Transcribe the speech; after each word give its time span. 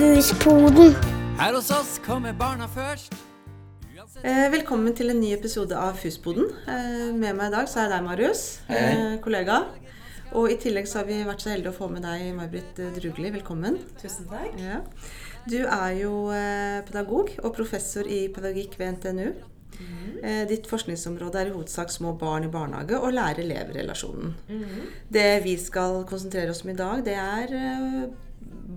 Huspoden. 0.00 0.94
Her 1.36 1.52
hos 1.52 1.66
oss 1.76 1.98
kommer 2.00 2.32
barna 2.32 2.64
først. 2.72 3.12
Eh, 4.24 4.46
velkommen 4.48 4.94
til 4.96 5.12
en 5.12 5.18
ny 5.20 5.34
episode 5.34 5.76
av 5.76 5.98
Fusboden. 6.00 6.46
Eh, 6.64 7.10
med 7.12 7.36
meg 7.36 7.50
i 7.50 7.52
dag 7.52 7.66
så 7.68 7.82
er 7.82 7.90
det 7.90 7.98
deg, 7.98 8.06
Marius, 8.06 8.44
Hei. 8.70 9.18
kollega. 9.20 9.58
Og 10.32 10.54
i 10.54 10.56
tillegg 10.56 10.88
så 10.88 11.02
har 11.02 11.04
vi 11.10 11.18
vært 11.28 11.44
så 11.44 11.50
heldige 11.52 11.74
å 11.74 11.76
få 11.76 11.90
med 11.92 12.00
deg, 12.06 12.30
May-Britt 12.38 12.80
eh, 12.80 12.94
Drugli. 12.96 13.28
Velkommen. 13.34 13.76
Tusen 14.00 14.24
takk. 14.30 14.56
Ja. 14.56 14.78
Du 15.44 15.58
er 15.66 15.90
jo 15.98 16.12
eh, 16.32 16.80
pedagog 16.88 17.34
og 17.44 17.52
professor 17.58 18.08
i 18.08 18.22
pedagogikk 18.32 18.78
ved 18.80 18.94
NTNU. 18.96 19.34
Eh, 20.24 20.46
ditt 20.48 20.64
forskningsområde 20.70 21.42
er 21.42 21.50
i 21.50 21.52
hovedsak 21.58 21.92
små 21.92 22.14
barn 22.16 22.48
i 22.48 22.52
barnehage 22.52 22.96
og 22.96 23.12
lærer-elev-relasjonen. 23.18 24.32
Det 25.12 25.28
vi 25.44 25.58
skal 25.60 26.06
konsentrere 26.08 26.56
oss 26.56 26.64
om 26.64 26.72
i 26.72 26.78
dag, 26.80 27.04
det 27.04 27.18
er 27.20 27.54
eh, 27.60 28.08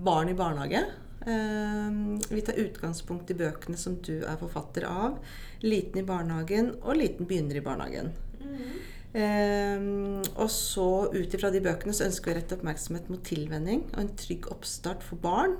barn 0.03 0.27
i 0.27 0.35
barnehage. 0.35 0.83
Eh, 1.25 1.91
vi 2.29 2.41
tar 2.41 2.59
utgangspunkt 2.59 3.31
i 3.31 3.37
bøkene 3.39 3.79
som 3.79 3.95
du 4.03 4.23
er 4.23 4.39
forfatter 4.39 4.87
av. 4.89 5.19
'Liten 5.63 6.01
i 6.01 6.07
barnehagen' 6.07 6.75
og 6.81 6.97
'Liten 6.97 7.27
begynner 7.27 7.55
i 7.55 7.65
barnehagen'. 7.65 8.11
Mm. 8.43 10.23
og 10.35 10.49
så 10.49 11.07
ut 11.13 11.33
ifra 11.33 11.51
de 11.53 11.59
bøkene 11.61 11.93
så 11.93 12.07
ønsker 12.07 12.31
vi 12.31 12.33
å 12.33 12.37
rette 12.39 12.55
oppmerksomhet 12.57 13.09
mot 13.13 13.21
tilvenning 13.23 13.83
og 13.93 13.99
en 14.01 14.15
trygg 14.17 14.47
oppstart 14.49 15.03
for 15.05 15.21
barn, 15.21 15.53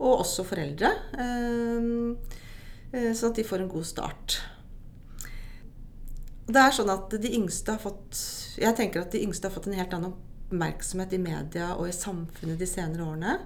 og 0.00 0.24
også 0.24 0.44
foreldre. 0.44 0.90
Eh, 1.14 1.78
eh, 2.92 3.12
sånn 3.14 3.30
at 3.30 3.36
de 3.36 3.44
får 3.44 3.62
en 3.62 3.70
god 3.70 3.86
start. 3.86 4.40
Det 6.48 6.56
er 6.56 6.74
sånn 6.74 6.90
at 6.90 7.10
de 7.22 7.30
yngste 7.36 7.74
har 7.76 7.82
fått 7.82 8.56
Jeg 8.58 8.74
tenker 8.74 9.02
at 9.04 9.12
de 9.12 9.20
yngste 9.22 9.46
har 9.46 9.54
fått 9.54 9.68
en 9.68 9.76
helt 9.78 9.92
annen 9.94 10.14
oppmerksomhet 10.48 11.12
i 11.12 11.18
media 11.18 11.74
og 11.76 11.88
i 11.88 11.92
samfunnet 11.94 12.58
de 12.58 12.66
senere 12.66 13.04
årene. 13.04 13.38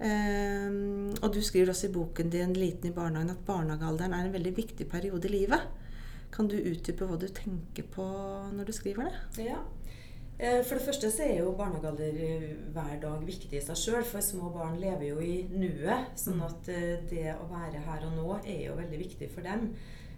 Ehm, 0.00 1.14
og 1.22 1.32
du 1.32 1.40
skriver 1.40 1.72
også 1.72 1.88
i 1.88 1.92
boken 1.92 2.30
din 2.30 2.52
'Liten 2.56 2.90
i 2.90 2.92
barnehagen' 2.92 3.30
at 3.30 3.46
barnehagealderen 3.46 4.12
er 4.12 4.24
en 4.26 4.32
veldig 4.32 4.56
viktig 4.56 4.88
periode 4.88 5.28
i 5.28 5.32
livet. 5.32 5.60
Kan 6.32 6.48
du 6.48 6.56
utdype 6.56 7.06
hva 7.06 7.16
du 7.16 7.28
tenker 7.28 7.82
på 7.82 8.04
når 8.52 8.64
du 8.64 8.72
skriver 8.72 9.08
det? 9.08 9.44
Ja. 9.46 9.62
Eh, 10.38 10.62
For 10.64 10.76
det 10.76 10.84
første 10.84 11.10
så 11.10 11.22
er 11.24 11.38
jo 11.38 11.54
barnehagealder 11.56 12.18
eh, 12.20 12.56
hver 12.72 13.00
dag 13.00 13.22
viktig 13.26 13.56
i 13.56 13.60
seg 13.64 13.76
sjøl, 13.76 14.04
for 14.04 14.20
små 14.20 14.50
barn 14.52 14.76
lever 14.80 15.08
jo 15.08 15.18
i 15.18 15.46
nuet. 15.48 16.12
Sånn 16.20 16.42
at 16.44 16.68
eh, 16.68 16.98
det 17.08 17.30
å 17.40 17.48
være 17.48 17.80
her 17.86 18.04
og 18.04 18.18
nå 18.18 18.40
er 18.44 18.66
jo 18.66 18.76
veldig 18.76 18.98
viktig 18.98 19.30
for 19.32 19.40
dem. 19.40 19.70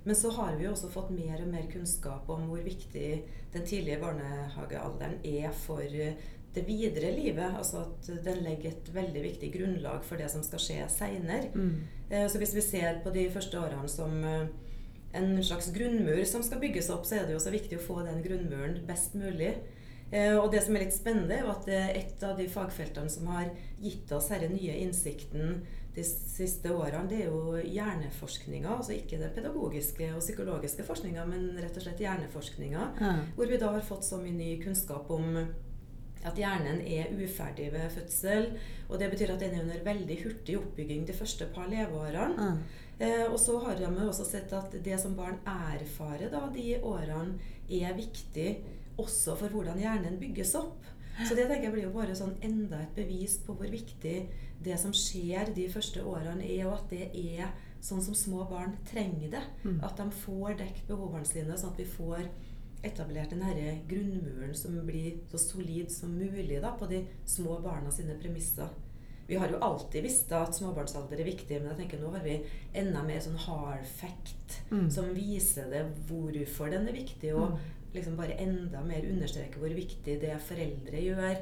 Men 0.04 0.16
så 0.16 0.30
har 0.30 0.56
vi 0.56 0.64
jo 0.64 0.72
også 0.72 0.88
fått 0.92 1.10
mer 1.12 1.42
og 1.42 1.50
mer 1.52 1.66
kunnskap 1.72 2.28
om 2.32 2.46
hvor 2.48 2.62
viktig 2.64 3.08
den 3.52 3.64
tidlige 3.66 4.00
barnehagealderen 4.00 5.18
er 5.26 5.50
for 5.66 5.82
eh, 5.82 6.14
det 6.54 6.64
videre 6.66 7.10
livet. 7.16 7.58
Altså 7.58 7.82
at 7.84 8.08
den 8.24 8.42
legger 8.46 8.72
et 8.72 8.92
veldig 8.94 9.24
viktig 9.26 9.50
grunnlag 9.58 10.04
for 10.06 10.20
det 10.20 10.30
som 10.32 10.44
skal 10.46 10.62
skje 10.62 10.78
seinere. 10.92 11.50
Mm. 11.54 11.74
Så 12.32 12.40
hvis 12.40 12.54
vi 12.56 12.64
ser 12.64 13.02
på 13.04 13.12
de 13.12 13.26
første 13.30 13.60
årene 13.60 13.90
som 13.92 14.14
eh, 14.24 14.46
en 15.18 15.34
slags 15.44 15.70
grunnmur 15.72 16.22
som 16.28 16.42
skal 16.44 16.60
bygges 16.62 16.88
opp, 16.94 17.04
så 17.08 17.18
er 17.18 17.26
det 17.26 17.36
jo 17.36 17.42
så 17.42 17.52
viktig 17.52 17.78
å 17.78 17.84
få 17.84 18.00
den 18.06 18.22
grunnmuren 18.24 18.80
best 18.88 19.16
mulig. 19.18 19.54
Eh, 20.10 20.36
Og 20.38 20.50
det 20.52 20.62
som 20.64 20.76
er 20.76 20.86
litt 20.86 20.96
spennende, 20.96 21.36
er 21.36 21.50
at 21.52 21.68
et 21.68 22.24
av 22.24 22.38
de 22.38 22.48
fagfeltene 22.48 23.12
som 23.12 23.28
har 23.32 23.50
gitt 23.82 24.12
oss 24.16 24.30
denne 24.32 24.54
nye 24.54 24.78
innsikten 24.84 25.60
de 25.98 26.04
siste 26.06 26.72
årene, 26.72 27.06
det 27.10 27.22
er 27.24 27.30
jo 27.32 27.58
hjerneforskninga. 27.58 28.72
Altså 28.78 28.94
ikke 28.96 29.20
den 29.20 29.32
pedagogiske 29.34 30.12
og 30.14 30.22
psykologiske 30.22 30.86
forskninga, 30.86 31.24
men 31.28 31.50
rett 31.58 31.78
og 31.78 31.84
slett 31.84 32.02
hjerneforskninga. 32.04 32.90
Ja. 33.00 33.14
Hvor 33.36 33.50
vi 33.50 33.60
da 33.60 33.72
har 33.74 33.86
fått 33.86 34.06
så 34.06 34.20
mye 34.22 34.36
ny 34.36 34.52
kunnskap 34.62 35.10
om 35.14 35.40
at 36.26 36.38
hjernen 36.38 36.80
er 36.82 37.12
uferdig 37.14 37.70
ved 37.74 37.90
fødsel. 37.94 38.50
Og 38.88 38.98
det 39.00 39.10
betyr 39.12 39.34
at 39.34 39.42
den 39.42 39.54
er 39.54 39.64
under 39.64 39.86
veldig 39.86 40.18
hurtig 40.24 40.58
oppbygging 40.58 41.06
de 41.08 41.16
første 41.16 41.48
par 41.54 41.70
leveårene. 41.70 42.48
Ja. 42.48 42.84
Eh, 42.98 43.26
og 43.28 43.38
så 43.38 43.58
har 43.62 43.78
de 43.78 43.86
også 44.08 44.26
sett 44.26 44.52
at 44.56 44.74
det 44.84 44.98
som 44.98 45.14
barn 45.18 45.38
erfarer 45.46 46.32
da, 46.32 46.48
de 46.54 46.80
årene, 46.82 47.38
er 47.68 47.92
viktig 47.94 48.48
også 48.98 49.36
for 49.38 49.52
hvordan 49.52 49.78
hjernen 49.78 50.18
bygges 50.18 50.54
opp. 50.58 50.86
Så 51.26 51.34
det 51.34 51.48
tenker 51.48 51.64
jeg 51.68 51.72
blir 51.74 51.86
jo 51.88 51.94
bare 51.96 52.14
sånn 52.14 52.36
enda 52.46 52.78
et 52.84 52.94
bevis 52.94 53.38
på 53.46 53.56
hvor 53.58 53.70
viktig 53.72 54.16
det 54.62 54.76
som 54.78 54.92
skjer 54.94 55.50
de 55.54 55.68
første 55.70 56.02
årene 56.06 56.44
er, 56.46 56.66
og 56.68 56.76
at 56.78 56.90
det 56.90 57.08
er 57.14 57.50
sånn 57.80 58.02
som 58.02 58.14
små 58.14 58.44
barn 58.50 58.76
trenger 58.90 59.30
det. 59.36 59.42
Mm. 59.64 59.80
At 59.86 59.96
de 59.98 60.06
får 60.24 60.56
dekket 60.58 60.88
behovene 60.90 61.26
sine, 61.26 61.58
sånn 61.58 61.74
at 61.74 61.78
vi 61.82 61.88
får 61.90 62.28
etablert 62.86 63.30
den 63.34 63.42
herre 63.42 63.80
grunnmuren 63.90 64.54
som 64.54 64.76
blir 64.86 65.16
så 65.30 65.38
solid 65.42 65.90
som 65.90 66.12
mulig 66.14 66.60
da, 66.62 66.70
på 66.78 66.86
de 66.90 67.04
små 67.26 67.58
barna 67.62 67.90
sine 67.90 68.14
premisser. 68.22 68.70
Vi 69.28 69.36
har 69.36 69.50
jo 69.52 69.58
alltid 69.60 70.06
visst 70.06 70.30
at 70.32 70.54
småbarnsalder 70.56 71.20
er 71.20 71.26
viktig, 71.28 71.58
men 71.60 71.74
jeg 71.74 71.82
tenker 71.82 72.00
nå 72.00 72.14
har 72.14 72.22
vi 72.24 72.38
enda 72.80 73.02
mer 73.04 73.18
sånn 73.20 73.36
hard 73.36 73.84
fact 73.84 74.34
Mm. 74.70 74.90
som 74.90 75.14
viser 75.14 75.68
det 75.70 75.82
hvorfor 76.08 76.70
den 76.70 76.88
er 76.88 76.92
viktig, 76.92 77.34
og 77.34 77.58
liksom 77.94 78.16
bare 78.16 78.36
enda 78.40 78.82
mer 78.84 79.06
understreke 79.10 79.58
hvor 79.58 79.72
viktig 79.74 80.20
det 80.20 80.34
foreldre 80.44 81.00
gjør 81.02 81.36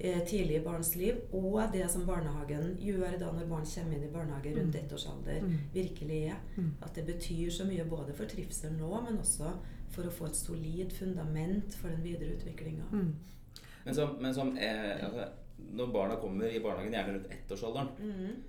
eh, 0.00 0.20
tidlig 0.26 0.56
i 0.60 0.64
barns 0.64 0.94
liv, 0.96 1.20
og 1.32 1.60
det 1.72 1.84
som 1.90 2.06
barnehagen 2.06 2.76
gjør 2.80 3.18
da 3.20 3.28
når 3.32 3.46
barn 3.50 3.66
kommer 3.74 3.94
inn 3.96 4.04
i 4.08 4.12
barnehage 4.12 4.54
rundt 4.56 4.74
ettårsalder, 4.80 5.40
Mm. 5.42 5.58
virkelig 5.74 6.22
er. 6.32 6.40
Mm. 6.56 6.72
At 6.82 6.94
det 6.94 7.06
betyr 7.06 7.50
så 7.50 7.64
mye 7.68 7.84
både 7.84 8.12
for 8.14 8.24
trivsel 8.26 8.72
nå, 8.78 8.90
men 9.04 9.18
også 9.18 9.52
for 9.92 10.02
å 10.08 10.10
få 10.10 10.26
et 10.26 10.36
solid 10.36 10.92
fundament 10.92 11.74
for 11.74 11.88
den 11.88 12.02
videre 12.02 12.34
utviklinga. 12.36 12.84
Mm. 12.92 13.14
Men 13.84 13.94
som, 13.94 14.16
men 14.20 14.34
som 14.34 14.56
eh, 14.56 15.04
altså, 15.04 15.28
når 15.72 15.92
barna 15.92 16.14
kommer 16.16 16.46
i 16.50 16.58
barnehagen, 16.62 16.92
gjerne 16.92 17.14
rundt 17.18 17.30
ettårsalderen, 17.30 17.88
Mm. 17.98 18.42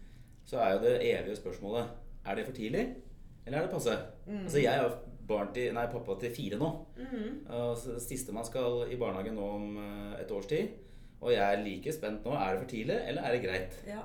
så 0.46 0.58
er 0.58 0.74
jo 0.74 0.80
det 0.84 0.96
evige 1.14 1.35
spørsmålet 1.35 1.85
Er 2.25 2.35
det 2.35 2.46
for 2.46 2.53
tidlig, 2.53 2.96
eller 3.46 3.58
er 3.58 3.62
det 3.62 3.72
passe? 3.72 3.91
Mm. 4.28 4.44
Altså, 4.46 4.58
jeg 4.59 4.74
er 4.78 4.84
jo 4.84 4.90
barn 5.28 5.53
til, 5.56 5.73
nei, 5.75 5.85
pappa 5.91 6.17
til 6.19 6.34
fire 6.35 6.59
nå. 6.59 6.69
Mm. 6.97 7.06
-hmm. 7.11 8.00
Sistemann 8.00 8.45
skal 8.45 8.91
i 8.91 8.95
barnehagen 8.95 9.35
nå 9.35 9.50
om 9.56 9.78
eh, 9.78 10.22
et 10.22 10.31
års 10.31 10.45
tid. 10.45 10.67
Og 11.22 11.31
jeg 11.31 11.53
er 11.53 11.63
like 11.63 11.94
spent 11.94 12.25
nå. 12.25 12.31
Er 12.31 12.51
det 12.51 12.59
for 12.59 12.69
tidlig, 12.69 13.00
eller 13.07 13.22
er 13.22 13.31
det 13.31 13.44
greit? 13.44 13.84
Ja. 13.88 14.01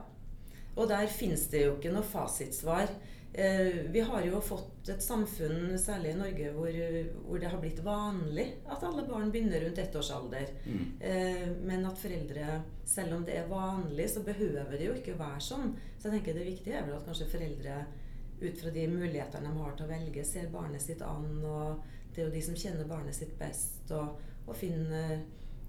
Og 0.77 0.89
der 0.89 1.07
fins 1.07 1.47
det 1.47 1.65
jo 1.67 1.77
ikke 1.77 1.93
noe 1.93 2.03
fasitsvar. 2.03 2.89
Eh, 3.33 3.85
vi 3.93 4.01
har 4.01 4.25
jo 4.25 4.41
fått 4.41 4.89
et 4.89 5.03
samfunn, 5.03 5.77
særlig 5.79 6.15
i 6.15 6.19
Norge, 6.19 6.53
hvor, 6.57 6.79
hvor 7.27 7.39
det 7.39 7.51
har 7.53 7.61
blitt 7.61 7.85
vanlig 7.85 8.47
at 8.67 8.83
alle 8.89 9.05
barn 9.09 9.31
begynner 9.31 9.61
rundt 9.65 9.79
ettårsalder. 9.79 10.49
Mm. 10.65 10.87
Eh, 11.01 11.45
men 11.61 11.87
at 11.87 11.99
foreldre, 11.99 12.63
selv 12.85 13.19
om 13.19 13.25
det 13.25 13.37
er 13.37 13.51
vanlig, 13.51 14.09
så 14.11 14.25
behøver 14.27 14.79
det 14.79 14.89
jo 14.89 14.97
ikke 14.97 15.19
være 15.19 15.45
sånn. 15.45 15.75
Så 15.99 16.09
jeg 16.09 16.19
tenker 16.19 16.39
det 16.39 16.49
viktige 16.49 16.79
er 16.81 16.89
vel 16.89 16.97
at 16.97 17.07
kanskje 17.07 17.29
foreldre 17.35 17.83
ut 18.41 18.59
fra 18.61 18.71
de 18.71 18.87
mulighetene 18.89 19.49
de 19.53 19.59
har 19.63 19.73
til 19.77 19.87
å 19.87 19.89
velge, 19.89 20.25
ser 20.25 20.49
barnet 20.53 20.81
sitt 20.83 21.03
an. 21.03 21.45
Og 21.45 21.83
det 22.15 22.23
er 22.23 22.29
jo 22.29 22.35
de 22.35 22.43
som 22.43 22.55
kjenner 22.55 22.87
barnet 22.89 23.15
sitt 23.15 23.39
best, 23.39 23.91
og, 23.91 24.19
og 24.47 24.55
finner 24.57 25.21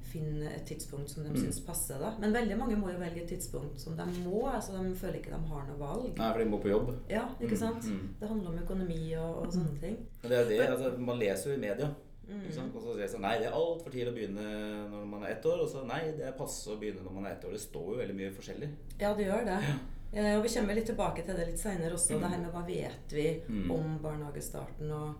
finner, 0.09 0.49
et 0.55 0.63
tidspunkt 0.65 1.09
som 1.11 1.21
de 1.23 1.29
Mm. 1.29 1.35
syns 1.37 1.59
passer. 1.65 1.99
da. 1.99 2.15
Men 2.19 2.31
veldig 2.33 2.55
mange 2.57 2.75
må 2.75 2.89
jo 2.91 2.97
velge 2.97 3.21
et 3.21 3.27
tidspunkt 3.29 3.79
som 3.79 3.95
de 3.95 4.03
må. 4.25 4.47
altså 4.49 4.71
De 4.83 4.95
føler 4.95 5.19
ikke 5.19 5.29
de 5.35 5.47
har 5.51 5.67
noe 5.67 5.77
valg. 5.77 6.17
Nei, 6.17 6.31
for 6.31 6.39
de 6.39 6.45
må 6.49 6.57
på 6.63 6.69
jobb. 6.71 6.95
Ja, 7.09 7.27
ikke 7.39 7.51
Mm, 7.53 7.57
sant? 7.59 7.83
mm. 7.83 8.15
Det 8.19 8.27
handler 8.27 8.49
om 8.49 8.57
økonomi 8.57 9.13
og, 9.17 9.35
og 9.45 9.53
sånne 9.53 9.79
ting. 9.79 9.97
Men 10.23 10.31
det 10.31 10.37
er 10.39 10.45
det, 10.49 10.59
altså, 10.69 10.97
Man 10.99 11.19
leser 11.19 11.51
jo 11.51 11.57
i 11.57 11.59
media. 11.61 11.93
Mm. 12.27 12.41
Og 12.75 12.81
så 12.81 12.93
sier 12.93 12.99
jeg 13.01 13.09
sånn 13.09 13.21
Nei, 13.21 13.37
det 13.37 13.47
er 13.47 13.51
altfor 13.51 13.89
tidlig 13.91 14.09
å 14.09 14.15
begynne 14.17 14.89
når 14.89 15.05
man 15.05 15.23
er 15.23 15.27
ett 15.35 15.45
år. 15.45 15.61
Og 15.61 15.69
så 15.69 15.85
nei, 15.85 16.01
det 16.17 16.25
er 16.25 16.31
passe 16.31 16.67
å 16.73 16.79
begynne 16.79 17.03
når 17.05 17.13
man 17.13 17.25
er 17.25 17.31
ett 17.35 17.45
år. 17.45 17.51
Det 17.51 17.61
står 17.61 17.85
jo 17.93 17.97
veldig 18.01 18.15
mye 18.15 18.31
forskjellig. 18.33 18.69
Ja, 18.99 19.13
det 19.13 19.25
gjør 19.27 19.45
det. 19.45 19.59
Eh, 19.61 19.75
og 20.13 20.43
Vi 20.43 20.49
kommer 20.49 20.73
litt 20.75 20.85
tilbake 20.89 21.25
til 21.25 21.35
det 21.35 21.47
litt 21.47 21.59
seinere 21.59 21.93
også, 21.93 22.15
Mm. 22.15 22.21
det 22.21 22.29
her 22.29 22.39
med 22.39 22.51
hva 22.53 22.65
vet 22.65 23.11
vi 23.11 23.41
Mm. 23.47 23.71
om 23.71 23.99
barnehagestarten. 24.01 24.91
og 24.91 25.15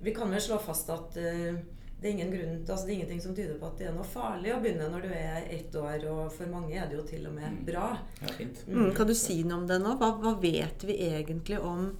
Vi 0.00 0.12
kan 0.14 0.30
vel 0.30 0.40
slå 0.40 0.60
fast 0.60 0.88
at 0.90 1.16
uh, 1.16 1.58
det 2.00 2.04
er 2.04 2.10
ingen 2.12 2.30
grunn, 2.30 2.64
altså 2.68 2.86
det 2.86 2.90
er 2.92 2.98
ingenting 3.00 3.20
som 3.20 3.34
tyder 3.34 3.58
på 3.58 3.66
at 3.66 3.78
det 3.78 3.88
er 3.88 3.92
noe 3.92 4.04
farlig 4.04 4.52
å 4.54 4.60
begynne 4.62 4.88
når 4.90 5.02
du 5.02 5.08
er 5.08 5.42
ett 5.50 5.72
år, 5.74 6.04
og 6.08 6.32
for 6.32 6.46
mange 6.46 6.72
er 6.78 6.86
det 6.86 6.96
jo 6.96 7.02
til 7.02 7.26
og 7.26 7.32
med 7.34 7.50
Mm. 7.50 7.64
bra. 7.66 7.98
Ja, 8.22 8.28
fint. 8.28 8.64
Mm. 8.68 8.94
Kan 8.94 9.06
du 9.08 9.14
si 9.14 9.42
noe 9.42 9.58
om 9.58 9.66
det 9.66 9.80
nå? 9.82 9.98
Hva, 9.98 10.20
hva 10.20 10.40
vet 10.40 10.84
vi 10.84 10.96
egentlig 10.98 11.58
om 11.60 11.96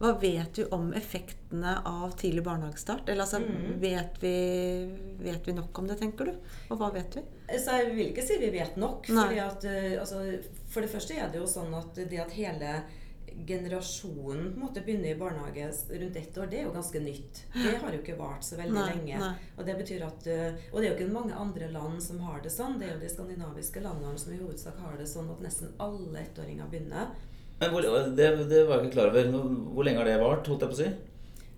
hva 0.00 0.18
vet 0.18 0.56
vi 0.56 0.64
om 0.72 0.92
effektene 0.94 1.82
av 1.84 2.14
tidlig 2.16 2.42
barnehagestart? 2.42 3.06
Eller 3.08 3.20
altså, 3.24 3.38
Mm. 3.40 3.80
vet, 3.80 4.18
vi, 4.22 4.88
vet 5.18 5.46
vi 5.46 5.52
nok 5.52 5.78
om 5.78 5.86
det, 5.86 5.98
tenker 6.00 6.24
du? 6.24 6.32
Og 6.70 6.78
hva 6.78 6.90
vet 6.92 7.14
vi? 7.16 7.22
Så 7.58 7.66
jeg 7.76 7.94
vil 7.96 8.06
ikke 8.14 8.22
si 8.26 8.38
vi 8.38 8.48
vet 8.50 8.76
nok. 8.78 9.06
Nei. 9.10 9.26
Fordi 9.28 9.40
at, 9.40 9.64
eh, 9.64 10.00
altså, 10.00 10.38
for 10.70 10.84
det 10.84 10.90
første 10.92 11.18
er 11.18 11.30
det 11.32 11.40
jo 11.40 11.46
sånn 11.50 11.74
at 11.74 11.98
det 12.10 12.20
at 12.22 12.34
hele 12.36 12.80
generasjonen 13.46 14.50
på 14.50 14.58
en 14.58 14.64
måte 14.64 14.82
begynner 14.84 15.12
i 15.12 15.18
barnehage 15.18 15.68
rundt 15.90 16.16
ett 16.18 16.38
år, 16.38 16.48
det 16.50 16.58
er 16.60 16.66
jo 16.66 16.72
ganske 16.74 17.00
nytt. 17.02 17.42
Det 17.54 17.76
har 17.82 17.94
jo 17.94 18.00
ikke 18.02 18.16
vart 18.18 18.44
så 18.44 18.58
veldig 18.58 18.74
Nei, 18.76 18.86
lenge. 18.94 19.20
nei. 19.22 19.50
Og 19.56 19.66
det 19.66 19.76
betyr 19.78 20.04
at, 20.06 20.26
eh, 20.26 20.58
og 20.72 20.80
det 20.80 20.88
er 20.88 20.90
jo 20.90 20.96
ikke 20.98 21.14
mange 21.14 21.34
andre 21.38 21.70
land 21.72 22.02
som 22.02 22.18
har 22.26 22.40
det 22.44 22.52
sånn. 22.52 22.78
Det 22.80 22.88
er 22.88 22.94
jo 22.96 23.02
de 23.04 23.12
skandinaviske 23.12 23.82
landene 23.84 24.18
som 24.18 24.34
i 24.34 24.40
hovedsak 24.40 24.80
har 24.82 24.96
det 24.98 25.08
sånn 25.08 25.30
at 25.32 25.44
nesten 25.44 25.72
alle 25.78 26.24
ettåringer 26.24 26.70
begynner. 26.72 27.12
Men 27.60 27.70
hvor, 27.74 27.84
det, 27.84 28.28
det 28.48 28.64
var 28.66 28.80
jeg 28.80 28.88
ikke 28.88 28.96
klar 28.98 29.12
over. 29.12 29.30
Hvor 29.74 29.84
lenge 29.86 30.00
har 30.00 30.08
det 30.08 30.20
vart? 30.20 30.46
holdt 30.48 30.66
jeg 30.66 30.70
på 30.72 30.78
å 30.78 30.80
si? 30.80 30.90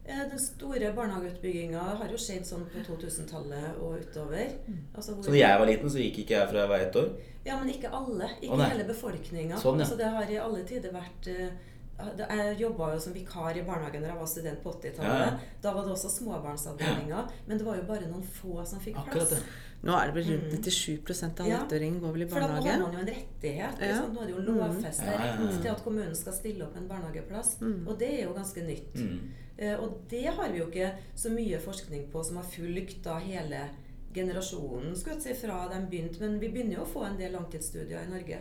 Eh, 0.04 0.18
Den 0.30 0.38
store 0.38 0.92
barnehageutbygginga 0.96 1.78
har 1.98 2.08
jo 2.10 2.16
skjedd 2.18 2.42
sånn 2.48 2.64
på 2.72 2.80
2000-tallet 2.88 3.76
og 3.80 4.00
utover. 4.00 4.48
Altså 4.96 5.14
hvor- 5.14 5.24
Så 5.24 5.30
da 5.30 5.36
jeg 5.38 5.58
var 5.60 5.66
liten, 5.66 5.88
så 5.90 5.98
gikk 6.02 6.18
ikke 6.24 6.34
jeg 6.40 6.48
fra 6.48 6.58
jeg 6.58 6.68
var 6.68 6.78
ett 6.80 6.96
år? 6.96 7.10
Ja, 7.44 7.58
men 7.58 7.68
ikke 7.70 7.90
alle. 7.92 8.28
Ikke 8.42 8.56
Å, 8.58 8.68
hele 8.68 8.84
befolkninga. 8.84 9.56
Sånn, 9.62 9.78
ja. 9.78 9.84
altså, 9.84 9.96
det 9.96 10.06
har 10.06 10.22
i 10.30 10.36
alle 10.38 10.64
tider 10.64 10.90
vært 10.92 11.22
det- 11.24 11.52
Jeg 12.18 12.56
jobba 12.60 12.92
jo 12.94 13.00
som 13.00 13.12
vikar 13.16 13.56
i 13.56 13.62
barnehagen 13.66 14.02
da 14.02 14.08
jeg 14.12 14.18
var 14.18 14.26
student 14.30 14.62
på 14.62 14.72
80-tallet. 14.72 15.26
Ja. 15.26 15.58
Da 15.62 15.72
var 15.76 15.84
det 15.86 15.92
også 15.96 16.10
småbarnsavdelinger. 16.18 17.28
Men 17.46 17.58
det 17.58 17.66
var 17.66 17.76
jo 17.76 17.82
bare 17.88 18.08
noen 18.10 18.22
få 18.24 18.64
som 18.66 18.80
fikk 18.80 18.96
plass. 19.10 19.30
det. 19.30 19.42
Nå 19.82 19.94
er 19.98 20.10
det 20.10 20.14
vel 20.14 20.28
rundt 20.32 20.66
97 20.66 21.40
av 21.40 21.46
Ja. 21.48 21.60
ettåringene 21.64 22.00
går 22.00 22.12
vel 22.14 22.22
i 22.22 22.26
barnehage. 22.30 22.56
For 22.56 22.66
da 22.66 22.72
har 22.72 22.78
man 22.82 22.92
jo 22.92 22.98
en 22.98 23.12
rettighet. 23.14 23.78
sant? 23.96 24.14
Nå 24.14 24.20
er 24.22 24.26
det 24.26 24.34
jo 24.36 24.42
lovfesta 24.52 25.06
ja, 25.06 25.12
ja. 25.26 25.36
rett 25.40 25.62
til 25.62 25.70
at 25.72 25.82
kommunen 25.84 26.14
skal 26.14 26.32
stille 26.32 26.64
opp 26.64 26.76
en 26.76 26.88
barnehageplass. 26.88 27.56
Og 27.86 27.98
det 27.98 28.10
er 28.20 28.24
jo 28.28 28.34
ganske 28.34 28.62
nytt. 28.66 28.94
Mm. 28.94 29.30
Eh, 29.58 29.74
Og 29.80 29.98
det 30.08 30.24
har 30.26 30.48
vi 30.52 30.58
jo 30.58 30.66
ikke 30.70 30.92
så 31.14 31.30
mye 31.30 31.58
forskning 31.60 32.06
på 32.12 32.22
som 32.24 32.36
har 32.36 32.44
fulgt 32.44 33.02
da 33.04 33.18
hele 33.18 33.68
generasjonen 34.14 34.94
skulle 34.96 35.16
jeg 35.18 35.22
si, 35.36 35.46
fra 35.46 35.68
de 35.72 35.80
begynte. 35.90 36.20
Men 36.20 36.38
vi 36.40 36.48
begynner 36.52 36.78
jo 36.78 36.84
å 36.86 36.92
få 36.92 37.04
en 37.06 37.16
del 37.18 37.32
langtidsstudier 37.32 38.04
i 38.06 38.10
Norge. 38.10 38.38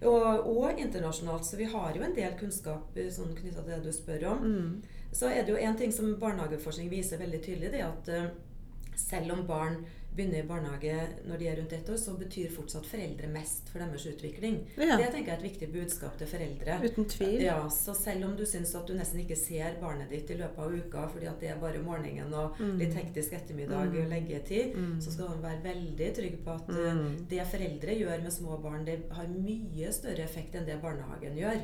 Og, 0.00 0.46
og 0.48 0.78
internasjonalt, 0.80 1.44
så 1.44 1.58
vi 1.60 1.66
har 1.68 1.96
jo 1.96 2.04
en 2.06 2.14
del 2.16 2.32
kunnskap 2.40 2.96
eh, 2.96 3.10
sånn 3.12 3.34
knytta 3.36 3.64
til 3.64 3.74
det 3.74 3.80
du 3.84 3.92
spør 3.92 4.30
om. 4.30 4.46
Mm. 4.46 5.08
Så 5.12 5.28
er 5.28 5.42
det 5.44 5.52
jo 5.52 5.60
en 5.60 5.76
ting 5.76 5.92
som 5.92 6.14
barnehageforskning 6.20 6.88
viser 6.88 7.20
veldig 7.20 7.40
tydelig, 7.44 7.72
det 7.74 7.82
er 7.82 7.90
at 7.90 8.08
uh, 8.14 8.94
selv 8.96 9.34
om 9.34 9.42
barn 9.48 9.82
begynner 10.16 10.38
i 10.42 10.46
barnehage 10.48 10.94
når 11.28 11.38
de 11.38 11.46
er 11.48 11.56
rundt 11.60 11.72
ett 11.72 11.88
år, 11.90 11.96
så 11.96 12.14
betyr 12.18 12.50
fortsatt 12.50 12.86
foreldre 12.86 13.28
mest 13.30 13.68
for 13.70 13.78
deres 13.78 14.06
utvikling. 14.10 14.56
Ja. 14.76 14.96
Det 14.98 15.10
tenker 15.12 15.30
jeg 15.30 15.36
er 15.36 15.38
et 15.38 15.46
viktig 15.46 15.68
budskap 15.72 16.16
til 16.18 16.26
foreldre. 16.26 16.78
Uten 16.84 17.04
tvil. 17.12 17.40
Ja, 17.44 17.68
så 17.70 17.94
selv 17.94 18.24
om 18.26 18.36
du 18.36 18.42
syns 18.46 18.74
at 18.74 18.86
du 18.90 18.94
nesten 18.98 19.20
ikke 19.22 19.36
ser 19.38 19.78
barnet 19.80 20.10
ditt 20.10 20.30
i 20.30 20.38
løpet 20.40 20.58
av 20.58 20.74
uka 20.74 21.06
fordi 21.12 21.26
at 21.30 21.40
det 21.40 21.50
er 21.54 21.60
bare 21.62 21.78
morgenen 21.82 22.34
og 22.34 22.58
Mm. 22.60 22.78
litt 22.78 22.94
hektisk 22.94 23.32
ettermiddag 23.32 23.94
og 23.94 24.08
leggetid, 24.10 24.74
så 25.00 25.10
skal 25.12 25.28
du 25.28 25.42
være 25.42 25.62
veldig 25.64 26.14
trygg 26.16 26.38
på 26.44 26.50
at 26.54 26.68
eh, 26.70 26.94
Mm. 26.94 27.26
det 27.28 27.46
foreldre 27.46 27.94
gjør 27.98 28.22
med 28.22 28.32
små 28.32 28.58
barn, 28.62 28.84
det 28.84 28.98
har 29.12 29.26
mye 29.28 29.92
større 29.92 30.24
effekt 30.24 30.54
enn 30.54 30.66
det 30.66 30.80
barnehagen 30.82 31.36
gjør. 31.38 31.60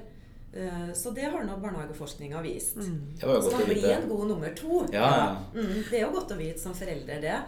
Eh, 0.54 0.92
Så 0.94 1.12
det 1.14 1.24
har 1.24 1.44
nå 1.44 1.56
barnehageforskninga 1.60 2.40
vist. 2.42 2.76
Mm. 2.76 3.14
Det 3.14 3.20
Så 3.42 3.50
man 3.52 3.64
blir 3.66 3.90
en 3.90 4.08
god 4.08 4.26
nummer 4.28 4.54
to. 4.54 4.86
Ja, 4.92 5.10
ja. 5.16 5.36
Mm, 5.54 5.82
det 5.90 5.98
er 6.00 6.06
jo 6.06 6.12
godt 6.12 6.30
å 6.30 6.36
vite 6.38 6.58
som 6.58 6.72
forelder, 6.74 7.20
det. 7.20 7.38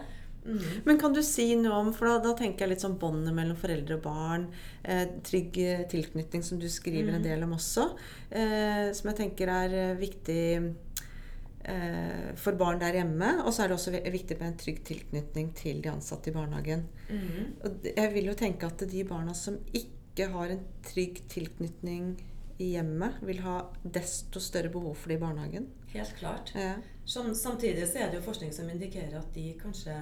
Mm. 0.49 0.81
Men 0.85 0.99
kan 1.01 1.13
du 1.13 1.21
si 1.25 1.45
noe 1.59 1.77
om 1.83 1.91
For 1.93 2.09
da, 2.09 2.17
da 2.23 2.33
tenker 2.37 2.65
jeg 2.65 2.73
litt 2.73 2.83
sånn 2.83 2.97
båndet 3.01 3.35
mellom 3.37 3.57
foreldre 3.59 3.99
og 3.99 4.05
barn. 4.05 4.47
Eh, 4.83 5.05
trygg 5.25 5.59
eh, 5.63 5.85
tilknytning, 5.91 6.45
som 6.45 6.61
du 6.61 6.67
skriver 6.71 7.15
en 7.15 7.25
del 7.25 7.45
om 7.45 7.53
også. 7.57 7.89
Eh, 8.29 8.89
som 8.97 9.11
jeg 9.11 9.19
tenker 9.21 9.53
er 9.53 9.75
eh, 9.77 9.99
viktig 9.99 10.41
eh, 10.59 12.31
for 12.39 12.57
barn 12.59 12.81
der 12.81 12.99
hjemme. 13.01 13.35
Og 13.43 13.53
så 13.53 13.63
er 13.63 13.71
det 13.71 13.77
også 13.77 13.93
viktig 13.99 14.39
med 14.41 14.51
en 14.51 14.59
trygg 14.65 14.81
tilknytning 14.89 15.53
til 15.59 15.83
de 15.85 15.93
ansatte 15.93 16.31
i 16.31 16.35
barnehagen. 16.35 16.87
Mm. 17.09 17.55
Og 17.63 17.89
jeg 17.93 18.13
vil 18.15 18.31
jo 18.31 18.37
tenke 18.39 18.69
at 18.69 18.83
de 18.89 19.05
barna 19.07 19.37
som 19.37 19.59
ikke 19.69 20.31
har 20.33 20.51
en 20.51 20.65
trygg 20.83 21.23
tilknytning 21.31 22.15
i 22.59 22.73
hjemmet, 22.73 23.21
vil 23.23 23.37
ha 23.45 23.61
desto 23.83 24.41
større 24.43 24.67
behov 24.73 24.97
for 24.99 25.11
det 25.11 25.15
i 25.15 25.21
barnehagen. 25.21 25.69
Helt 25.93 26.15
klart. 26.19 26.51
Ja. 26.55 26.73
Som, 27.05 27.35
samtidig 27.35 27.87
så 27.87 28.03
er 28.03 28.09
det 28.11 28.19
jo 28.19 28.25
forskning 28.25 28.51
som 28.53 28.67
indikerer 28.69 29.15
at 29.21 29.29
de 29.33 29.53
kanskje 29.61 29.95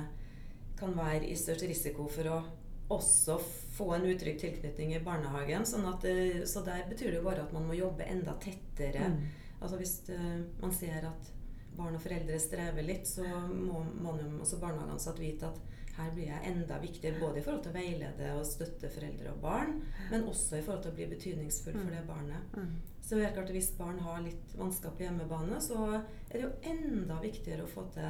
kan 0.79 0.95
være 0.97 1.25
i 1.27 1.35
størst 1.37 1.65
risiko 1.67 2.07
for 2.11 2.31
å 2.31 2.39
også 2.93 3.37
få 3.77 3.89
en 3.95 4.05
utrygg 4.07 4.39
tilknytning 4.39 4.93
i 4.95 5.03
barnehagen. 5.03 5.65
Sånn 5.67 5.87
at, 5.89 6.05
eh, 6.07 6.43
så 6.47 6.63
der 6.65 6.85
betyr 6.89 7.11
det 7.11 7.19
jo 7.19 7.25
bare 7.27 7.43
at 7.43 7.53
man 7.53 7.67
må 7.67 7.75
jobbe 7.75 8.07
enda 8.07 8.37
tettere. 8.39 9.09
Mm. 9.11 9.25
Altså 9.59 9.77
Hvis 9.77 9.97
eh, 10.09 10.43
man 10.61 10.71
ser 10.73 11.09
at 11.09 11.33
barn 11.77 11.95
og 11.97 12.01
foreldre 12.01 12.39
strever 12.41 12.85
litt, 12.85 13.07
så 13.07 13.25
må 13.49 13.83
man 14.01 14.21
jo 14.21 14.29
også 14.41 14.61
barnehageansatt 14.61 15.19
vite 15.21 15.49
at 15.51 15.59
her 15.97 16.11
blir 16.13 16.29
jeg 16.29 16.51
enda 16.51 16.77
viktigere 16.81 17.19
både 17.19 17.39
i 17.39 17.43
forhold 17.45 17.63
til 17.65 17.73
å 17.73 17.77
veilede 17.77 18.33
og 18.37 18.45
støtte 18.45 18.89
foreldre 18.93 19.31
og 19.33 19.41
barn, 19.41 19.79
men 20.11 20.27
også 20.29 20.59
i 20.59 20.65
forhold 20.65 20.83
til 20.85 20.93
å 20.93 20.97
bli 20.97 21.07
betydningsfull 21.09 21.77
for 21.77 21.93
det 21.93 22.03
barnet. 22.05 22.57
Mm. 22.57 22.75
Så 23.01 23.17
helt 23.21 23.33
klart, 23.33 23.53
hvis 23.55 23.71
barn 23.77 23.99
har 24.05 24.21
litt 24.21 24.53
vansker 24.59 24.93
på 24.93 25.05
hjemmebane, 25.05 25.57
så 25.63 25.79
er 25.95 26.35
det 26.35 26.43
jo 26.43 26.53
enda 26.69 27.17
viktigere 27.23 27.65
å 27.65 27.71
få 27.71 27.87
til 27.95 28.09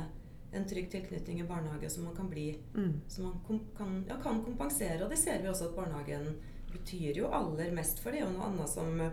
en 0.53 0.65
trygg 0.65 0.89
tilknytning 0.91 1.39
i 1.41 1.43
barnehage 1.43 1.89
som 1.89 2.03
man 2.05 2.15
kan 2.15 2.29
bli 2.29 2.57
Mm. 2.73 3.01
som 3.07 3.23
man 3.25 3.39
kom, 3.47 3.59
kan, 3.77 4.05
ja, 4.07 4.15
kan 4.23 4.43
kompensere. 4.43 5.03
Og 5.03 5.09
det 5.09 5.17
ser 5.17 5.41
vi 5.41 5.47
også 5.49 5.69
at 5.69 5.75
barnehagen 5.75 6.35
betyr 6.71 7.15
jo 7.17 7.27
aller 7.27 7.71
mest. 7.71 7.99
For 7.99 8.11
det 8.11 8.21
jo 8.21 8.29
noe 8.29 8.45
annet 8.47 8.69
som 8.69 9.01
eh, 9.01 9.11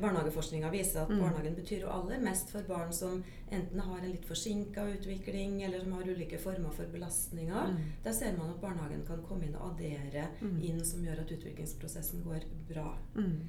barnehageforskninga 0.00 0.70
viser, 0.70 1.00
at 1.02 1.08
Mm. 1.08 1.20
barnehagen 1.20 1.54
betyr 1.56 1.80
jo 1.80 1.88
aller 1.88 2.18
mest 2.20 2.50
for 2.50 2.62
barn 2.62 2.92
som 2.92 3.24
enten 3.50 3.80
har 3.80 3.98
en 3.98 4.10
litt 4.12 4.24
forsinka 4.26 4.84
utvikling, 4.94 5.62
eller 5.64 5.80
som 5.80 5.92
har 5.92 6.02
ulike 6.02 6.38
former 6.38 6.70
for 6.70 6.84
belastninger. 6.84 7.66
Mm. 7.70 7.78
Der 8.04 8.12
ser 8.12 8.36
man 8.36 8.50
at 8.50 8.60
barnehagen 8.60 9.06
kan 9.06 9.22
komme 9.22 9.44
inn 9.46 9.54
og 9.56 9.72
addere 9.72 10.28
Mm. 10.42 10.60
inn 10.62 10.84
som 10.84 11.00
gjør 11.04 11.20
at 11.20 11.30
utviklingsprosessen 11.32 12.22
går 12.24 12.44
bra. 12.68 12.94
Mm. 13.16 13.48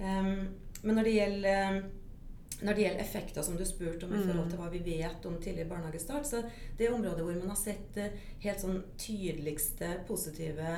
Em, 0.00 0.48
men 0.82 0.94
når 0.96 1.04
det 1.04 1.14
gjelder 1.14 1.82
når 2.62 2.74
det 2.74 2.82
gjelder 2.84 3.00
effekter, 3.02 3.42
som 3.42 3.56
du 3.58 3.64
spurte 3.64 4.06
om 4.06 4.12
i 4.14 4.16
Mm. 4.18 4.26
forhold 4.28 4.50
til 4.50 4.58
hva 4.58 4.70
vi 4.70 4.78
vet 4.86 5.26
om 5.26 5.36
tidlig 5.42 5.68
barnehagestart, 5.68 6.26
så 6.26 6.42
det 6.78 6.88
området 6.90 7.24
hvor 7.24 7.34
man 7.38 7.48
har 7.48 7.56
sett 7.58 7.96
eh, 7.96 8.10
helt 8.44 8.60
sånn 8.60 8.82
tydeligste 8.98 9.88
positive 10.08 10.68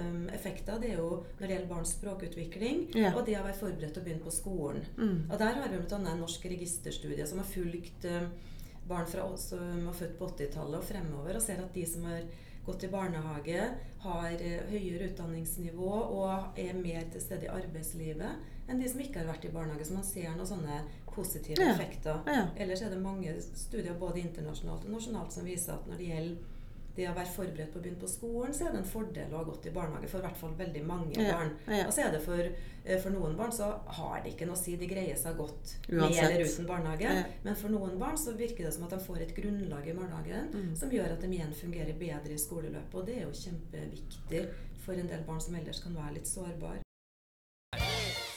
um, 0.00 0.28
effekter, 0.34 0.78
det 0.80 0.90
er 0.92 0.98
jo 1.00 1.24
når 1.38 1.46
det 1.46 1.54
gjelder 1.56 1.68
barns 1.74 1.94
språkutvikling, 1.96 2.86
Ja. 2.94 3.14
og 3.16 3.24
det 3.26 3.38
å 3.38 3.44
være 3.44 3.58
forberedt 3.58 3.94
til 3.94 4.02
å 4.02 4.04
begynne 4.04 4.24
på 4.24 4.32
skolen. 4.34 4.84
Mm. 4.98 5.30
Og 5.30 5.38
der 5.38 5.52
har 5.54 5.68
vi 5.68 5.78
bl.a. 5.78 5.96
en 5.96 6.20
norsk 6.20 6.44
registerstudie 6.44 7.26
som 7.26 7.38
har 7.38 7.46
fulgt 7.46 8.04
um, 8.04 8.30
barn 8.88 9.06
fra 9.06 9.24
oss 9.24 9.48
som 9.52 9.84
var 9.86 9.94
født 9.94 10.16
på 10.18 10.26
80-tallet 10.28 10.78
og 10.80 10.84
fremover, 10.84 11.36
og 11.36 11.42
ser 11.42 11.60
at 11.62 11.72
de 11.74 11.86
som 11.86 12.04
har 12.04 12.22
gått 12.66 12.84
i 12.84 12.88
barnehage, 12.92 13.62
har 14.04 14.30
eh, 14.32 14.60
høyere 14.70 15.08
utdanningsnivå 15.10 15.90
og 15.90 16.58
er 16.60 16.74
mer 16.76 17.04
til 17.12 17.20
stede 17.24 17.46
i 17.48 17.52
arbeidslivet 17.52 18.46
enn 18.70 18.78
de 18.80 18.88
som 18.88 19.00
ikke 19.02 19.18
har 19.18 19.26
vært 19.32 19.44
i 19.48 19.52
barnehage. 19.54 19.84
Så 19.88 19.94
man 19.96 20.04
ser 20.06 20.30
noen 20.36 20.46
sånne 20.46 20.76
positive 21.10 21.58
Ja. 21.62 21.72
effekter. 21.74 22.20
Ja. 22.26 22.44
Ellers 22.56 22.82
er 22.82 22.90
det 22.90 23.00
mange 23.02 23.34
studier 23.42 23.94
både 23.98 24.20
internasjonalt 24.22 24.84
og 24.84 24.90
nasjonalt 24.94 25.32
som 25.34 25.44
viser 25.44 25.72
at 25.74 25.86
når 25.90 25.96
det 25.98 26.06
gjelder 26.06 26.49
det 26.96 27.06
å 27.08 27.14
være 27.14 27.26
forberedt 27.34 27.72
på 27.72 27.78
å 27.78 27.82
begynne 27.82 28.00
på 28.00 28.08
skolen, 28.08 28.52
så 28.52 28.66
er 28.66 28.72
det 28.72 28.78
en 28.80 28.84
fordel 28.84 29.32
å 29.32 29.36
ha 29.38 29.44
gått 29.44 29.66
i 29.66 29.70
barnehage 29.70 30.08
for 30.10 30.18
i 30.18 30.22
hvert 30.26 30.36
fall 30.36 30.50
veldig 30.58 30.82
mange 30.86 31.14
Ja, 31.16 31.32
barn. 31.36 31.52
ja. 31.68 31.86
Og 31.86 31.92
så 31.92 32.02
er 32.06 32.10
det 32.12 32.20
for, 32.22 32.40
eh, 32.84 32.98
for 33.00 33.10
noen 33.10 33.36
barn 33.36 33.52
så 33.52 33.68
har 33.86 34.20
det 34.24 34.32
ikke 34.34 34.46
noe 34.46 34.56
å 34.56 34.58
si. 34.58 34.76
De 34.76 34.86
greier 34.86 35.16
seg 35.16 35.36
godt 35.36 35.76
Uansett. 35.88 36.10
med 36.22 36.30
eller 36.30 36.44
uten 36.44 36.66
barnehage. 36.66 37.00
Ja. 37.02 37.24
Men 37.44 37.54
for 37.56 37.68
noen 37.68 37.98
barn 37.98 38.16
så 38.16 38.34
virker 38.36 38.64
det 38.64 38.72
som 38.74 38.84
at 38.84 38.90
de 38.90 38.98
får 38.98 39.20
et 39.22 39.34
grunnlag 39.36 39.86
i 39.88 39.92
barnehagen 39.92 40.50
Mm. 40.52 40.76
som 40.76 40.90
gjør 40.90 41.12
at 41.12 41.20
de 41.20 41.26
igjen 41.28 41.54
fungerer 41.54 41.94
bedre 41.98 42.32
i 42.32 42.36
skoleløpet. 42.38 42.94
Og 42.94 43.06
det 43.06 43.16
er 43.18 43.22
jo 43.22 43.30
kjempeviktig 43.30 44.48
for 44.84 44.92
en 44.94 45.06
del 45.06 45.22
barn 45.26 45.40
som 45.40 45.54
ellers 45.54 45.80
kan 45.82 45.94
være 45.94 46.14
litt 46.14 46.26
sårbare. 46.26 46.80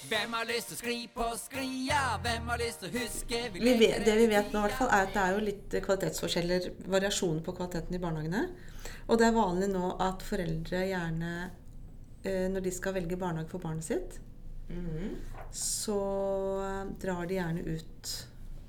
Hvem 0.10 0.34
har 0.36 0.46
lyst 0.50 0.68
til 0.70 0.76
å 0.76 0.80
skli 0.82 0.98
på 1.14 1.26
sklia? 1.40 2.02
Hvem 2.24 2.50
har 2.52 2.60
lyst 2.62 2.82
til 2.84 2.90
å 2.90 2.94
huske 2.98 3.40
Vi 3.56 3.74
vet, 3.80 4.04
det 4.06 4.16
vi 4.20 4.28
vet 4.32 4.52
nå, 4.54 4.60
i 4.60 4.66
hvert 4.68 4.78
fall, 4.78 4.92
er 4.92 5.08
at 5.08 5.14
det 5.16 5.22
er 5.24 5.36
jo 5.38 5.44
litt 5.48 5.78
kvalitetsforskjeller, 5.86 6.68
variasjoner 6.92 7.44
på 7.46 7.56
kvaliteten 7.58 7.96
i 7.98 8.02
barnehagene. 8.04 8.44
Og 9.08 9.20
det 9.20 9.28
er 9.30 9.36
vanlig 9.38 9.70
nå 9.72 9.94
at 10.04 10.24
foreldre 10.28 10.84
gjerne, 10.90 11.32
eh, 12.24 12.48
når 12.52 12.66
de 12.68 12.72
skal 12.76 12.96
velge 13.00 13.18
barnehage 13.20 13.50
for 13.54 13.64
barnet 13.64 13.84
sitt, 13.88 14.20
Mhm. 14.70 15.16
så 15.52 15.98
eh, 16.64 16.86
drar 17.04 17.26
de 17.28 17.36
gjerne 17.36 17.66
ut 17.68 18.14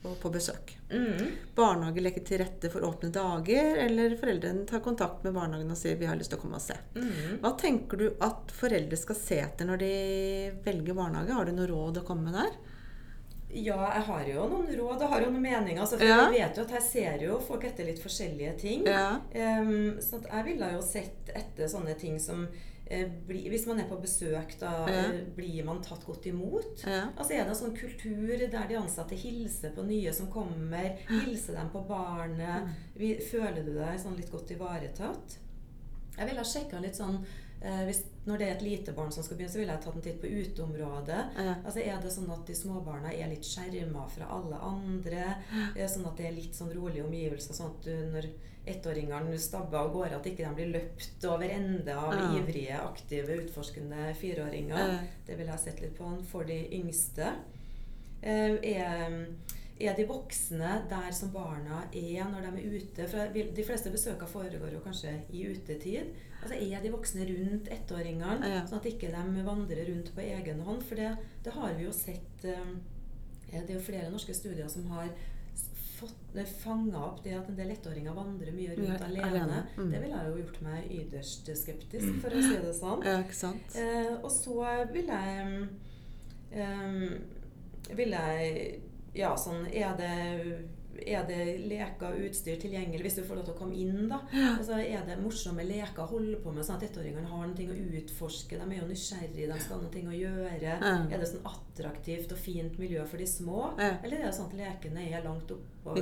og 0.05 0.19
på 0.21 0.31
besøk. 0.35 0.75
Mm. 0.91 1.31
Barnehage 1.57 2.03
legger 2.05 2.25
til 2.29 2.41
rette 2.43 2.71
for 2.73 2.85
åpne 2.85 3.09
dager, 3.15 3.79
eller 3.87 4.17
foreldrene 4.21 4.67
tar 4.69 4.83
kontakt 4.85 5.25
med 5.25 5.35
barnehagen 5.37 5.73
og 5.73 5.81
sier 5.81 5.97
vi 6.01 6.09
har 6.11 6.19
lyst 6.21 6.35
til 6.35 6.41
å 6.41 6.45
komme 6.45 6.61
og 6.61 6.65
se. 6.65 6.77
Mm. 6.97 7.41
Hva 7.41 7.55
tenker 7.61 8.01
du 8.03 8.07
at 8.25 8.53
foreldre 8.55 8.99
skal 9.01 9.19
se 9.19 9.41
etter 9.47 9.69
når 9.69 9.83
de 9.83 9.93
velger 10.67 10.99
barnehage? 10.99 11.37
Har 11.39 11.49
du 11.49 11.57
noe 11.57 11.71
råd 11.73 12.03
å 12.03 12.07
komme 12.07 12.29
med 12.29 12.41
der? 12.43 12.55
Ja, 13.55 13.79
jeg 13.95 14.03
har 14.09 14.29
jo 14.29 14.45
noen 14.51 14.71
råd 14.75 15.03
og 15.07 15.11
har 15.13 15.23
jo 15.23 15.31
noen 15.31 15.45
meninger. 15.45 15.81
Altså, 15.81 15.99
for 15.99 16.07
Ja. 16.07 16.25
Jeg 16.27 16.41
vet 16.43 16.57
jo 16.59 16.63
at 16.65 16.73
her 16.75 16.83
ser 16.83 17.23
jo 17.23 17.39
folk 17.39 17.65
etter 17.65 17.87
litt 17.87 18.03
forskjellige 18.03 18.55
ting. 18.59 18.87
Ja. 18.87 19.21
Um, 19.31 20.01
så 20.03 20.19
jeg 20.25 20.45
ville 20.49 20.73
jo 20.75 20.81
sett 20.83 21.31
etter 21.31 21.71
sånne 21.71 21.95
ting 21.99 22.19
som 22.19 22.49
bli, 23.27 23.49
Hvis 23.49 23.67
man 23.67 23.81
er 23.81 23.89
på 23.89 23.97
besøk, 24.03 24.59
da 24.61 24.87
Ja. 24.87 25.13
eh, 25.13 25.25
blir 25.37 25.65
man 25.65 25.81
tatt 25.83 26.05
godt 26.05 26.27
imot? 26.27 26.85
Ja. 26.87 27.09
Altså 27.17 27.33
Er 27.33 27.45
det 27.45 27.49
en 27.49 27.55
sånn 27.55 27.77
kultur 27.77 28.37
der 28.51 28.67
de 28.69 28.75
ansatte 28.77 29.15
hilser 29.17 29.71
på 29.75 29.83
nye 29.87 30.13
som 30.13 30.27
kommer? 30.31 30.99
Hilser 31.09 31.55
dem 31.55 31.71
på 31.71 31.81
barnet? 31.89 32.69
Vi, 32.97 33.15
føler 33.21 33.65
du 33.65 33.73
deg 33.75 33.99
sånn 33.99 34.17
litt 34.17 34.31
godt 34.31 34.51
ivaretatt? 34.51 35.39
Jeg 36.19 36.27
ville 36.29 36.39
ha 36.39 36.45
sjekka 36.45 36.81
litt 36.81 36.95
sånn 36.95 37.25
eh, 37.65 37.83
hvis, 37.89 38.03
Når 38.27 38.39
det 38.41 38.47
er 38.49 38.55
et 38.55 38.63
lite 38.65 38.93
barn 38.97 39.11
som 39.13 39.25
skal 39.27 39.37
begynne, 39.37 39.53
så 39.53 39.59
ville 39.61 39.73
jeg 39.75 39.83
tatt 39.85 39.97
en 39.99 40.05
titt 40.07 40.21
på 40.23 40.31
uteområdet. 40.31 41.23
Ja. 41.37 41.55
Altså 41.65 41.81
Er 41.83 41.99
det 42.01 42.13
sånn 42.15 42.31
at 42.33 42.47
de 42.49 42.55
småbarna 42.57 43.11
er 43.13 43.29
litt 43.33 43.45
skjerma 43.45 44.07
fra 44.09 44.29
alle 44.39 44.57
andre? 44.65 45.25
Er 45.75 45.83
det 45.83 45.91
Sånn 45.93 46.07
at 46.09 46.17
det 46.17 46.27
er 46.31 46.37
litt 46.39 46.55
sånn 46.57 46.73
rolige 46.73 47.05
omgivelser, 47.05 47.55
sånn 47.59 47.73
at 47.75 47.85
du, 47.85 47.95
når 48.15 48.31
ettåringene 48.67 49.37
stabber 49.39 49.77
av 49.83 49.91
gårde, 49.93 50.17
at 50.17 50.25
ikke 50.31 50.47
de 50.47 50.55
blir 50.57 50.71
løpt 50.73 51.25
over 51.29 51.51
ende 51.53 51.93
av 52.01 52.15
Ja. 52.17 52.31
ivrige, 52.39 52.79
aktive, 52.81 53.37
utforskende 53.45 54.15
fireåringer. 54.17 54.79
Ja. 54.79 55.01
Det 55.27 55.37
ville 55.37 55.51
jeg 55.53 55.61
sett 55.67 55.81
litt 55.85 55.99
på 55.99 56.09
for 56.31 56.45
de 56.49 56.63
yngste. 56.73 57.35
Eh, 58.23 58.57
Er, 58.63 59.27
er 59.81 59.95
de 59.99 60.07
voksne 60.07 60.89
der 60.89 61.11
som 61.13 61.31
barna 61.35 61.83
er 61.93 62.25
når 62.31 62.41
de 62.47 62.63
er 62.63 62.77
ute? 62.79 63.07
For 63.11 63.29
de 63.35 63.65
fleste 63.67 63.91
besøkene 63.93 64.29
foregår 64.31 64.73
jo 64.73 64.81
kanskje 64.81 65.13
i 65.35 65.45
utetid. 65.51 66.15
Altså 66.45 66.59
Er 66.61 66.83
de 66.85 66.91
voksne 66.93 67.25
rundt 67.29 67.69
ettåringene, 67.73 68.49
Ja. 68.53 68.65
sånn 68.69 68.79
at 68.83 68.89
ikke 68.91 69.09
de 69.11 69.45
vandrer 69.47 69.87
rundt 69.89 70.11
på 70.15 70.21
egen 70.21 70.61
hånd? 70.61 70.83
For 70.85 70.95
det, 71.01 71.15
det 71.43 71.53
har 71.57 71.73
vi 71.79 71.85
jo 71.87 71.93
sett 71.97 72.45
eh, 72.45 72.75
Det 73.51 73.71
er 73.71 73.79
jo 73.79 73.81
flere 73.87 74.11
norske 74.13 74.35
studier 74.37 74.69
som 74.69 74.87
har 74.93 75.09
fanga 76.61 76.99
opp 76.99 77.21
det 77.25 77.33
at 77.39 77.47
en 77.49 77.57
del 77.57 77.71
ettåringer 77.71 78.13
vandrer 78.13 78.53
mye 78.53 78.75
rundt 78.77 78.89
Ja, 78.91 79.07
alene. 79.07 79.29
alene. 79.31 79.61
Mm. 79.79 79.91
Det 79.93 80.01
ville 80.03 80.23
jo 80.27 80.37
gjort 80.43 80.59
meg 80.67 80.91
ytterst 80.91 81.49
skeptisk, 81.57 82.21
for 82.21 82.35
å 82.35 82.43
si 82.43 82.57
det 82.61 82.73
sånn. 82.77 83.05
Ja, 83.07 83.15
ikke 83.23 83.39
sant? 83.39 83.77
Eh, 83.79 84.11
og 84.19 84.31
så 84.35 84.57
vil 84.93 85.07
jeg 85.07 85.69
um, 86.53 87.15
Vil 87.95 88.11
jeg 88.11 88.81
Ja, 89.15 89.35
sånn 89.39 89.69
Er 89.73 89.95
det 89.97 90.69
er 91.03 91.25
det 91.29 91.39
leker 91.69 92.07
og 92.15 92.25
utstyr 92.29 92.57
tilgjengelig 92.61 93.03
hvis 93.03 93.17
du 93.19 93.23
får 93.27 93.37
lov 93.41 93.45
til 93.49 93.55
å 93.55 93.59
komme 93.59 93.75
inn? 93.75 94.09
da? 94.09 94.21
Altså, 94.59 94.79
er 94.79 95.05
det 95.07 95.19
morsomme 95.23 95.65
leker 95.67 96.03
å 96.05 96.07
holde 96.15 96.37
på 96.43 96.53
med, 96.53 96.65
sånn 96.65 96.77
at 96.79 96.87
ettåringene 96.89 97.27
har 97.29 97.47
noe 97.47 97.69
å 97.75 97.79
utforske? 98.01 98.59
De 98.61 98.65
er 98.69 98.81
jo 98.81 98.87
nysgjerrige, 98.89 99.49
de 99.53 99.61
skal 99.61 99.77
ha 99.77 99.83
noe 99.83 100.15
å 100.15 100.19
gjøre. 100.21 100.77
Er 101.11 101.19
det 101.19 101.29
sånn 101.31 101.45
attraktivt 101.51 102.33
og 102.33 102.39
fint 102.39 102.79
miljø 102.79 103.05
for 103.07 103.19
de 103.19 103.27
små? 103.27 103.75
Eller 104.05 104.19
er 104.21 104.27
det 104.29 104.35
sånn 104.37 104.51
at 104.53 104.59
lekene 104.61 105.09
er 105.11 105.25
langt 105.25 105.51
oppover 105.51 106.01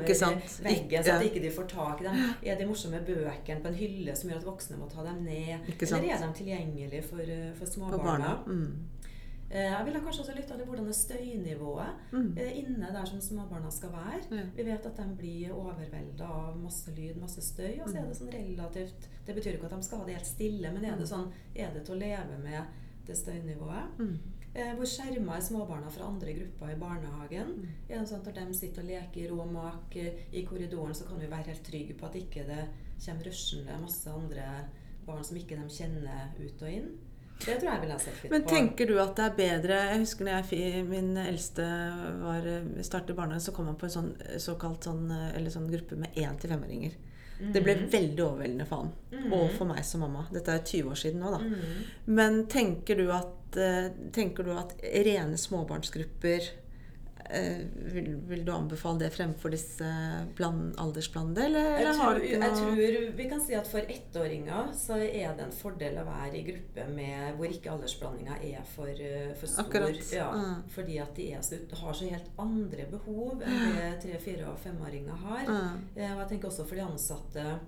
veggen, 0.63 1.03
så 1.05 1.15
at 1.17 1.23
de 1.23 1.29
ikke 1.31 1.43
de 1.43 1.51
får 1.51 1.69
tak 1.73 2.01
i 2.01 2.05
dem? 2.05 2.35
Er 2.43 2.57
de 2.61 2.67
morsomme 2.67 3.01
bøkene 3.07 3.61
på 3.65 3.69
en 3.69 3.75
hylle 3.81 4.17
som 4.17 4.31
gjør 4.31 4.43
at 4.43 4.47
voksne 4.47 4.77
må 4.79 4.89
ta 4.93 5.03
dem 5.03 5.25
ned? 5.25 5.65
Eller 5.97 6.13
er 6.13 6.19
de 6.27 6.33
tilgjengelige 6.43 7.03
for, 7.05 7.19
eh, 7.21 7.53
for 7.59 7.67
småbarna? 7.67 8.37
Mm. 9.53 9.57
Eh, 9.59 9.73
Jeg 9.73 9.85
ville 9.85 10.01
kanskje 10.01 10.23
også 10.25 10.35
lytta 10.37 10.57
til 10.57 10.65
hvordan 10.67 10.87
er 10.89 10.93
støynivået 10.93 11.87
Mm. 12.13 12.39
eh, 12.39 12.59
inne 12.59 12.89
der 12.93 13.05
som 13.05 13.21
småbarna 13.21 13.71
skal 13.71 13.91
være. 13.93 14.23
Ja. 14.31 14.45
Vi 14.57 14.63
vet 14.65 14.87
at 14.87 14.97
de 14.97 15.17
blir 15.19 15.53
overvelda 15.53 16.25
av 16.25 16.57
masse 16.57 16.91
lyd, 16.97 17.17
masse 17.21 17.41
støy. 17.43 17.81
Og 17.83 17.89
så 17.89 17.99
er 17.99 18.07
det 18.09 18.17
sånn 18.17 18.33
relativt 18.33 19.09
Det 19.27 19.35
betyr 19.37 19.53
ikke 19.59 19.65
at 19.65 19.71
de 19.77 19.83
skal 19.83 19.99
ha 19.99 20.05
det 20.07 20.15
helt 20.15 20.27
stille, 20.27 20.73
men 20.73 20.85
er 20.85 20.97
det 20.97 21.07
sånn 21.09 21.31
Er 21.55 21.71
det 21.75 21.85
til 21.85 21.95
å 21.95 21.99
leve 21.99 22.39
med 22.43 22.65
det 23.07 23.17
støynivået? 23.17 23.99
Mm. 23.99 24.19
Eh, 24.55 24.75
hvor 24.77 24.85
skjerma 24.85 25.37
er 25.37 25.41
småbarna 25.41 25.91
fra 25.91 26.05
andre 26.07 26.33
grupper 26.35 26.71
i 26.73 26.79
barnehagen? 26.79 27.47
Mm. 27.57 27.69
Er 27.89 27.99
det 28.01 28.09
sånn 28.09 28.27
at 28.27 28.35
Når 28.35 28.47
de 28.49 28.55
sitter 28.55 28.83
og 28.83 28.89
leker 28.89 29.27
i 29.27 29.31
og 29.31 29.53
mak 29.53 29.97
i 30.33 30.45
korridoren, 30.45 30.95
så 30.95 31.07
kan 31.09 31.19
vi 31.21 31.27
være 31.27 31.47
helt 31.47 31.63
trygge 31.65 31.95
på 31.99 32.07
at 32.07 32.15
ikke 32.15 32.47
det 32.47 32.69
kommer 33.07 33.25
rushende 33.25 33.81
masse 33.81 34.07
andre 34.11 34.65
barn 35.07 35.25
som 35.25 35.37
ikke 35.37 35.57
de 35.57 35.69
kjenner 35.69 36.29
ut 36.39 36.63
og 36.63 36.69
inn? 36.69 36.99
Det 37.45 37.57
tror 37.61 37.71
jeg 37.73 37.81
ville 37.81 37.93
ha 37.93 37.99
sett 37.99 38.23
litt 38.23 38.31
Men 38.33 38.43
på. 38.43 38.49
tenker 38.51 38.87
du 38.87 38.99
at 39.03 39.15
det 39.17 39.25
er 39.25 39.37
bedre 39.37 39.79
Jeg 39.93 39.99
husker 40.05 40.25
når 40.25 40.51
jeg, 40.53 40.85
min 40.89 41.17
eldste 41.17 41.67
var, 42.23 42.47
startet 42.83 43.11
i 43.11 43.19
barnehagen, 43.19 43.41
så 43.41 43.53
kom 43.57 43.67
han 43.67 43.77
på 43.77 43.89
en 43.89 43.97
sånn 43.97 44.13
såkalt 44.39 44.85
sånn, 44.85 45.11
eller 45.37 45.51
sånn 45.51 45.71
gruppe 45.71 45.97
med 45.97 46.15
én 46.15 46.39
til 46.39 46.51
femåringer. 46.51 46.93
Det 47.53 47.63
ble 47.65 47.75
Mhm. 47.75 47.89
veldig 47.91 48.21
overveldende 48.23 48.67
for 48.69 48.77
han. 48.77 48.93
Mhm. 49.11 49.33
Og 49.33 49.51
for 49.59 49.65
meg 49.67 49.85
som 49.85 50.01
mamma. 50.01 50.27
Dette 50.33 50.49
er 50.55 50.59
20 50.63 50.91
år 50.91 50.95
siden 50.95 51.19
nå, 51.21 51.31
da. 51.33 51.39
Mhm. 51.39 51.85
Men 52.07 52.47
tenker 52.47 52.97
du 52.97 53.11
at, 53.11 53.57
eh, 53.57 53.89
tenker 54.13 54.45
du 54.45 54.53
at 54.53 54.77
rene 54.83 55.35
småbarnsgrupper 55.37 56.41
eh, 56.41 56.49
vil, 57.93 58.09
vil 58.29 58.45
du 58.45 58.53
anbefale 58.53 58.99
det 59.05 59.11
fremfor 59.15 59.53
disse 59.55 59.89
aldersblandede, 60.39 61.45
eller, 61.47 61.77
eller 61.81 61.99
har 62.01 62.15
du 62.19 62.25
ikke 62.27 62.41
jeg 62.43 62.57
tror 62.59 63.17
vi 63.17 63.27
kan 63.31 63.41
si 63.45 63.55
at 63.57 63.69
for 63.71 63.93
ettåringer 63.95 64.73
så 64.77 64.99
er 65.01 65.35
det 65.39 65.47
en 65.47 65.55
fordel 65.57 65.99
å 66.03 66.05
være 66.09 66.39
i 66.41 66.43
gruppe 66.47 66.87
med, 66.93 67.37
hvor 67.39 67.47
ikke 67.53 67.73
aldersblandinga 67.73 68.37
er 68.51 68.65
for, 68.75 68.89
eh, 68.93 69.33
for 69.39 69.47
stor. 69.51 69.65
Akkurat. 69.67 70.13
Ja, 70.13 70.31
Mm. 70.33 70.63
Fordi 70.73 70.99
at 70.99 71.15
de 71.17 71.33
er 71.33 71.41
så, 71.45 71.57
har 71.81 71.93
så 71.95 72.09
helt 72.09 72.31
andre 72.39 72.87
behov 72.91 73.43
enn 73.43 73.77
det 73.77 74.01
tre-, 74.03 74.19
fire- 74.21 74.49
og 74.51 74.59
femåringer 74.59 75.15
har. 75.27 75.45
Mm. 75.47 75.83
Eh, 75.97 76.13
Og 76.13 76.19
jeg 76.23 76.29
tenker 76.29 76.49
også 76.49 76.67
for 76.67 76.75
de 76.75 76.83
ansatte 76.83 77.59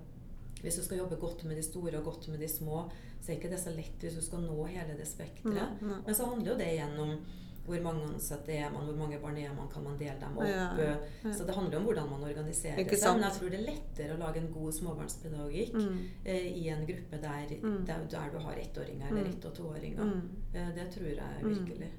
hvis 0.61 0.75
du 0.79 0.83
skal 0.83 0.97
jobbe 0.97 1.15
godt 1.21 1.43
med 1.45 1.55
de 1.57 1.63
store 1.63 1.97
og 1.99 2.03
godt 2.05 2.27
med 2.29 2.39
de 2.39 2.47
små, 2.49 2.89
så 3.21 3.31
er 3.31 3.35
ikke 3.37 3.49
det 3.51 3.59
så 3.59 3.69
lett 3.75 4.01
hvis 4.01 4.15
du 4.15 4.21
skal 4.21 4.39
nå 4.41 4.65
hele 4.65 4.95
det 4.97 5.05
spekteret. 5.07 5.81
Mm. 5.81 5.99
Men 6.05 6.15
så 6.15 6.25
handler 6.25 6.51
jo 6.51 6.57
det 6.57 6.67
igjen 6.73 6.99
om 6.99 7.11
hvor 7.65 7.81
mange 7.81 8.03
ansatte 8.13 8.51
er 8.53 8.69
man, 8.71 8.85
hvor 8.85 8.95
mange 8.95 9.19
barn 9.19 9.37
er 9.37 9.53
man, 9.57 9.67
kan 9.73 9.83
man 9.83 9.97
dele 9.97 10.15
dem 10.21 10.37
opp? 10.37 10.45
Ja, 10.47 10.67
ja. 10.77 11.31
Så 11.33 11.45
det 11.47 11.55
handler 11.55 11.77
om 11.79 11.83
hvordan 11.89 12.09
man 12.09 12.23
organiserer 12.23 12.77
seg. 12.77 13.13
Men 13.15 13.23
jeg 13.23 13.33
tror 13.39 13.49
det 13.49 13.59
er 13.59 13.67
lettere 13.71 14.15
å 14.15 14.19
lage 14.19 14.37
en 14.43 14.51
god 14.53 14.73
småbarnspedagogikk 14.73 15.73
Mm. 15.73 15.99
eh, 16.25 16.47
i 16.63 16.69
en 16.69 16.85
gruppe 16.85 17.21
der, 17.21 17.47
Mm. 17.61 17.85
der, 17.85 17.99
der 18.09 18.29
du 18.31 18.37
har 18.39 18.53
ettåringer 18.55 19.07
eller 19.09 19.23
Mm. 19.23 19.29
ett- 19.29 19.45
og 19.45 19.53
toåringer. 19.53 20.03
Mm. 20.03 20.29
Eh, 20.53 20.71
det 20.75 20.91
tror 20.91 21.05
jeg 21.07 21.21
Mm. 21.41 21.53
virkelig. 21.53 21.89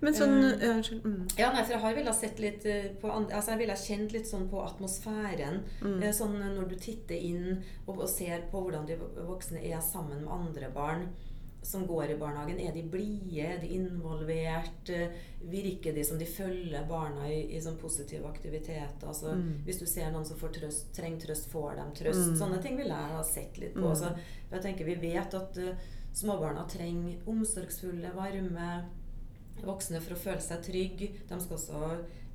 Men 0.00 0.14
sånn 0.14 0.44
Eh, 0.44 0.66
ja, 0.66 0.74
Unnskyld. 0.74 1.02
Mm. 1.04 1.28
Ja, 1.38 1.52
nei, 1.52 1.62
for 1.64 1.72
jeg 1.72 1.80
har 1.80 1.94
ville 1.94 2.12
sett 2.14 2.38
litt 2.38 2.64
eh, 2.66 2.84
på 3.00 3.10
altså 3.10 3.50
Jeg 3.50 3.58
ville 3.58 3.72
kjent 3.76 4.12
litt 4.12 4.26
sånn 4.26 4.48
på 4.48 4.62
atmosfæren. 4.64 5.60
Mm. 5.82 6.02
Eh, 6.02 6.12
Sånn 6.12 6.38
når 6.38 6.68
du 6.68 6.76
titter 6.76 7.14
inn 7.16 7.62
og, 7.86 8.00
og 8.00 8.08
ser 8.08 8.42
på 8.50 8.62
hvordan 8.62 8.86
de 8.86 8.96
voksne 9.26 9.58
er 9.64 9.80
sammen 9.80 10.20
med 10.24 10.28
andre 10.32 10.70
barn 10.72 11.08
som 11.62 11.86
går 11.86 12.10
i 12.10 12.16
barnehagen. 12.16 12.60
Er 12.60 12.72
de 12.72 12.82
blide? 12.88 13.40
Er 13.44 13.58
de 13.60 13.68
involvert? 13.76 14.88
Eh, 14.88 15.10
Virker 15.40 15.92
de 15.96 16.04
som 16.04 16.18
de 16.18 16.26
følger 16.28 16.84
barna 16.88 17.26
i, 17.32 17.42
i 17.56 17.60
sånn 17.60 17.76
positiv 17.80 18.24
aktivitet? 18.28 19.02
Altså, 19.04 19.34
Mm. 19.36 19.62
Hvis 19.64 19.78
du 19.80 19.86
ser 19.86 20.10
noen 20.12 20.24
som 20.24 20.36
får 20.36 20.54
trøst, 20.58 20.92
trenger 20.96 21.26
trøst, 21.26 21.50
får 21.52 21.76
dem 21.76 21.92
trøst. 21.96 22.30
Mm. 22.30 22.36
Sånne 22.36 22.62
ting 22.62 22.76
vil 22.76 22.88
jeg 22.88 23.14
ha 23.14 23.22
sett 23.24 23.58
litt 23.58 23.74
på. 23.74 23.88
Mm. 23.88 23.96
Så, 23.96 24.12
jeg 24.50 24.62
tenker 24.62 24.84
Vi 24.84 24.94
vet 25.00 25.34
at 25.34 25.58
uh, 25.58 25.74
småbarna 26.12 26.66
trenger 26.68 27.18
omsorgsfulle, 27.26 28.12
varme 28.16 28.70
voksne 29.64 30.00
for 30.00 30.16
å 30.16 30.20
føle 30.20 30.40
seg 30.40 30.62
trygg. 30.64 31.04
De 31.28 31.40
skal 31.40 31.56
også 31.56 31.92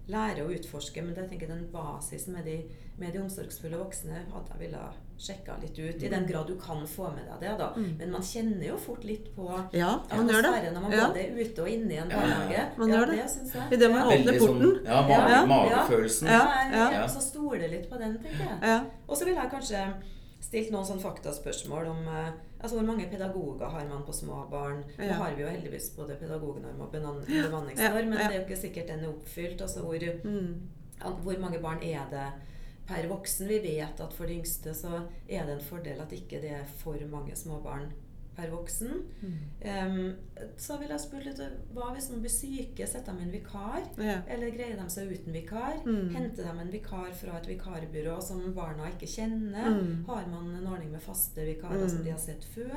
lære 0.08 0.46
å 0.46 0.52
utforske, 0.54 1.02
men 1.02 1.16
jeg 1.18 1.30
tenker 1.32 1.50
den 1.50 1.66
basisen 1.74 2.34
med 2.38 2.46
de, 2.46 2.60
med 3.02 3.14
de 3.14 3.24
omsorgsfulle 3.24 3.78
voksne 3.82 4.26
hadde 4.32 4.54
jeg 4.54 4.62
ville 4.68 4.84
sjekka 5.18 5.54
litt 5.62 5.78
ut. 5.80 6.04
I 6.04 6.10
den 6.10 6.26
grad 6.28 6.48
du 6.48 6.56
kan 6.60 6.82
få 6.88 7.08
med 7.16 7.24
deg 7.30 7.40
det, 7.40 7.58
da. 7.60 7.70
Mm. 7.76 7.98
Men 8.00 8.12
man 8.12 8.22
kjenner 8.22 8.66
jo 8.68 8.78
fort 8.78 9.04
litt 9.08 9.30
på 9.36 9.46
Ja, 9.74 10.00
man 10.12 10.28
gjør 10.28 10.42
det. 10.44 10.74
når 10.74 10.82
man 10.82 10.92
Ja. 10.92 11.08
både 11.08 11.20
er 11.24 11.40
ute 11.46 11.62
og 11.62 11.70
inne 11.70 11.94
i 11.94 11.98
en 11.98 12.10
barnehage. 12.10 12.52
ja. 12.52 12.66
Man 12.78 12.90
ja, 12.90 12.96
gjør 12.96 13.06
det. 13.06 13.16
det. 13.54 13.78
Idet 13.78 13.92
man 13.92 14.02
ja. 14.02 14.18
åpner 14.18 14.40
porten. 14.40 14.60
Sånn, 14.62 14.86
ja, 14.86 15.02
mage, 15.02 15.12
Ja, 15.12 15.30
ja. 15.30 15.46
magefølelsen. 15.46 16.28
Ja. 16.28 16.44
Ja, 16.72 16.92
Ja. 16.92 17.08
Så 17.08 17.22
stole 17.22 17.68
litt 17.68 17.90
på 17.90 17.98
den, 17.98 18.18
tenker 18.20 18.44
jeg. 18.44 18.60
Ja. 18.62 18.84
Og 19.08 19.16
så 19.18 19.26
ville 19.26 19.40
jeg 19.42 19.52
kanskje 19.52 19.94
stilt 20.42 20.72
noen 20.72 20.86
sånn 20.86 21.00
faktaspørsmål 21.02 21.88
om 21.88 22.08
eh, 22.08 22.32
altså 22.62 22.76
hvor 22.78 22.86
mange 22.86 23.08
pedagoger 23.10 23.66
har 23.70 23.86
man 23.90 24.04
på 24.06 24.14
små 24.14 24.50
barn. 24.52 24.84
Nå 24.98 25.12
har 25.14 25.32
vi 25.36 25.42
jo 25.44 25.48
heldigvis 25.48 25.90
både 25.96 26.16
pedagognorm 26.20 26.82
og 26.82 26.92
bemanningsnorm, 26.92 27.72
Ja, 27.80 27.92
men 27.94 28.14
ja. 28.20 28.28
det 28.28 28.36
er 28.36 28.40
jo 28.42 28.46
ikke 28.46 28.62
sikkert 28.62 28.88
den 28.88 29.00
er 29.00 29.08
oppfylt. 29.10 29.62
Altså 29.62 29.80
hvor, 29.82 29.96
Mm. 30.24 30.62
hvor 31.24 31.40
mange 31.40 31.60
barn 31.60 31.82
er 31.84 32.02
det 32.12 32.28
per 32.88 33.08
voksen? 33.10 33.48
Vi 33.50 33.60
vet 33.64 34.02
at 34.02 34.14
for 34.14 34.30
de 34.30 34.40
yngste 34.40 34.74
så 34.78 35.06
er 35.28 35.46
det 35.46 35.58
en 35.58 35.68
fordel 35.70 36.02
at 36.02 36.14
ikke 36.16 36.42
det 36.44 36.54
er 36.58 36.68
for 36.82 37.00
mange 37.12 37.36
småbarn 37.38 37.92
per 38.36 38.50
voksen. 38.52 38.92
Mm. 39.22 39.36
Um, 39.66 40.48
så 40.60 40.76
ville 40.80 40.92
jeg 40.92 41.04
spurt 41.06 41.26
litt 41.26 41.40
hva 41.74 41.92
hvis 41.96 42.10
noen 42.12 42.22
blir 42.26 42.34
syke? 42.34 42.88
Setter 42.88 43.16
de 43.16 43.24
inn 43.24 43.32
vikar? 43.32 43.86
Ja. 44.02 44.18
Eller 44.28 44.52
greier 44.52 44.76
de 44.80 44.88
seg 44.92 45.12
uten 45.14 45.32
vikar? 45.36 45.78
Mm. 45.86 46.10
Henter 46.16 46.44
de 46.50 46.54
en 46.66 46.72
vikar 46.74 47.14
fra 47.16 47.38
et 47.40 47.48
vikarbyrå 47.54 48.18
som 48.22 48.42
barna 48.58 48.90
ikke 48.92 49.08
kjenner? 49.08 49.70
Mm. 49.78 50.04
Har 50.10 50.28
man 50.32 50.50
en 50.60 50.68
ordning 50.68 50.92
med 50.92 51.02
faste 51.06 51.46
vikarer 51.48 51.86
Mm. 51.86 51.90
som 51.90 52.04
de 52.04 52.12
har 52.12 52.20
sett 52.20 52.44
før? 52.56 52.76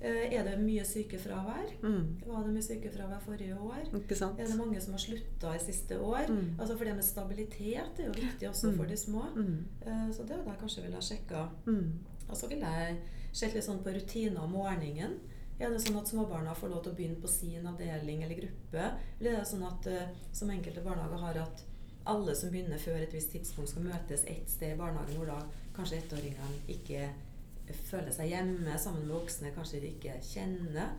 Eh, 0.00 0.32
er 0.36 0.44
det 0.44 0.58
mye 0.60 0.84
sykefravær? 0.84 1.72
Mm. 1.82 2.20
Var 2.26 2.44
det 2.44 2.52
mye 2.58 2.66
sykefravær 2.68 3.20
forrige 3.24 3.56
år? 3.56 3.88
Er 3.88 4.46
det 4.46 4.56
mange 4.58 4.80
som 4.80 4.92
har 4.92 4.98
slutta 5.00 5.54
i 5.56 5.58
siste 5.64 5.98
år? 6.00 6.28
Altså 6.58 6.76
For 6.76 6.84
det 6.84 6.94
med 6.94 7.04
stabilitet 7.04 7.98
er 7.98 8.06
jo 8.06 8.12
viktig 8.12 8.48
også 8.48 8.76
for 8.76 8.84
de 8.84 8.96
små. 8.96 9.24
Eh, 9.86 10.10
så 10.12 10.22
det 10.26 10.36
hadde 10.36 10.50
jeg 10.52 10.60
kanskje 10.60 10.82
ville 10.82 10.94
ha 10.94 11.00
sjekka. 11.02 11.48
Og 12.28 12.36
så 12.36 12.48
ville 12.48 12.66
jeg 12.66 12.96
sett 13.32 13.54
litt 13.56 13.64
sånn 13.64 13.82
på 13.84 13.94
rutiner 13.94 14.42
om 14.44 14.52
morgenen. 14.56 15.18
Er 15.58 15.70
det 15.70 15.82
sånn 15.84 15.98
at 16.00 16.08
småbarna 16.10 16.54
får 16.58 16.72
lov 16.72 16.80
til 16.82 16.92
å 16.92 16.96
begynne 16.98 17.20
på 17.22 17.28
sin 17.30 17.66
avdeling 17.68 18.22
eller 18.24 18.38
gruppe? 18.40 18.86
Eller 19.20 19.34
er 19.34 19.42
det 19.42 19.50
sånn 19.50 19.66
at 19.68 19.86
eh, 19.86 20.08
som 20.34 20.50
enkelte 20.50 20.82
barnehager 20.84 21.22
har 21.22 21.38
at 21.44 21.64
alle 22.10 22.34
som 22.34 22.50
begynner 22.50 22.80
før 22.82 22.98
et 23.04 23.14
visst 23.14 23.30
tidspunkt, 23.30 23.70
skal 23.70 23.84
møtes 23.86 24.24
ett 24.26 24.50
sted 24.50 24.74
i 24.74 24.78
barnehagen 24.80 25.20
hvor 25.20 25.28
da 25.30 25.38
kanskje 25.76 26.00
ettåringene 26.02 26.64
ikke 26.74 27.04
føler 27.86 28.10
seg 28.12 28.32
hjemme 28.32 28.74
sammen 28.80 29.06
med 29.06 29.14
voksne 29.14 29.52
kanskje 29.54 29.80
de 29.84 29.92
ikke 29.94 30.16
kjenner? 30.32 30.96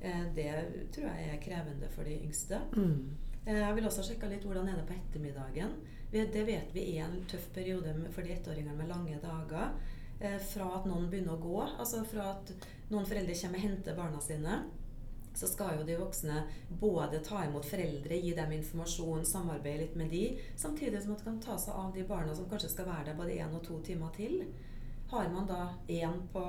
Eh, 0.00 0.22
det 0.36 0.52
tror 0.94 1.08
jeg 1.10 1.32
er 1.32 1.42
krevende 1.42 1.90
for 1.96 2.06
de 2.06 2.14
yngste. 2.20 2.60
Mm. 2.76 3.16
Eh, 3.46 3.58
Jeg 3.58 3.74
vil 3.80 3.90
også 3.90 4.06
sjekke 4.06 4.30
litt 4.30 4.46
hvordan 4.46 4.68
er 4.70 4.78
det 4.78 4.86
på 4.88 4.96
ettermiddagen. 5.00 5.74
Det 6.14 6.44
vet 6.46 6.70
vi 6.70 6.82
er 6.94 7.08
en 7.08 7.24
tøff 7.26 7.48
periode 7.56 7.90
for 8.14 8.22
de 8.22 8.36
ettåringene 8.36 8.76
med 8.78 8.86
lange 8.92 9.18
dager. 9.18 9.72
Eh, 10.24 10.38
Fra 10.40 10.70
at 10.78 10.86
noen 10.88 11.10
begynner 11.12 11.36
å 11.36 11.42
gå, 11.42 11.58
altså 11.78 12.00
fra 12.08 12.30
at 12.32 12.52
noen 12.90 13.04
foreldre 13.08 13.34
kommer 13.36 13.60
og 13.60 13.64
henter 13.68 13.96
barna 13.98 14.20
sine, 14.24 14.62
så 15.34 15.48
skal 15.50 15.80
jo 15.80 15.84
de 15.88 15.96
voksne 15.98 16.44
både 16.80 17.18
ta 17.26 17.40
imot 17.44 17.66
foreldre, 17.66 18.20
gi 18.22 18.34
dem 18.38 18.52
informasjon, 18.54 19.24
samarbeide 19.26 19.80
litt 19.82 19.96
med 19.98 20.12
de, 20.14 20.20
samtidig 20.56 21.00
som 21.02 21.12
at 21.16 21.24
de 21.24 21.26
kan 21.26 21.40
ta 21.42 21.56
seg 21.58 21.74
av 21.74 21.90
de 21.96 22.04
barna 22.06 22.36
som 22.38 22.46
kanskje 22.50 22.70
skal 22.70 22.86
være 22.86 23.08
der 23.10 23.18
både 23.18 23.34
én 23.42 23.56
og 23.58 23.64
to 23.66 23.80
timer 23.82 24.14
til. 24.16 24.44
Har 25.10 25.28
man 25.34 25.46
da 25.50 25.58
én 25.90 26.20
på 26.32 26.44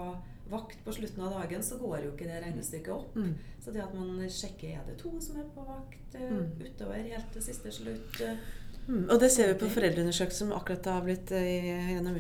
vakt 0.52 0.78
på 0.86 0.94
slutten 0.94 1.24
av 1.26 1.34
dagen, 1.34 1.64
så 1.66 1.80
går 1.82 2.04
jo 2.06 2.12
ikke 2.14 2.28
det 2.30 2.44
regnestykket 2.46 2.94
opp. 2.94 3.16
Mm. 3.18 3.34
Så 3.66 3.74
det 3.74 3.82
at 3.82 3.96
man 3.98 4.22
sjekker 4.30 4.78
er 4.78 4.86
det 4.88 5.00
to 5.02 5.16
som 5.20 5.42
er 5.42 5.50
på 5.56 5.66
vakt 5.66 6.02
Mm. 6.16 6.54
utover 6.62 7.02
helt 7.10 7.34
til 7.34 7.42
siste 7.44 7.72
slutt. 7.74 8.22
eh, 8.22 8.38
Mm, 8.88 9.08
og 9.10 9.20
det 9.20 9.32
ser 9.34 9.48
vi 9.50 9.60
på 9.64 9.70
foreldreundersøkelsen 9.74 10.48
som 10.48 10.58
akkurat 10.58 10.86
har 10.86 11.02
blitt 11.06 11.32
eh, 11.34 11.94
gjennom 11.96 12.18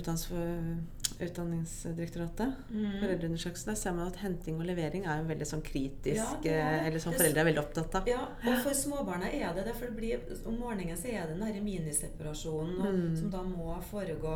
Utdanningsdirektoratet. 1.15 2.53
Mm. 2.71 2.95
Foreldreundersøkelsen, 2.99 3.69
Der 3.69 3.75
ser 3.79 3.93
man 3.93 4.07
at 4.07 4.15
henting 4.19 4.57
og 4.59 4.65
levering 4.67 5.05
er 5.05 5.21
jo 5.21 5.27
veldig 5.29 5.47
sånn 5.47 5.61
kritisk 5.63 6.47
Ja, 6.47 6.51
er 6.51 6.79
eh, 6.81 6.87
Eller 6.89 6.99
som 7.03 7.13
foreldre 7.15 7.43
er 7.43 7.47
veldig 7.49 7.61
opptatt 7.61 7.95
av. 8.01 8.09
Ja, 8.09 8.25
og 8.49 8.57
for 8.65 8.75
småbarna 8.75 9.29
er 9.31 9.53
det 9.55 9.67
det. 9.69 9.75
For 9.77 9.85
det 9.91 9.95
blir, 9.99 10.25
om 10.49 10.57
morgenen 10.59 10.97
så 10.99 11.07
er 11.13 11.27
det 11.29 11.37
den 11.37 11.45
der 11.45 11.61
miniseparasjonen 11.63 12.81
og, 12.81 12.93
Mm. 12.95 13.15
som 13.19 13.29
da 13.31 13.43
må 13.43 13.77
foregå 13.91 14.35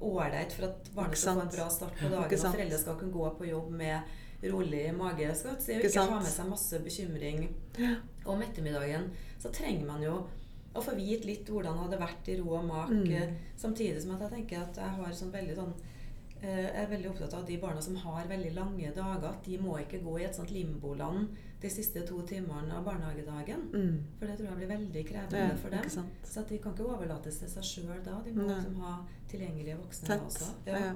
ålreit 0.00 0.52
for 0.54 0.68
at 0.68 0.90
barnet 0.94 1.18
skal 1.18 1.34
få 1.34 1.42
en 1.42 1.54
bra 1.56 1.68
start 1.68 1.94
på 2.00 2.08
dagen. 2.08 2.38
Og 2.46 2.54
foreldre 2.54 2.78
skal 2.78 2.98
kunne 2.98 3.12
gå 3.12 3.30
på 3.38 3.48
jobb 3.48 3.70
med 3.70 4.00
rolig 4.52 4.94
mage. 4.94 5.34
Skal 5.34 5.56
Ikke 5.58 5.88
ikke 5.88 6.04
ha 6.06 6.18
med 6.18 6.26
seg 6.32 6.48
masse 6.48 6.78
bekymring. 6.82 7.48
Om 8.24 8.42
ettermiddagen 8.42 9.10
så 9.38 9.50
trenger 9.52 9.86
man 9.86 10.02
jo 10.02 10.26
å 10.78 10.84
få 10.88 10.94
vite 10.96 11.28
litt 11.28 11.48
hvordan 11.50 11.76
det 11.76 11.84
hadde 11.86 12.00
vært 12.06 12.28
i 12.32 12.38
ro 12.40 12.54
og 12.58 12.64
mak. 12.70 12.90
Mm. 12.94 13.12
eh, 13.12 13.32
Samtidig 13.58 14.02
som 14.02 14.14
at 14.16 14.24
jeg 14.26 14.34
tenker 14.36 14.62
at 14.64 14.80
jeg 14.82 14.96
har 14.98 15.12
sånn 15.20 15.32
veldig 15.34 15.56
sånn 15.58 15.74
eh, 16.40 16.64
jeg 16.68 16.82
er 16.84 16.90
veldig 16.92 17.10
opptatt 17.10 17.34
av 17.34 17.42
at 17.42 17.50
de 17.50 17.58
barna 17.58 17.80
som 17.82 17.96
har 18.04 18.28
veldig 18.30 18.54
lange 18.54 18.92
dager, 18.94 19.28
at 19.28 19.44
de 19.44 19.58
må 19.58 19.76
ikke 19.82 20.00
gå 20.04 20.18
i 20.20 20.24
et 20.28 20.34
sånt 20.38 20.52
limboland 20.54 21.28
de 21.60 21.70
siste 21.74 22.04
to 22.06 22.20
timene 22.22 22.70
av 22.76 22.84
barnehagedagen. 22.86 23.64
Mm. 23.74 23.96
For 24.20 24.30
det 24.30 24.36
tror 24.38 24.48
jeg 24.52 24.60
blir 24.60 24.70
veldig 24.76 25.04
krevende 25.08 25.40
Ja, 25.48 25.56
for 25.58 25.74
dem. 25.74 26.10
Så 26.22 26.44
de 26.46 26.58
kan 26.62 26.76
ikke 26.76 26.86
overlates 26.94 27.40
til 27.42 27.50
seg 27.50 27.66
sjøl 27.66 28.04
da. 28.06 28.20
De 28.24 28.34
må 28.36 28.46
liksom 28.46 28.78
ha 28.84 28.92
tilgjengelige 29.28 29.80
voksne 29.80 30.12
Tett. 30.12 30.28
også. 30.30 30.52
Ja. 30.70 30.78
Ja. 30.86 30.94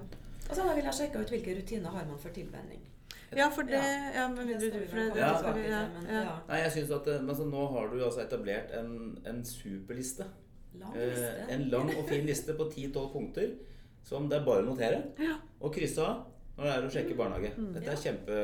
Og 0.48 0.54
så 0.56 0.62
da 0.66 0.74
vil 0.74 0.86
jeg 0.86 0.94
sjekke 1.00 1.20
ut 1.22 1.30
hvilke 1.34 1.58
rutiner 1.58 1.90
har 1.98 2.06
man 2.06 2.18
for 2.22 2.34
tilvenning. 2.34 2.80
Ja, 3.36 3.48
for 3.50 3.62
det 3.62 3.72
Ja. 3.72 4.12
Ja, 4.14 4.28
men 4.28 4.46
vil 4.48 4.60
du 4.60 4.70
for 4.88 4.96
det, 4.96 5.16
Ja. 5.16 5.38
skal 5.38 5.54
vi- 5.54 5.68
ja, 5.68 5.80
ja. 6.08 6.22
ja. 6.22 6.38
Nei, 6.48 6.58
jeg 6.62 6.72
synes 6.72 6.90
at 7.00 7.06
eh, 7.08 7.20
men 7.22 7.34
så 7.36 7.44
Nå 7.50 7.66
har 7.72 7.88
du 7.88 8.04
altså 8.04 8.20
etablert 8.26 8.70
en, 8.78 9.18
en 9.26 9.44
superliste. 9.44 10.24
Lang 10.80 10.96
Eh, 10.96 11.54
en 11.54 11.68
lang 11.70 11.90
og 11.98 12.08
fin 12.08 12.24
liste 12.26 12.54
på 12.54 12.64
10-12 12.70 13.12
punkter 13.12 13.48
som 14.04 14.28
det 14.28 14.38
er 14.40 14.44
bare 14.44 14.62
å 14.62 14.66
notere 14.74 15.02
og 15.60 15.72
krysse 15.74 15.98
av 16.00 16.26
når 16.56 16.64
det 16.64 16.72
er 16.72 16.82
å 16.86 16.90
sjekke 16.92 17.16
barnehage. 17.16 17.50
Mm. 17.56 17.72
Dette 17.74 17.90
er 17.90 17.96
kjempe, 17.96 18.38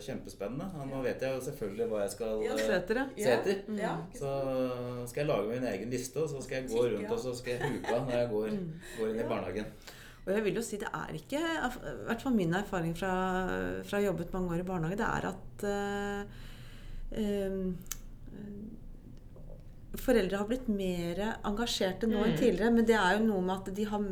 kjempespennende. 0.00 0.66
Og 0.80 0.86
nå 0.88 1.02
vet 1.04 1.20
jeg 1.20 1.34
jo 1.34 1.40
selvfølgelig 1.44 1.88
hva 1.90 1.98
jeg 2.02 2.10
skal 2.14 2.42
Ja, 2.44 2.52
eh, 2.52 2.56
Se 2.58 2.72
etter 2.72 2.94
det. 2.94 3.06
se 3.24 3.30
etter. 3.30 3.76
Ja, 3.78 3.96
Mm. 3.96 4.12
Så 4.16 5.08
skal 5.08 5.26
jeg 5.26 5.28
lage 5.28 5.48
min 5.48 5.64
egen 5.72 5.90
liste, 5.90 6.16
og 6.22 6.28
så 6.28 6.42
skal 6.42 6.62
jeg 6.62 6.70
gå 6.70 6.84
rundt 6.96 7.10
og 7.12 7.18
så 7.18 7.34
skal 7.36 7.52
jeg 7.52 7.60
huke 7.70 7.94
av 7.94 8.06
når 8.08 8.12
jeg 8.16 8.30
går, 8.30 8.48
Mm. 8.50 8.72
går 8.98 9.08
inn 9.10 9.20
i 9.20 9.28
barnehagen. 9.28 9.66
Og 10.26 10.32
jeg 10.34 10.44
vil 10.44 10.54
jo 10.60 10.62
si 10.62 10.76
det 10.76 10.88
er 10.92 11.14
ikke 11.16 11.40
I 11.40 11.70
hvert 12.06 12.22
fall 12.22 12.34
min 12.36 12.52
erfaring 12.54 12.92
fra, 12.96 13.12
fra 13.88 14.00
jobbet 14.04 14.32
mange 14.36 14.52
år 14.54 14.60
i 14.60 14.68
barnehage, 14.68 14.98
det 15.00 15.06
er 15.06 15.30
at 15.30 15.64
uh, 15.64 16.20
uh, 17.16 17.72
Foreldre 20.00 20.38
har 20.38 20.46
blitt 20.46 20.68
mer 20.70 21.18
engasjerte 21.48 22.06
nå 22.06 22.20
enn 22.22 22.30
Mm. 22.36 22.38
tidligere. 22.38 22.70
Men 22.72 22.84
det 22.86 22.94
er 22.94 23.16
jo 23.18 23.24
noe 23.26 23.40
med 23.42 23.56
at 23.56 23.74
de 23.74 23.84
har 23.90 24.04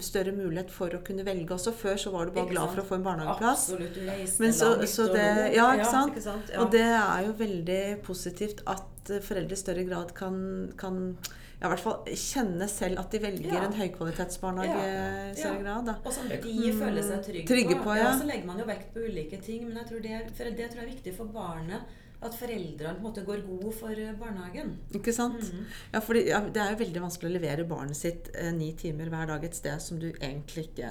større 0.00 0.32
mulighet 0.32 0.70
for 0.72 0.88
å 0.96 1.02
kunne 1.04 1.22
velge 1.26 1.52
også. 1.52 1.72
Før 1.76 1.98
så 2.00 2.10
var 2.14 2.24
du 2.26 2.32
bare 2.32 2.48
glad 2.48 2.70
for 2.72 2.80
å 2.80 2.86
få 2.88 2.94
en 2.96 3.04
barnehageplass. 3.04 3.66
Absolutt. 3.74 3.92
Du 3.94 4.00
reiste 4.08 4.40
Men 4.40 4.52
så- 4.56 4.86
så 4.88 5.12
det- 5.12 5.52
ja, 5.54 5.66
ikke 5.76 5.90
sant? 5.90 6.14
ikke 6.16 6.22
sant? 6.22 6.48
Ja. 6.50 6.62
Og 6.62 6.70
det 6.70 6.80
er 6.80 7.26
jo 7.26 7.32
veldig 7.34 8.02
positivt 8.02 8.62
at 8.66 8.88
foreldre 9.20 9.52
i 9.52 9.56
større 9.56 9.84
grad 9.84 10.14
kan, 10.14 10.72
kan 10.78 11.18
ja, 11.62 11.68
i 11.68 11.70
hvert 11.70 11.80
fall 11.80 12.04
kjenne 12.18 12.66
selv 12.68 12.98
at 12.98 13.10
de 13.14 13.18
velger 13.22 13.52
Ja. 13.54 13.62
en 13.68 13.72
høykvalitetsbarnehage 13.78 14.82
Ja. 14.82 15.30
i 15.30 15.34
større 15.38 15.56
Ja. 15.56 15.62
grad. 15.62 15.86
Da. 15.86 15.94
Og 16.04 16.12
som 16.12 16.28
de 16.28 16.36
Mm, 16.42 16.78
føler 16.80 17.02
seg 17.02 17.24
trygge, 17.24 17.46
trygge 17.46 17.76
på, 17.84 17.96
ja. 17.96 18.12
Så 18.18 18.26
legger 18.26 18.46
man 18.46 18.58
jo 18.58 18.64
vekt 18.66 18.92
på 18.94 19.00
ulike 19.08 19.40
ting. 19.42 19.68
Men 19.68 19.76
jeg 19.78 19.86
tror 19.86 20.02
det, 20.02 20.30
for 20.36 20.44
det 20.44 20.70
tror 20.70 20.80
jeg 20.82 20.88
er 20.88 20.94
viktig 20.96 21.14
for 21.16 21.24
barnet. 21.26 21.80
At 22.24 22.34
foreldrene 22.38 22.94
på 22.94 22.98
en 22.98 23.02
måte 23.02 23.24
går 23.26 23.40
god 23.48 23.74
for 23.74 23.88
eh, 23.90 24.12
barnehagen. 24.14 24.76
Ikke 24.94 25.12
sant? 25.12 25.40
Mm. 25.42 25.64
Ja, 25.94 25.98
for 26.00 26.14
ja, 26.14 26.38
Det 26.40 26.56
er 26.56 26.70
jo 26.70 26.84
veldig 26.84 27.00
vanskelig 27.02 27.30
å 27.30 27.40
levere 27.40 27.64
barnet 27.68 27.96
sitt 27.96 28.30
eh, 28.34 28.52
ni 28.52 28.72
timer 28.74 29.08
hver 29.10 29.26
dag 29.26 29.42
et 29.44 29.54
sted 29.56 29.80
som 29.82 29.98
du 29.98 30.12
egentlig 30.12 30.68
ikke 30.70 30.88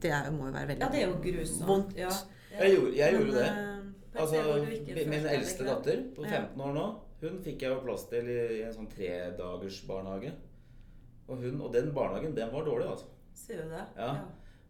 Det 0.00 0.10
er, 0.12 0.30
må 0.30 0.46
jo 0.46 0.52
være 0.52 0.68
veldig 0.68 0.80
Ja, 0.80 0.88
det 0.88 1.02
er 1.02 1.06
jo 1.08 1.14
grusomt. 1.22 1.66
vondt. 1.66 1.96
Ja. 1.96 2.10
Jeg 2.60 2.76
gjorde, 2.76 2.96
jeg 2.96 3.12
Men, 3.12 3.30
det. 3.30 3.42
eh, 3.42 3.74
Altså, 4.20 5.06
min 5.06 5.26
eldste 5.26 5.64
datter 5.64 6.02
på 6.16 6.24
15 6.24 6.60
år 6.60 6.74
nå, 6.74 6.94
hun 7.20 7.38
fikk 7.42 7.62
jeg 7.64 7.74
jo 7.74 7.80
plass 7.84 8.06
til 8.10 8.28
i, 8.30 8.38
i 8.58 8.62
en 8.66 8.74
sånn 8.74 8.90
tredagers 8.92 9.80
barnehage. 9.88 10.32
Og, 11.28 11.42
hun, 11.42 11.60
og 11.60 11.72
den 11.74 11.90
barnehagen, 11.94 12.34
den 12.36 12.52
var 12.52 12.64
dårlig, 12.64 12.86
altså. 12.88 13.06
Sier 13.36 13.62
du 13.64 13.74
det? 13.74 13.84
Ja. 13.98 14.12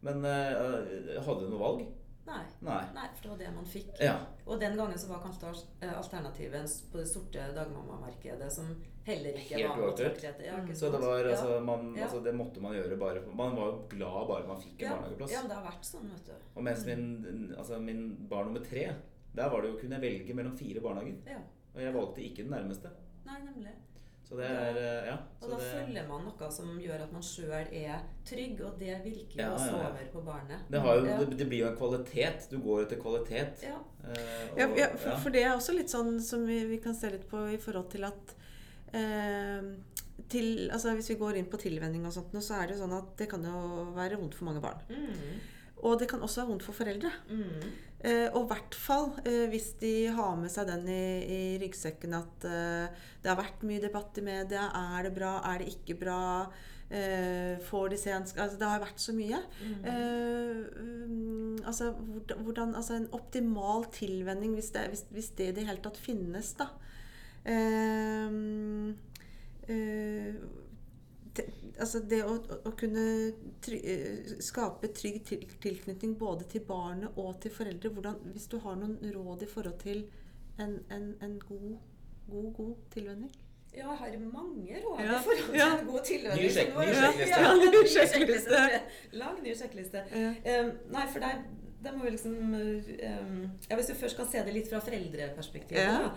Men 0.05 0.23
uh, 0.25 1.21
hadde 1.25 1.45
du 1.45 1.49
noe 1.51 1.61
valg? 1.61 1.87
Nei. 2.29 2.43
Nei. 2.61 2.81
Nei, 2.93 3.07
for 3.15 3.23
det 3.23 3.29
var 3.31 3.39
det 3.41 3.51
man 3.55 3.65
fikk. 3.65 3.89
Ja. 4.03 4.15
Og 4.45 4.59
den 4.61 4.75
gangen 4.77 4.99
så 5.01 5.09
var 5.09 5.21
kanskje 5.23 5.49
eh, 5.81 5.93
alternativet 5.97 6.75
på 6.91 6.99
det 6.99 7.07
sorte 7.09 7.45
dagmammamarkedet, 7.55 8.49
som 8.53 8.67
heller 9.07 9.39
ikke 9.39 9.57
Helt 9.57 9.79
var 9.81 9.95
traktet. 9.97 10.43
Ja, 10.45 10.59
ikke 10.61 10.75
Så 10.77 10.91
det 10.93 10.99
var 11.01 11.23
Ja. 11.25 11.31
altså, 11.33 11.59
man, 11.65 11.95
Ja. 11.97 12.03
altså 12.05 12.19
Det 12.21 12.35
måtte 12.35 12.61
man 12.61 12.75
gjøre 12.75 12.97
bare 13.01 13.23
Man 13.33 13.55
var 13.57 13.71
jo 13.71 13.79
glad 13.89 14.27
bare 14.29 14.47
man 14.47 14.61
fikk 14.61 14.75
en 14.83 14.85
ja. 14.85 14.91
barnehageplass. 14.93 15.31
ja, 15.31 15.41
det 15.47 15.55
har 15.57 15.65
vært 15.65 15.89
sånn, 15.89 16.11
vet 16.13 16.25
du. 16.29 16.33
Og 16.55 16.63
mens 16.63 16.85
min, 16.85 17.55
altså 17.57 17.79
min 17.81 18.03
barn 18.29 18.51
nummer 18.51 18.65
tre, 18.65 18.85
der 19.33 19.49
var 19.49 19.61
det 19.61 19.71
jo 19.71 19.79
kunne 19.81 19.97
jeg 19.97 20.05
velge 20.05 20.35
mellom 20.37 20.57
fire 20.57 20.81
barnehager. 20.85 21.41
Og 21.75 21.81
jeg 21.81 21.93
valgte 21.93 22.23
ikke 22.25 22.43
den 22.47 22.51
nærmeste. 22.55 22.89
Nei, 23.25 23.37
nemlig. 23.45 23.75
Så 24.29 24.37
det 24.37 24.45
er 24.45 24.75
ja, 24.77 25.05
Ja. 25.09 25.13
Og 25.41 25.49
da 25.49 25.57
det, 25.57 25.67
følger 25.73 26.07
man 26.07 26.25
noe 26.27 26.49
som 26.53 26.75
gjør 26.79 27.01
at 27.01 27.11
man 27.15 27.23
sjøl 27.25 27.69
er 27.73 28.03
trygg, 28.29 28.59
og 28.61 28.75
det 28.79 28.97
virker 29.03 29.39
jo 29.39 29.41
Ja, 29.41 29.55
ja, 29.57 29.65
ja. 29.65 29.87
over 29.89 30.09
på 30.13 30.21
barnet. 30.25 30.59
det, 30.69 30.81
har 30.81 30.99
jo, 30.99 31.05
ja. 31.05 31.17
det, 31.19 31.37
det 31.39 31.47
blir 31.49 31.63
jo 31.63 31.67
en 31.71 31.77
kvalitet. 31.79 32.45
Du 32.51 32.59
går 32.61 32.83
etter 32.83 33.01
kvalitet. 33.01 33.63
Ja. 33.65 33.79
Eh, 34.03 34.51
og- 34.51 34.59
Ja, 34.59 34.67
ja, 34.77 34.87
for, 34.95 35.09
ja. 35.09 35.15
for 35.17 35.29
det 35.33 35.43
er 35.43 35.55
også 35.55 35.73
litt 35.73 35.89
sånn 35.89 36.19
som 36.21 36.45
vi, 36.45 36.59
vi 36.65 36.77
kan 36.77 36.93
se 36.93 37.09
litt 37.09 37.25
på 37.29 37.41
i 37.53 37.57
forhold 37.57 37.89
til 37.89 38.03
at 38.05 38.35
eh, 38.93 39.61
til, 40.29 40.69
altså 40.71 40.93
Hvis 40.93 41.09
vi 41.09 41.15
går 41.15 41.37
inn 41.39 41.49
på 41.49 41.57
tilvenning 41.57 42.05
og 42.05 42.13
sånt, 42.13 42.33
så 42.43 42.59
er 42.61 42.67
det 42.67 42.75
jo 42.77 42.83
sånn 42.83 42.97
at 42.97 43.15
det 43.17 43.29
kan 43.31 43.43
jo 43.43 43.91
være 43.95 44.17
vondt 44.19 44.35
for 44.35 44.45
mange 44.45 44.61
barn. 44.61 44.81
Mm. 44.89 45.39
Og 45.87 45.97
det 45.99 46.09
kan 46.11 46.21
også 46.21 46.41
være 46.43 46.51
vondt 46.51 46.63
for 46.67 46.73
foreldre. 46.75 47.09
Mm. 47.31 47.71
Eh, 47.99 48.27
og 48.31 48.45
i 48.45 48.49
hvert 48.53 48.75
fall 48.79 49.09
eh, 49.27 49.45
hvis 49.51 49.73
de 49.81 49.93
har 50.15 50.37
med 50.39 50.51
seg 50.53 50.69
den 50.69 50.85
i, 50.87 51.05
i 51.27 51.39
ryggsekken 51.59 52.13
at 52.15 52.45
eh, 52.47 53.07
det 53.19 53.27
har 53.27 53.39
vært 53.41 53.65
mye 53.67 53.83
debatt 53.83 54.19
i 54.21 54.23
media. 54.23 54.69
Er 54.95 55.07
det 55.09 55.15
bra? 55.17 55.39
Er 55.51 55.63
det 55.63 55.73
ikke 55.73 55.97
bra? 55.99 56.19
Eh, 56.89 57.59
får 57.61 57.89
de 57.91 57.97
se 58.01 58.09
en 58.09 58.23
altså, 58.23 58.57
Det 58.57 58.69
har 58.69 58.81
vært 58.81 59.03
så 59.03 59.13
mye. 59.13 59.41
Mm. 59.61 59.83
Eh, 59.91 60.61
um, 60.81 61.57
altså, 61.67 61.91
hvordan, 61.91 62.45
hvordan, 62.47 62.75
altså 62.75 62.95
en 62.95 63.09
optimal 63.13 63.85
tilvenning, 63.93 64.55
hvis 64.57 64.71
det, 64.73 64.87
hvis, 64.89 65.03
hvis 65.13 65.29
det 65.37 65.51
i 65.51 65.57
det 65.59 65.67
hele 65.67 65.83
tatt 65.83 65.99
finnes, 66.01 66.55
da. 66.57 66.71
Eh, 67.45 68.39
eh, 69.69 70.39
det, 71.37 71.45
altså 71.79 71.99
det 72.09 72.19
å, 72.25 72.35
å- 72.65 72.73
kunne 72.77 73.03
try, 73.65 73.79
eh, 73.83 74.33
skape 74.43 74.87
trygg 74.93 75.21
til, 75.25 75.43
tilknytning 75.63 76.15
både 76.19 76.45
til 76.51 76.61
barnet 76.67 77.11
og 77.17 77.39
til 77.41 77.51
foreldre 77.51 77.89
hvordan, 77.95 78.15
Hvis 78.33 78.47
du 78.51 78.57
har 78.59 78.75
noen 78.75 78.97
råd 79.15 79.43
i 79.43 79.45
forhold 79.51 79.77
til 79.83 80.03
en, 80.59 80.79
en, 80.91 81.15
en 81.21 81.37
god, 81.47 81.77
god, 82.29 82.49
god 82.57 82.75
tilvenning? 82.91 83.31
Ja, 83.73 83.91
jeg 83.93 83.97
har 84.17 84.31
mange 84.33 84.79
råd 84.83 84.99
Ja, 85.05 85.19
i 85.19 85.23
forhold 85.23 85.51
til 85.51 85.59
ja. 85.59 85.69
en 85.79 85.85
god 85.87 86.03
tilvenning. 86.03 86.43
Ny 86.43 86.49
sjekk- 86.49 86.75
ny 86.79 86.93
sjekkliste. 86.97 87.39
Ja, 87.39 87.53
ny 87.53 87.83
sjekkliste. 87.93 88.81
Lang 89.13 89.43
ny 89.45 89.53
sjekkliste. 89.55 90.03
Ja. 90.15 90.31
Um, 90.63 90.71
nei, 90.95 91.05
for 91.13 91.19
der, 91.25 91.43
der 91.85 91.95
må 91.95 92.03
vi 92.07 92.15
liksom 92.15 92.33
um, 92.53 93.37
ja, 93.69 93.75
Hvis 93.77 93.91
du 93.91 93.95
først 93.95 94.17
kan 94.17 94.27
se 94.31 94.41
det 94.47 94.53
litt 94.57 94.67
fra 94.71 94.81
foreldreperspektivet, 94.83 95.83
Ja. 95.85 95.99
da, 96.09 96.15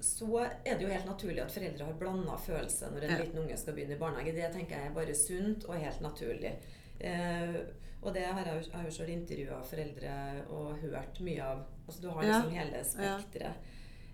så 0.00 0.40
er 0.64 0.74
det 0.78 0.82
jo 0.82 0.88
helt 0.90 1.06
naturlig 1.06 1.42
at 1.44 1.52
foreldre 1.54 1.84
har 1.86 1.98
blanda 2.00 2.36
følelser 2.36 2.90
når 2.90 3.04
en 3.06 3.10
Ja. 3.10 3.18
liten 3.24 3.38
unge 3.38 3.56
skal 3.56 3.74
begynne 3.76 3.94
i 3.94 3.98
barnehage. 3.98 4.32
Det 4.34 4.52
tenker 4.52 4.76
jeg 4.76 4.86
er 4.86 4.94
bare 4.94 5.14
sunt 5.14 5.64
og 5.68 5.74
helt 5.78 6.00
naturlig. 6.00 6.52
Uh, 7.00 7.60
og 8.02 8.14
det 8.14 8.24
har 8.24 8.44
jeg, 8.44 8.64
har 8.72 8.84
jo 8.84 8.90
sjøl 8.90 9.08
intervjua 9.12 9.60
foreldre 9.62 10.44
og 10.48 10.76
hørt 10.82 11.20
mye 11.20 11.42
av. 11.44 11.62
Altså 11.86 12.00
Du 12.02 12.08
har 12.10 12.22
Ja. 12.24 12.28
liksom 12.40 12.50
hele 12.56 12.84
spekteret. 12.84 13.54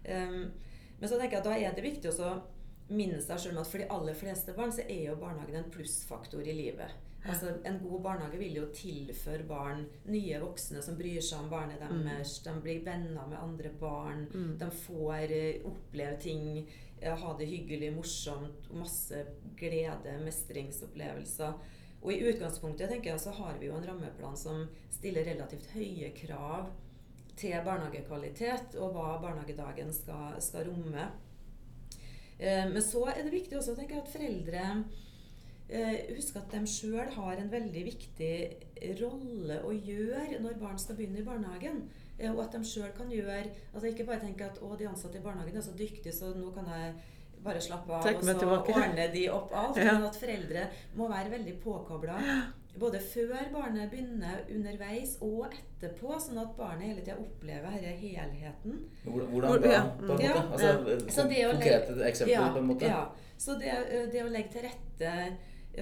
Um, 0.09 0.53
men 1.01 1.09
så 1.09 1.19
tenker 1.19 1.37
jeg 1.37 1.39
at 1.39 1.45
da 1.45 1.57
er 1.59 1.73
det 1.75 1.85
viktig 1.85 2.13
å 2.21 2.43
minne 2.91 3.21
seg 3.21 3.39
selv 3.41 3.57
om 3.57 3.63
at 3.63 3.67
for 3.67 3.79
de 3.79 3.89
aller 3.91 4.15
fleste 4.15 4.53
barn 4.55 4.71
så 4.73 4.83
er 4.89 5.07
jo 5.09 5.17
barnehagen 5.17 5.57
en 5.57 5.71
plussfaktor 5.71 6.41
i 6.47 6.53
livet. 6.53 6.91
Altså 7.29 7.53
En 7.65 7.79
god 7.83 8.03
barnehage 8.03 8.39
vil 8.39 8.57
jo 8.61 8.67
tilføre 8.75 9.47
barn 9.49 9.87
nye 10.07 10.41
voksne 10.43 10.83
som 10.83 10.97
bryr 10.99 11.21
seg 11.21 11.41
om 11.43 11.51
barnet 11.51 11.81
deres. 11.81 12.39
De 12.45 12.55
blir 12.63 12.85
venner 12.87 13.27
med 13.27 13.39
andre 13.39 13.71
barn. 13.81 14.27
Mm. 14.33 14.59
De 14.59 14.71
får 14.71 15.33
eh, 15.35 15.61
oppleve 15.67 16.17
ting, 16.23 16.69
eh, 17.01 17.17
ha 17.19 17.33
det 17.39 17.49
hyggelig, 17.51 17.93
morsomt, 17.97 18.71
masse 18.73 19.25
glede, 19.59 20.19
mestringsopplevelser. 20.25 21.53
Og 22.03 22.13
i 22.13 22.21
utgangspunktet 22.31 22.89
tenker 22.93 23.11
jeg, 23.11 23.21
så 23.21 23.31
har 23.31 23.57
vi 23.59 23.67
jo 23.67 23.77
en 23.77 23.87
rammeplan 23.87 24.37
som 24.37 24.67
stiller 24.91 25.25
relativt 25.27 25.67
høye 25.75 26.13
krav 26.15 26.69
til 27.37 27.57
barnehagekvalitet 27.65 28.77
og 28.81 28.95
hva 28.95 29.17
barnehagedagen 29.21 29.93
skal, 29.93 30.37
skal 30.41 30.69
romme. 30.71 31.09
Eh, 32.39 32.69
Men 32.71 32.83
så 32.83 33.07
er 33.11 33.23
det 33.25 33.33
viktig 33.33 33.59
også 33.59 33.75
tenker 33.75 33.97
jeg, 33.99 34.05
at 34.05 34.13
foreldre 34.13 34.85
eh, 35.69 36.15
husker 36.17 36.41
at 36.43 36.51
de 36.53 36.67
sjøl 36.71 37.11
har 37.17 37.37
en 37.41 37.53
veldig 37.53 37.85
viktig 37.91 38.33
rolle 39.01 39.61
å 39.65 39.73
gjøre 39.73 40.41
når 40.43 40.59
barn 40.61 40.79
skal 40.79 40.99
begynne 40.99 41.23
i 41.23 41.27
barnehagen. 41.27 41.85
Eh, 42.19 42.31
Og 42.33 42.43
at 42.45 42.53
de 42.57 42.65
sjøl 42.65 42.93
kan 42.97 43.11
gjøre 43.13 43.43
altså 43.75 43.87
Ikke 43.91 44.07
bare 44.09 44.23
tenke 44.25 44.47
at 44.47 44.61
å, 44.63 44.77
de 44.77 44.89
ansatte 44.89 45.19
i 45.19 45.25
barnehagen 45.25 45.57
er 45.61 45.67
så 45.67 45.75
dyktige, 45.77 46.13
så 46.13 46.33
nå 46.37 46.53
kan 46.55 46.69
jeg 46.73 46.95
bare 47.45 47.61
slappe 47.61 47.93
av 47.93 48.07
og 48.07 48.25
så 48.25 48.39
tilbake. 48.41 48.73
ordner 48.75 49.11
de 49.13 49.27
opp 49.31 49.53
alt. 49.55 49.77
Ja. 49.79 49.93
Men 49.99 50.07
at 50.09 50.17
foreldre 50.19 50.69
må 50.97 51.09
være 51.13 51.31
veldig 51.37 51.59
påkobla. 51.63 52.17
Både 52.77 52.99
før 53.01 53.47
barnet 53.53 53.89
begynner, 53.91 54.43
underveis 54.53 55.15
og 55.25 55.47
etterpå, 55.47 56.19
sånn 56.21 56.41
at 56.43 56.51
barnet 56.59 56.91
hele 56.91 57.05
tida 57.05 57.17
opplever 57.23 57.77
denne 57.79 57.95
helheten. 58.01 58.83
Hvordan, 59.05 59.63
da, 59.63 59.71
ja, 59.73 59.85
på 59.97 60.03
en 60.03 60.11
måte? 60.11 60.27
ja. 60.27 60.35
Altså, 60.43 61.29
ja. 61.31 61.53
konkrete 61.53 61.97
eksempler, 62.11 62.35
ja, 62.35 62.51
på 62.53 62.59
en 62.61 62.69
måte? 62.73 62.91
Ja. 62.91 63.05
Så 63.39 63.57
det, 63.61 63.73
det 64.13 64.25
å 64.25 64.33
legge 64.33 64.53
til 64.57 64.67
rette 64.67 65.15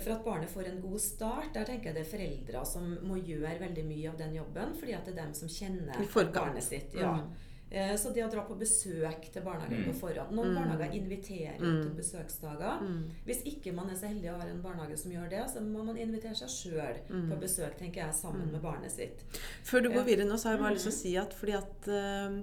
for 0.03 0.11
at 0.13 0.25
barnet 0.25 0.49
får 0.51 0.67
en 0.69 0.81
god 0.81 1.01
start, 1.01 1.53
der 1.55 1.65
tenker 1.65 1.93
jeg 1.93 1.95
det 1.95 2.07
er 2.07 2.11
foreldre 2.19 2.67
som 2.67 2.99
må 3.07 3.17
gjøre 3.23 3.59
veldig 3.61 3.85
mye 3.85 4.09
av 4.11 4.17
den 4.19 4.35
jobben, 4.35 4.75
fordi 4.75 4.95
at 4.95 5.05
det 5.05 5.15
er 5.19 5.23
dem 5.25 5.35
som 5.35 5.49
kjenner 5.49 6.33
barnet 6.33 6.63
sitt. 6.63 6.95
Ja. 6.95 7.15
Mm. 7.15 7.33
Eh, 7.71 7.97
Så 7.97 8.13
det 8.15 8.23
å 8.23 8.31
dra 8.31 8.43
på 8.47 8.55
besøk 8.59 9.33
til 9.33 9.43
barnehagen 9.43 9.81
Mm. 9.83 9.87
på 9.91 9.95
forhånd 10.01 10.31
Noen 10.33 10.53
Mm. 10.53 10.55
barnehager 10.55 10.93
inviterer 10.95 11.59
Mm. 11.59 11.83
til 11.83 11.91
besøksdager. 11.91 12.81
Mm. 12.83 13.11
Hvis 13.27 13.43
ikke 13.45 13.73
man 13.75 13.89
er 13.91 13.95
så 13.95 14.07
heldig 14.07 14.31
å 14.31 14.41
ha 14.41 14.47
en 14.47 14.63
barnehage 14.63 14.97
som 14.99 15.11
gjør 15.11 15.29
det, 15.31 15.45
så 15.51 15.61
må 15.61 15.85
man 15.85 15.97
invitere 15.97 16.35
seg 16.37 16.49
sjøl 16.49 16.97
Mm. 17.11 17.31
på 17.31 17.41
besøk, 17.41 17.77
tenker 17.79 17.95
jeg, 18.05 18.15
sammen 18.15 18.53
med 18.53 18.63
barnet 18.63 18.91
sitt. 18.93 19.23
Før 19.65 19.83
du 19.83 19.89
går 19.91 20.05
videre 20.05 20.27
nå, 20.29 20.35
så 20.39 20.45
har 20.45 20.53
jeg 20.57 20.61
bare 20.61 20.75
lyst 20.75 20.85
til 20.85 20.93
å 20.93 21.03
si 21.03 21.17
at 21.17 21.31
fordi 21.35 21.53
at 21.57 21.89
eh, 21.89 22.43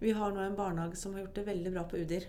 vi 0.00 0.12
har 0.16 0.32
nå 0.32 0.40
en 0.40 0.54
barnehage 0.56 0.96
som 0.96 1.12
har 1.14 1.20
gjort 1.20 1.34
det 1.36 1.42
veldig 1.44 1.70
bra 1.74 1.82
på 1.84 1.98
UDIR. 2.00 2.24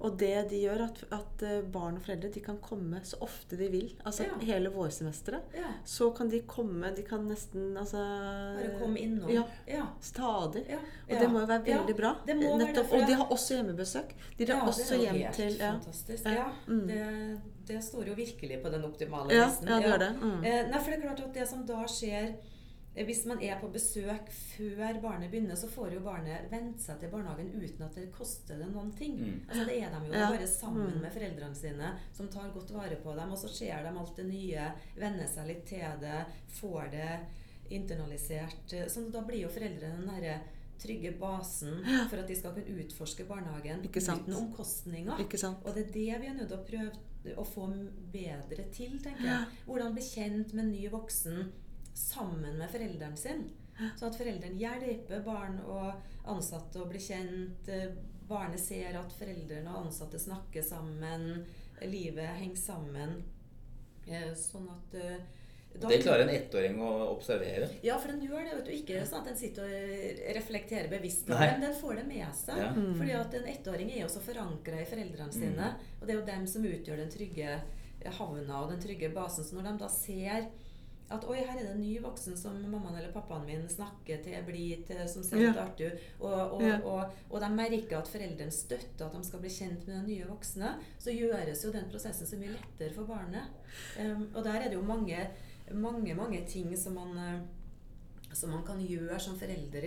Og 0.00 0.14
det 0.18 0.48
de 0.50 0.60
gjør, 0.62 0.80
at, 0.88 1.02
at 1.12 1.42
eh, 1.46 1.58
barn 1.72 1.98
og 1.98 2.06
foreldre 2.06 2.30
de 2.34 2.40
kan 2.42 2.56
komme 2.64 2.98
så 3.04 3.18
ofte 3.22 3.58
de 3.60 3.68
vil. 3.70 3.90
Altså 4.02 4.24
Ja. 4.26 4.38
hele 4.48 4.72
vårsemesteret. 4.74 5.54
Ja. 5.54 5.74
Så 5.84 6.08
kan 6.16 6.30
de 6.32 6.40
komme 6.48 6.90
De 6.96 7.04
kan 7.06 7.28
nesten 7.28 7.76
altså 7.76 8.00
Bare 8.00 8.72
komme 8.80 8.98
innom. 8.98 9.30
Ja. 9.30 9.44
ja. 9.70 9.84
Stadig. 10.00 10.64
Og 10.72 11.14
det 11.20 11.28
må 11.30 11.44
jo 11.44 11.50
være 11.52 11.64
veldig 11.68 11.96
bra. 12.00 12.14
Nettopp. 12.26 12.92
Og 12.96 13.06
de 13.06 13.20
har 13.20 13.30
også 13.30 13.60
hjemmebesøk. 13.60 14.16
De 14.38 14.48
drar 14.48 14.66
også 14.66 14.98
hjem 14.98 15.22
til 15.36 15.60
ja. 15.60 15.72
fantastisk. 15.76 16.26
Ja. 16.26 16.48
Mm. 16.66 16.86
det, 16.88 17.06
det 17.68 17.84
står 17.84 18.08
jo 18.08 18.14
virkelig 18.18 18.62
på 18.62 18.72
den 18.72 18.84
optimale 18.88 19.30
listen. 19.30 19.68
ja, 19.68 19.78
det 19.78 19.90
gjør 19.90 19.98
det. 19.98 20.12
Mm. 20.22 20.44
Eh, 20.44 20.60
nei, 20.72 20.80
for 20.80 20.90
det 20.90 20.98
er 20.98 21.02
klart 21.06 21.24
at 21.28 21.34
det 21.34 21.48
som 21.48 21.66
da 21.68 21.84
skjer 21.90 22.36
hvis 23.04 23.26
man 23.26 23.42
er 23.42 23.58
på 23.60 23.68
besøk 23.72 24.30
før 24.32 25.00
barnet 25.02 25.30
begynner, 25.30 25.54
så 25.56 25.68
får 25.68 25.92
jo 25.92 26.00
barnet 26.00 26.50
vente 26.50 26.80
seg 26.80 26.98
til 27.00 27.10
barnehagen 27.12 27.50
uten 27.52 27.82
at 27.84 27.94
det 27.94 28.06
koster 28.12 28.56
det 28.58 28.70
noen 28.72 28.92
ting. 28.96 29.18
Mm. 29.20 29.40
Altså 29.50 29.64
Det 29.66 29.82
er 29.82 29.90
de 29.90 30.06
jo 30.06 30.12
Ja. 30.14 30.30
bare 30.30 30.46
sammen 30.46 30.94
Mm. 30.94 31.00
med 31.02 31.12
foreldrene 31.12 31.54
sine, 31.54 31.90
som 32.12 32.28
tar 32.28 32.50
godt 32.54 32.70
vare 32.72 32.96
på 32.96 33.14
dem. 33.14 33.30
Og 33.32 33.38
så 33.38 33.48
ser 33.48 33.82
de 33.82 33.98
alt 33.98 34.16
det 34.16 34.26
nye, 34.26 34.72
venner 34.96 35.26
seg 35.26 35.46
litt 35.46 35.66
til 35.66 35.84
det, 36.00 36.26
får 36.48 36.90
det 36.90 37.20
internalisert. 37.70 38.72
eh, 38.72 38.86
Så 38.88 39.10
da 39.10 39.20
blir 39.20 39.42
jo 39.42 39.48
foreldrene 39.48 39.98
den 40.00 40.06
derre 40.08 40.40
trygge 40.78 41.12
basen 41.18 41.82
for 42.10 42.16
at 42.20 42.26
de 42.28 42.36
skal 42.36 42.52
kunne 42.52 42.78
utforske 42.84 43.24
barnehagen 43.26 43.82
Ikke 43.84 44.00
sant. 44.02 44.22
uten 44.26 44.34
omkostninger. 44.34 45.18
Ikke 45.20 45.38
sant? 45.38 45.58
Og 45.64 45.74
det 45.74 45.86
er 45.88 45.92
det 45.92 46.20
vi 46.20 46.26
er 46.26 46.34
nødt 46.34 46.48
til 46.48 46.58
å 46.58 46.66
prøve 46.66 47.36
å 47.36 47.44
få 47.46 47.66
bedre 48.12 48.64
til, 48.72 48.98
tenker 49.02 49.24
jeg. 49.24 49.46
Hvordan 49.66 49.92
bli 49.96 50.02
kjent 50.02 50.52
med 50.54 50.64
en 50.64 50.70
ny 50.72 50.88
voksen 50.88 51.52
sammen 51.96 52.58
med 52.60 52.70
foreldrene 52.72 53.16
sin. 53.18 53.46
Så 53.96 54.06
at 54.08 54.16
foreldrene 54.16 54.56
hjelper 54.60 55.22
barn 55.24 55.58
og 55.68 55.92
ansatte 56.32 56.80
å 56.80 56.88
bli 56.88 57.00
kjent. 57.02 57.68
eh, 57.68 57.90
Barnet 58.26 58.58
ser 58.58 58.96
at 58.98 59.12
foreldrene 59.14 59.70
og 59.70 59.86
ansatte 59.86 60.18
snakker 60.18 60.62
sammen. 60.66 61.44
Livet 61.82 62.26
henger 62.40 62.56
sammen. 62.58 63.12
Eh, 64.08 64.32
Sånn 64.34 64.66
at 64.72 64.94
eh, 64.98 65.18
da- 65.78 65.88
Det 65.92 66.00
klarer 66.02 66.22
en 66.24 66.32
ettåring 66.34 66.78
å 66.80 66.90
observere. 67.14 67.68
ja, 67.84 67.98
for 67.98 68.08
den 68.08 68.22
gjør 68.26 68.44
det. 68.48 68.54
vet 68.56 68.64
du. 68.64 68.72
Ikke 68.72 69.06
sånn 69.06 69.20
at 69.20 69.26
den 69.26 69.36
sitter 69.36 69.62
og 69.62 70.34
reflekterer 70.40 70.88
bevisst, 70.90 71.28
Nei. 71.28 71.50
men 71.52 71.60
den 71.60 71.74
får 71.74 71.96
det 72.00 72.06
med 72.08 72.34
seg. 72.34 72.56
Ja. 72.58 72.72
Mm. 72.72 72.94
Fordi 72.98 73.12
at 73.20 73.34
en 73.34 73.44
ettåring 73.54 73.90
er 73.92 74.00
jo 74.00 74.08
så 74.08 74.20
forankra 74.24 74.80
i 74.80 74.86
foreldrene 74.88 75.32
sine. 75.32 75.74
Og 76.00 76.06
det 76.06 76.14
er 76.16 76.20
jo 76.20 76.26
dem 76.26 76.46
som 76.46 76.62
utgjør 76.64 76.96
den 76.96 77.10
trygge 77.10 77.60
havna 78.18 78.62
og 78.62 78.70
den 78.70 78.80
trygge 78.80 79.12
basen. 79.14 79.44
Så 79.44 79.54
når 79.54 79.70
de 79.72 79.78
da 79.84 79.88
ser 79.88 80.48
at 81.10 81.24
oi, 81.30 81.36
her 81.38 81.54
er 81.54 81.62
det 81.62 81.72
en 81.76 81.80
ny 81.80 82.00
voksen 82.02 82.36
som 82.38 82.56
mammaen 82.66 82.96
eller 82.98 83.12
pappaen 83.14 83.44
min 83.46 83.68
snakker 83.70 84.22
til, 84.24 84.38
blir 84.46 84.80
til, 84.88 85.02
som 85.08 85.22
ser 85.22 85.38
Ja. 85.44 85.52
artig 85.62 85.92
ut, 85.92 86.00
og, 86.20 86.52
og, 86.56 86.62
Ja. 86.62 86.78
og, 86.82 87.12
og 87.30 87.40
de 87.40 87.50
merker 87.54 87.98
at 87.98 88.08
foreldrene 88.08 88.50
støtter 88.50 89.06
at 89.06 89.12
de 89.12 89.24
skal 89.24 89.40
bli 89.40 89.48
kjent 89.50 89.86
med 89.86 89.94
den 89.96 90.06
nye 90.06 90.26
voksne, 90.26 90.72
så 90.98 91.14
gjøres 91.14 91.64
jo 91.64 91.72
den 91.72 91.90
prosessen 91.90 92.26
så 92.26 92.36
mye 92.40 92.56
lettere 92.56 92.94
for 92.94 93.04
barnet. 93.06 93.52
Um, 94.00 94.28
og 94.34 94.44
der 94.44 94.58
er 94.60 94.68
det 94.68 94.74
jo 94.74 94.82
mange, 94.82 95.28
mange, 95.72 96.14
mange 96.14 96.44
ting 96.46 96.76
som 96.78 96.94
man 96.94 97.18
eh, 97.18 97.40
som 98.36 98.50
man 98.50 98.64
kan 98.66 98.80
gjøre 98.80 99.18
som 99.20 99.38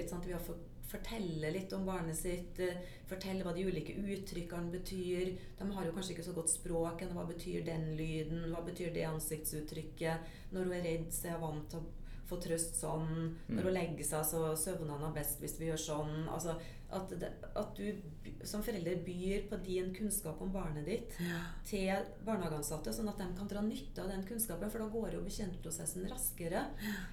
sant? 0.10 0.26
Vi 0.26 0.32
har 0.34 0.40
fått 0.40 0.69
fortelle 0.90 1.52
litt 1.54 1.74
om 1.74 1.86
barnet 1.86 2.18
sitt, 2.18 2.60
eh, 2.60 2.82
fortelle 3.10 3.46
hva 3.46 3.54
de 3.54 3.66
ulike 3.68 3.94
uttrykkene 4.00 4.74
betyr. 4.74 5.36
De 5.60 5.70
har 5.72 5.86
jo 5.86 5.94
kanskje 5.94 6.16
ikke 6.16 6.28
så 6.30 6.36
godt 6.36 6.50
språk 6.50 7.02
ennå. 7.02 7.14
hva 7.14 7.28
betyr 7.28 7.66
den 7.66 7.96
lyden, 7.98 8.50
hva 8.52 8.64
betyr 8.66 8.94
det 8.94 9.06
ansiktsuttrykket. 9.06 10.20
Når 10.52 10.64
hun 10.64 10.74
er 10.74 10.84
redd, 10.84 11.12
så 11.12 11.28
er 11.28 11.38
hun 11.38 11.42
vant 11.42 11.70
til 11.70 11.80
å 11.80 11.86
få 12.30 12.38
trøst 12.42 12.76
sånn. 12.76 13.36
Når 13.50 13.64
hun 13.64 13.74
legger 13.74 14.06
seg, 14.06 14.26
så 14.26 14.56
søvner 14.58 14.98
hun 14.98 15.14
best 15.14 15.40
hvis 15.40 15.60
vi 15.60 15.70
gjør 15.70 15.82
sånn. 15.86 16.28
Altså, 16.30 16.60
at, 16.92 17.12
det, 17.22 17.30
at 17.56 17.76
du 17.78 18.46
som 18.48 18.64
forelder 18.64 19.02
byr 19.06 19.44
på 19.50 19.58
din 19.66 19.92
kunnskap 19.94 20.40
om 20.42 20.52
barnet 20.54 20.86
ditt 20.88 21.18
Ja. 21.22 21.42
til 21.68 22.06
barnehageansatte, 22.26 22.94
sånn 22.96 23.10
at 23.12 23.18
de 23.20 23.28
kan 23.38 23.48
dra 23.52 23.62
nytte 23.62 24.02
av 24.02 24.10
den 24.10 24.24
kunnskapen. 24.26 24.72
For 24.72 24.80
da 24.80 24.88
går 24.94 25.14
jo 25.18 25.22
bekjentprosessen 25.26 26.08
raskere. 26.10 26.66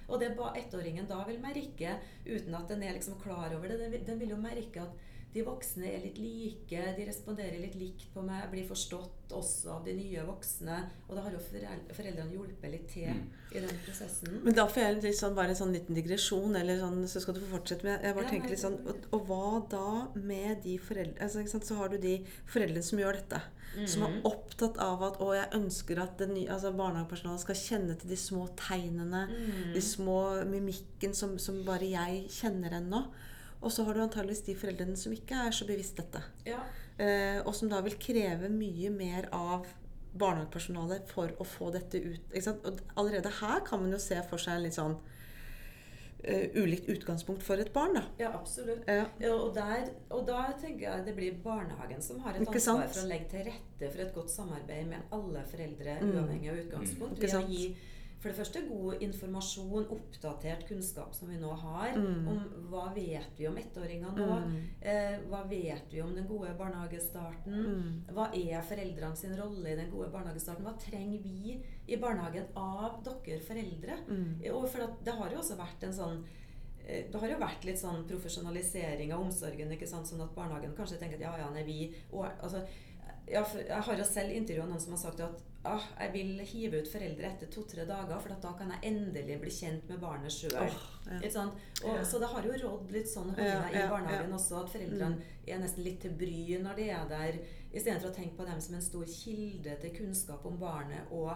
Og 0.07 0.19
det 0.19 0.35
ettåringen 0.55 1.07
da 1.09 1.23
vil 1.27 1.39
merke, 1.43 1.97
uten 2.25 2.55
at 2.55 2.67
den 2.69 2.83
er 2.83 2.93
liksom 2.97 3.19
klar 3.21 3.53
over 3.55 3.67
det, 3.67 3.79
den 3.79 3.91
vil, 3.91 4.05
den 4.07 4.19
vil 4.19 4.29
jo 4.35 4.37
merke 4.41 4.81
at 4.87 5.05
de 5.37 5.43
voksne 5.45 5.85
er 5.91 6.01
litt 6.03 6.17
like, 6.17 6.81
de 6.97 7.05
responderer 7.07 7.59
litt 7.61 7.75
likt 7.77 8.07
på 8.13 8.23
meg, 8.25 8.47
blir 8.51 8.65
forstått 8.67 9.33
også 9.37 9.73
av 9.75 9.83
de 9.85 9.93
nye 9.93 10.23
voksne. 10.25 10.77
Og 11.07 11.15
da 11.17 11.21
har 11.25 11.35
jo 11.35 11.41
foreldrene 11.93 12.33
hjulpet 12.33 12.71
litt 12.73 12.87
til 12.89 13.07
Mm. 13.13 13.23
i 13.53 13.59
den 13.63 13.79
prosessen. 13.85 14.39
Men 14.43 14.53
da 14.57 14.65
får 14.67 14.81
jeg 14.83 15.03
litt 15.03 15.19
sånn, 15.19 15.35
bare 15.35 15.49
en 15.53 15.59
sånn 15.61 15.73
liten 15.75 15.95
digresjon, 15.95 16.55
eller 16.59 16.79
sånn, 16.81 17.03
så 17.07 17.21
skal 17.21 17.33
du 17.35 17.41
få 17.41 17.57
fortsette. 17.59 17.83
Men 17.83 18.01
jeg 18.01 18.15
bare 18.15 18.23
Ja, 18.25 18.29
tenker 18.31 18.49
litt 18.49 18.59
sånn 18.65 18.79
og, 18.87 19.05
og 19.13 19.27
hva 19.27 19.69
da 19.69 20.07
med 20.15 20.63
de 20.63 20.77
foreldrene 20.79 21.21
altså, 21.21 21.39
ikke 21.43 21.49
sant, 21.53 21.65
Så 21.65 21.75
har 21.77 21.89
du 21.89 21.97
de 21.97 22.25
foreldrene 22.47 22.83
som 22.83 22.99
gjør 22.99 23.13
dette. 23.21 23.41
Som 23.85 24.01
Mm. 24.03 24.17
er 24.17 24.21
opptatt 24.31 24.77
av 24.79 25.03
at 25.03 25.19
å, 25.19 25.33
jeg 25.35 25.51
ønsker 25.61 25.99
at 26.01 26.17
nye, 26.27 26.47
altså 26.49 26.71
barnehagepersonalet 26.75 27.39
skal 27.41 27.55
kjenne 27.55 27.99
til 27.99 28.09
de 28.09 28.15
små 28.15 28.47
tegnene, 28.55 29.27
Mm. 29.29 29.73
de 29.73 29.81
små 29.81 30.43
mimikken 30.47 31.13
som, 31.13 31.37
som 31.37 31.63
bare 31.63 31.81
jeg 31.85 32.27
kjenner 32.29 32.71
ennå. 32.71 33.05
Og 33.67 33.73
så 33.75 33.83
har 33.83 33.97
du 33.97 34.03
antageligvis 34.05 34.45
de 34.47 34.55
foreldrene 34.55 34.95
som 34.99 35.11
ikke 35.15 35.41
er 35.49 35.51
så 35.57 35.67
bevisst 35.67 35.99
dette. 35.99 36.21
Ja. 36.47 36.61
Eh, 36.97 37.41
og 37.43 37.51
som 37.57 37.67
da 37.71 37.81
vil 37.85 37.97
kreve 37.99 38.47
mye 38.53 38.89
mer 38.93 39.27
av 39.35 39.67
barnehagepersonalet 40.17 41.09
for 41.11 41.35
å 41.37 41.45
få 41.45 41.67
dette 41.75 41.99
ut. 42.01 42.23
Ikke 42.31 42.45
sant? 42.47 42.63
Og 42.65 42.79
allerede 42.97 43.29
her 43.41 43.59
kan 43.67 43.83
man 43.83 43.91
jo 43.93 43.99
se 44.01 44.17
for 44.29 44.39
seg 44.41 44.55
en 44.57 44.63
litt 44.65 44.77
sånn 44.77 44.95
uh, 44.97 46.45
ulikt 46.57 46.87
utgangspunkt 46.89 47.43
for 47.45 47.59
et 47.61 47.69
barn. 47.75 47.93
da. 47.99 48.05
ja, 48.23 48.31
absolutt. 48.33 48.87
Ja. 48.89 49.03
Ja, 49.21 49.33
og, 49.35 49.51
der, 49.57 49.91
og 50.09 50.23
da 50.29 50.47
tenker 50.61 50.87
jeg 50.87 51.05
det 51.09 51.13
blir 51.19 51.37
barnehagen 51.43 52.01
som 52.01 52.23
har 52.25 52.33
et 52.33 52.41
Ikke 52.47 52.55
ansvar 52.57 52.81
sant? 52.87 52.95
for 52.95 53.03
å 53.03 53.11
legge 53.11 53.29
til 53.35 53.45
rette 53.51 53.91
for 53.93 54.05
et 54.07 54.15
godt 54.15 54.33
samarbeid 54.33 54.89
med 54.95 55.13
alle 55.19 55.43
foreldre, 55.51 55.99
Mm. 56.01 56.15
uavhengig 56.15 56.49
av 56.55 56.63
utgangspunkt. 56.65 57.19
Ikke 57.19 57.27
Ved 57.27 57.35
å 57.35 57.41
sant? 57.41 57.53
gi 57.53 57.75
for 58.27 58.33
det 58.33 58.39
første 58.41 58.61
god 58.67 59.03
informasjon, 59.05 59.85
oppdatert 59.95 60.65
kunnskap 60.67 61.13
som 61.15 61.29
vi 61.31 61.37
nå 61.39 61.51
har, 61.61 61.93
Mm. 61.95 62.27
om 62.27 62.39
hva 62.69 62.93
vet 62.93 63.37
vi 63.37 63.47
om 63.47 63.55
ettåringer 63.57 64.11
nå. 64.17 64.27
Mm. 64.45 64.57
Eh, 64.81 65.19
hva 65.29 65.47
vet 65.49 65.91
vi 65.91 66.01
om 66.01 66.13
den 66.15 66.27
gode 66.27 66.53
barnehagestarten? 66.57 67.53
Mm. 67.53 68.03
Hva 68.13 68.27
er 68.35 68.61
foreldrene 68.61 69.15
sin 69.15 69.35
rolle 69.37 69.71
i 69.71 69.75
den 69.75 69.89
gode 69.91 70.11
barnehagestarten? 70.11 70.65
Hva 70.65 70.77
trenger 70.77 71.23
vi 71.23 71.63
i 71.87 71.95
barnehagen 71.97 72.47
av 72.55 73.01
dere 73.03 73.39
foreldre? 73.39 73.97
Mm. 74.09 74.41
Og 74.53 74.67
for 74.69 74.97
det 75.03 75.13
har 75.13 75.29
jo 75.31 75.37
også 75.39 75.57
vært 75.57 75.83
en 75.83 75.93
sånn 75.93 76.25
eh, 76.85 77.05
det 77.11 77.19
har 77.19 77.29
jo 77.29 77.39
vært 77.39 77.65
litt 77.65 77.79
sånn 77.79 78.05
profesjonalisering 78.07 79.13
av 79.13 79.21
omsorgen. 79.21 79.71
ikke 79.71 79.87
sant? 79.87 80.05
Sånn 80.07 80.21
at 80.23 80.35
barnehagen 80.35 80.75
kanskje 80.75 80.99
tenker 80.99 81.15
at 81.15 81.21
ja, 81.21 81.37
ja, 81.37 81.49
nei, 81.51 81.63
vi 81.63 81.93
og, 82.11 82.27
altså, 82.41 82.65
jeg, 83.27 83.43
Jeg 83.67 83.81
har 83.81 83.97
jo 83.97 84.03
selv 84.03 84.31
intervjua 84.31 84.65
noen 84.67 84.79
som 84.79 84.91
har 84.93 84.99
sagt 84.99 85.19
at 85.19 85.41
ah, 85.75 85.87
jeg 86.01 86.13
vil 86.13 86.41
hive 86.47 86.81
ut 86.81 86.89
foreldre 86.91 87.29
etter 87.29 87.49
to-tre 87.51 87.85
dager, 87.87 88.19
for 88.23 88.33
at 88.35 88.43
da 88.43 88.53
kan 88.59 88.71
jeg 88.75 88.91
endelig 88.91 89.37
bli 89.41 89.53
kjent 89.53 89.91
med 89.91 90.01
barnet 90.01 90.33
sjøl. 90.33 90.55
Oh, 90.61 90.79
ja. 91.09 91.19
ja. 91.23 92.05
Så 92.07 92.21
det 92.23 92.31
har 92.31 92.47
jo 92.47 92.55
rådd 92.63 92.95
litt 92.95 93.11
sånn 93.11 93.33
Ja, 93.37 93.61
i 93.71 93.83
barnehagen 93.89 94.33
også, 94.37 94.63
at 94.63 94.73
foreldrene 94.73 95.29
er 95.47 95.61
nesten 95.61 95.85
litt 95.87 96.01
til 96.03 96.15
bry 96.19 96.57
når 96.63 96.79
de 96.79 96.89
er 96.95 97.11
der, 97.11 97.39
istedenfor 97.71 98.11
å 98.11 98.15
tenke 98.15 98.39
på 98.39 98.47
dem 98.47 98.59
som 98.63 98.77
en 98.77 98.83
stor 98.83 99.05
kilde 99.11 99.75
til 99.81 99.95
kunnskap 99.99 100.45
om 100.47 100.57
barnet 100.59 101.11
og 101.11 101.35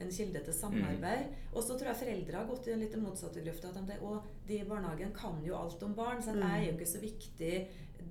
en 0.00 0.10
kilde 0.10 0.40
til 0.44 0.54
samarbeid. 0.54 1.26
Og 1.52 1.62
så 1.62 1.76
tror 1.78 1.92
jeg 1.92 1.96
foreldre 2.02 2.36
har 2.40 2.46
gått 2.46 2.66
i 2.66 2.70
den 2.72 2.80
litt 2.80 2.96
motsatte 2.98 3.42
grøfta. 3.44 3.68
At 3.68 3.86
de 3.86 3.98
å, 4.02 4.22
de 4.48 4.58
i 4.60 4.64
barnehagen 4.68 5.12
kan 5.14 5.42
jo 5.46 5.54
alt 5.56 5.82
om 5.82 5.94
barn, 5.94 6.22
så 6.22 6.32
det 6.34 6.40
jeg 6.42 6.62
er 6.62 6.70
jo 6.72 6.78
ikke 6.78 6.92
så 6.96 7.02
viktig. 7.02 7.54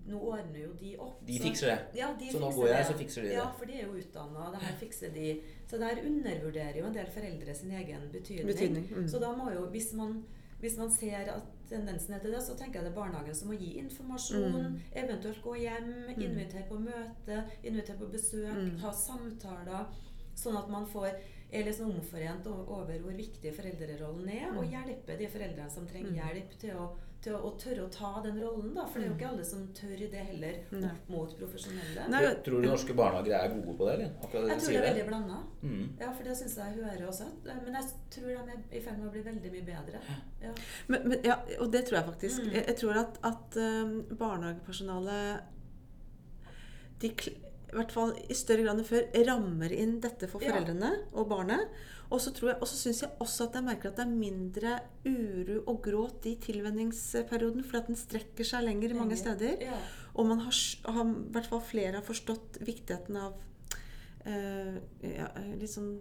Nå 0.08 0.20
ordner 0.20 0.60
jo 0.66 0.74
de 0.80 0.98
opp. 1.00 1.20
De 1.26 1.38
så- 1.38 1.44
fikser 1.44 1.68
det. 1.68 1.80
Ja, 2.00 2.14
de 2.20 2.30
Så 2.32 2.40
nå 2.40 2.50
går 2.56 2.68
jeg, 2.68 2.78
det. 2.78 2.86
så 2.88 2.98
fikser 3.00 3.22
de 3.22 3.28
det. 3.30 3.36
Ja, 3.36 3.52
for 3.58 3.66
de 3.66 3.74
er 3.74 3.84
jo 3.88 3.94
utdanna, 4.00 4.52
det 4.52 4.62
her 4.64 4.78
fikser 4.80 5.14
de. 5.14 5.42
Så 5.70 5.78
der 5.80 6.02
undervurderer 6.06 6.78
jo 6.80 6.86
en 6.86 6.94
del 6.94 7.06
foreldre 7.06 7.56
sin 7.56 7.72
egen 7.72 8.10
betydning. 8.12 8.48
Betydning, 8.48 8.88
mm. 8.92 9.08
Så 9.10 9.20
da 9.20 9.32
må 9.36 9.52
jo, 9.54 9.66
hvis 9.72 9.94
man, 9.94 10.24
hvis 10.60 10.78
man 10.78 10.92
ser 10.92 11.30
at 11.36 11.44
tendensen 11.70 12.14
er 12.16 12.20
til 12.20 12.32
det, 12.32 12.42
så 12.44 12.56
tenker 12.58 12.80
jeg 12.82 12.84
det 12.90 12.92
er 12.92 12.96
barnehagen 13.02 13.36
som 13.36 13.48
må 13.48 13.54
gi 13.60 13.78
informasjon. 13.80 14.52
Mm. 14.74 14.80
Eventuelt 15.04 15.42
gå 15.44 15.56
hjem, 15.56 15.94
invitere 16.18 16.66
på 16.70 16.80
møte, 16.80 17.44
invitere 17.64 17.98
på 17.98 18.12
besøk, 18.12 18.56
Mm. 18.56 18.80
ha 18.80 18.92
samtaler. 18.92 19.86
Sånn 20.36 20.58
at 20.58 20.68
man 20.70 20.86
får 20.86 21.12
er 21.54 21.64
liksom 21.68 21.92
omforent 21.94 22.48
over 22.50 22.94
hvor 23.00 23.14
viktig 23.18 23.54
foreldrerollen 23.56 24.30
er, 24.34 24.52
og 24.58 24.66
hjelpe 24.66 25.18
de 25.20 25.28
foreldrene 25.30 25.70
som 25.72 25.86
trenger 25.88 26.12
Mm. 26.12 26.22
hjelp 26.22 26.56
til 26.60 26.72
å, 26.76 26.88
til 27.24 27.34
å, 27.38 27.40
å 27.48 27.52
tørre 27.62 27.86
å 27.86 27.92
ta 27.94 28.10
den 28.26 28.40
rollen. 28.42 28.74
da, 28.76 28.84
For 28.86 29.00
det 29.00 29.06
er 29.06 29.12
jo 29.12 29.16
ikke 29.16 29.28
alle 29.30 29.46
som 29.48 29.68
tør 29.78 29.94
det 30.12 30.24
heller, 30.28 30.58
opp 30.90 31.10
mot 31.14 31.36
profesjonelle. 31.40 32.08
Nei, 32.12 32.22
Tror- 32.26 32.42
Tror 32.44 32.62
du 32.62 32.68
norske 32.68 32.94
barnehager 32.98 33.36
er 33.38 33.54
gode 33.54 33.78
på 33.78 33.86
det, 33.88 33.94
eller? 33.94 34.10
Akkurat 34.24 34.44
det 34.44 34.50
Jeg 34.50 34.60
tror 34.64 34.74
det 34.74 34.82
er 34.84 34.90
veldig 34.90 35.08
blanda. 35.08 35.38
Mm. 35.64 35.86
Ja, 36.02 36.12
for 36.12 36.24
det 36.24 36.36
syns 36.42 36.58
jeg 36.58 36.74
hører 36.82 37.08
også. 37.08 37.30
Men 37.46 37.74
jeg 37.80 37.86
tror 38.12 38.28
de 38.28 38.34
er 38.58 38.78
i 38.78 38.82
ferd 38.82 38.98
med 39.00 39.08
å 39.08 39.12
bli 39.16 39.22
veldig 39.30 39.52
mye 39.56 39.66
bedre. 39.72 40.02
Ja. 40.44 40.52
Men, 40.88 41.08
men, 41.08 41.18
ja, 41.24 41.38
og 41.60 41.72
det 41.72 41.86
tror 41.88 42.00
jeg 42.02 42.10
faktisk. 42.12 42.44
Mm. 42.44 42.52
Jeg, 42.58 42.66
jeg 42.68 42.78
tror 42.84 43.00
at, 43.06 43.20
at 43.24 43.58
um, 43.58 43.96
barnehagepersonalet 44.20 45.44
de, 47.00 47.10
kl- 47.20 47.40
i 47.74 47.78
hvert 47.80 47.92
fall 47.96 48.14
i 48.30 48.36
større 48.38 48.64
grad 48.68 48.80
enn 48.80 48.88
før 48.88 49.26
rammer 49.28 49.74
inn 49.76 50.00
dette 50.04 50.30
for 50.30 50.42
Ja. 50.44 50.54
foreldrene 50.54 50.92
og 51.14 51.28
barnet. 51.30 51.68
Og 52.14 52.20
så 52.22 52.30
syns 52.78 53.00
jeg 53.02 53.10
også 53.20 53.48
at 53.48 53.54
jeg 53.58 53.64
merker 53.66 53.90
at 53.90 53.96
det 53.98 54.06
er 54.06 54.12
mindre 54.14 54.74
uro 55.08 55.64
og 55.72 55.80
gråt 55.82 56.28
i 56.30 56.36
tilvenningsperioden, 56.38 57.64
fordi 57.66 57.78
at 57.82 57.88
den 57.88 57.96
strekker 57.98 58.46
seg 58.46 58.64
lenger 58.68 58.92
i 58.94 59.00
mange 59.00 59.18
steder. 59.18 59.58
Ja. 59.66 59.80
Og 60.16 60.28
man 60.30 60.40
har, 60.46 60.54
har 60.94 61.06
i 61.10 61.32
hvert 61.34 61.48
fall 61.50 61.62
flere 61.66 61.94
har 61.98 62.06
forstått 62.06 62.60
viktigheten 62.62 63.18
av 63.18 63.34
eh, 64.26 64.78
ja, 65.18 65.28
litt 65.58 65.74
sånn 65.74 65.98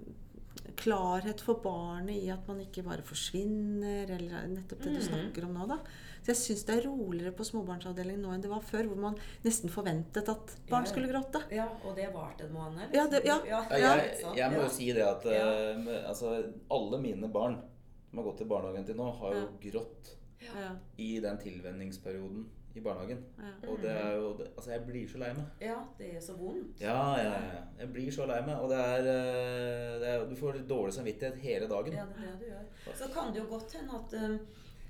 klarhet 0.79 1.41
for 1.43 1.59
barnet 1.65 2.15
i 2.23 2.29
at 2.31 2.47
man 2.47 2.61
ikke 2.63 2.85
bare 2.87 3.03
forsvinner, 3.03 4.11
eller 4.15 4.47
nettopp 4.53 4.83
det 4.85 4.93
du 4.93 5.01
Mhm. 5.01 5.09
snakker 5.09 5.45
om 5.49 5.55
nå. 5.57 5.67
da. 5.69 5.79
Så 6.23 6.31
jeg 6.31 6.37
syns 6.37 6.65
det 6.69 6.77
er 6.79 6.85
roligere 6.89 7.33
på 7.35 7.43
småbarnsavdelingen 7.45 8.23
nå 8.23 8.33
enn 8.33 8.41
det 8.45 8.51
var 8.51 8.61
før, 8.63 8.87
hvor 8.87 8.97
man 8.97 9.17
nesten 9.45 9.69
forventet 9.69 10.29
at 10.29 10.55
barn 10.71 10.85
Ja. 10.85 10.91
skulle 10.93 11.09
gråte. 11.11 11.43
ja, 11.51 11.67
og 11.85 11.97
det 11.97 12.13
varte 12.15 12.45
en 12.45 12.53
måned? 12.55 12.79
liksom. 12.79 12.95
Ja, 12.95 13.07
det- 13.11 13.25
ja. 13.27 13.39
Ja, 13.45 13.63
jeg, 13.77 14.37
jeg 14.37 14.51
må 14.53 14.63
jo 14.63 14.69
si 14.69 14.93
det 14.93 15.03
at 15.03 15.27
eh, 15.27 16.09
altså, 16.09 16.53
alle 16.71 16.99
mine 17.03 17.29
barn 17.33 17.61
som 18.09 18.19
har 18.19 18.25
gått 18.25 18.39
til 18.39 18.47
barnehagen 18.47 18.85
til 18.87 18.95
nå, 18.97 19.11
har 19.19 19.35
jo 19.35 19.49
grått 19.61 20.17
Ja, 20.43 20.77
i 20.99 21.19
den 21.21 21.39
tilvenningsperioden 21.39 22.47
i 22.75 22.81
barnehagen. 22.81 23.19
ja. 23.39 23.69
Og 23.69 23.81
det 23.83 23.91
er 23.91 24.15
jo 24.17 24.33
det- 24.39 24.49
Altså, 24.57 24.71
jeg 24.71 24.87
blir 24.87 25.07
så 25.09 25.19
lei 25.19 25.33
meg. 25.35 25.45
Ja, 25.61 25.77
det 25.99 26.15
er 26.17 26.21
så 26.21 26.33
vondt. 26.39 26.81
Ja, 26.81 27.17
ja, 27.17 27.33
ja. 27.33 27.63
Jeg 27.81 27.93
blir 27.93 28.11
så 28.11 28.27
lei 28.27 28.41
meg. 28.47 28.57
Og 28.59 28.69
det 28.71 28.79
er, 28.79 28.99
eh, 28.99 29.99
det 30.01 30.09
er 30.09 30.27
Du 30.29 30.35
får 30.37 30.67
dårlig 30.69 30.93
samvittighet 30.95 31.37
hele 31.37 31.69
dagen. 31.69 31.93
Ja, 31.93 32.05
det 32.05 32.29
er 32.29 32.37
det 32.39 32.41
du 32.41 32.47
gjør. 32.47 32.95
Så 32.97 33.13
kan 33.13 33.33
det 33.33 33.43
jo 33.43 33.49
godt 33.49 33.73
hende 33.73 33.95
at, 33.95 34.31
um, 34.31 34.41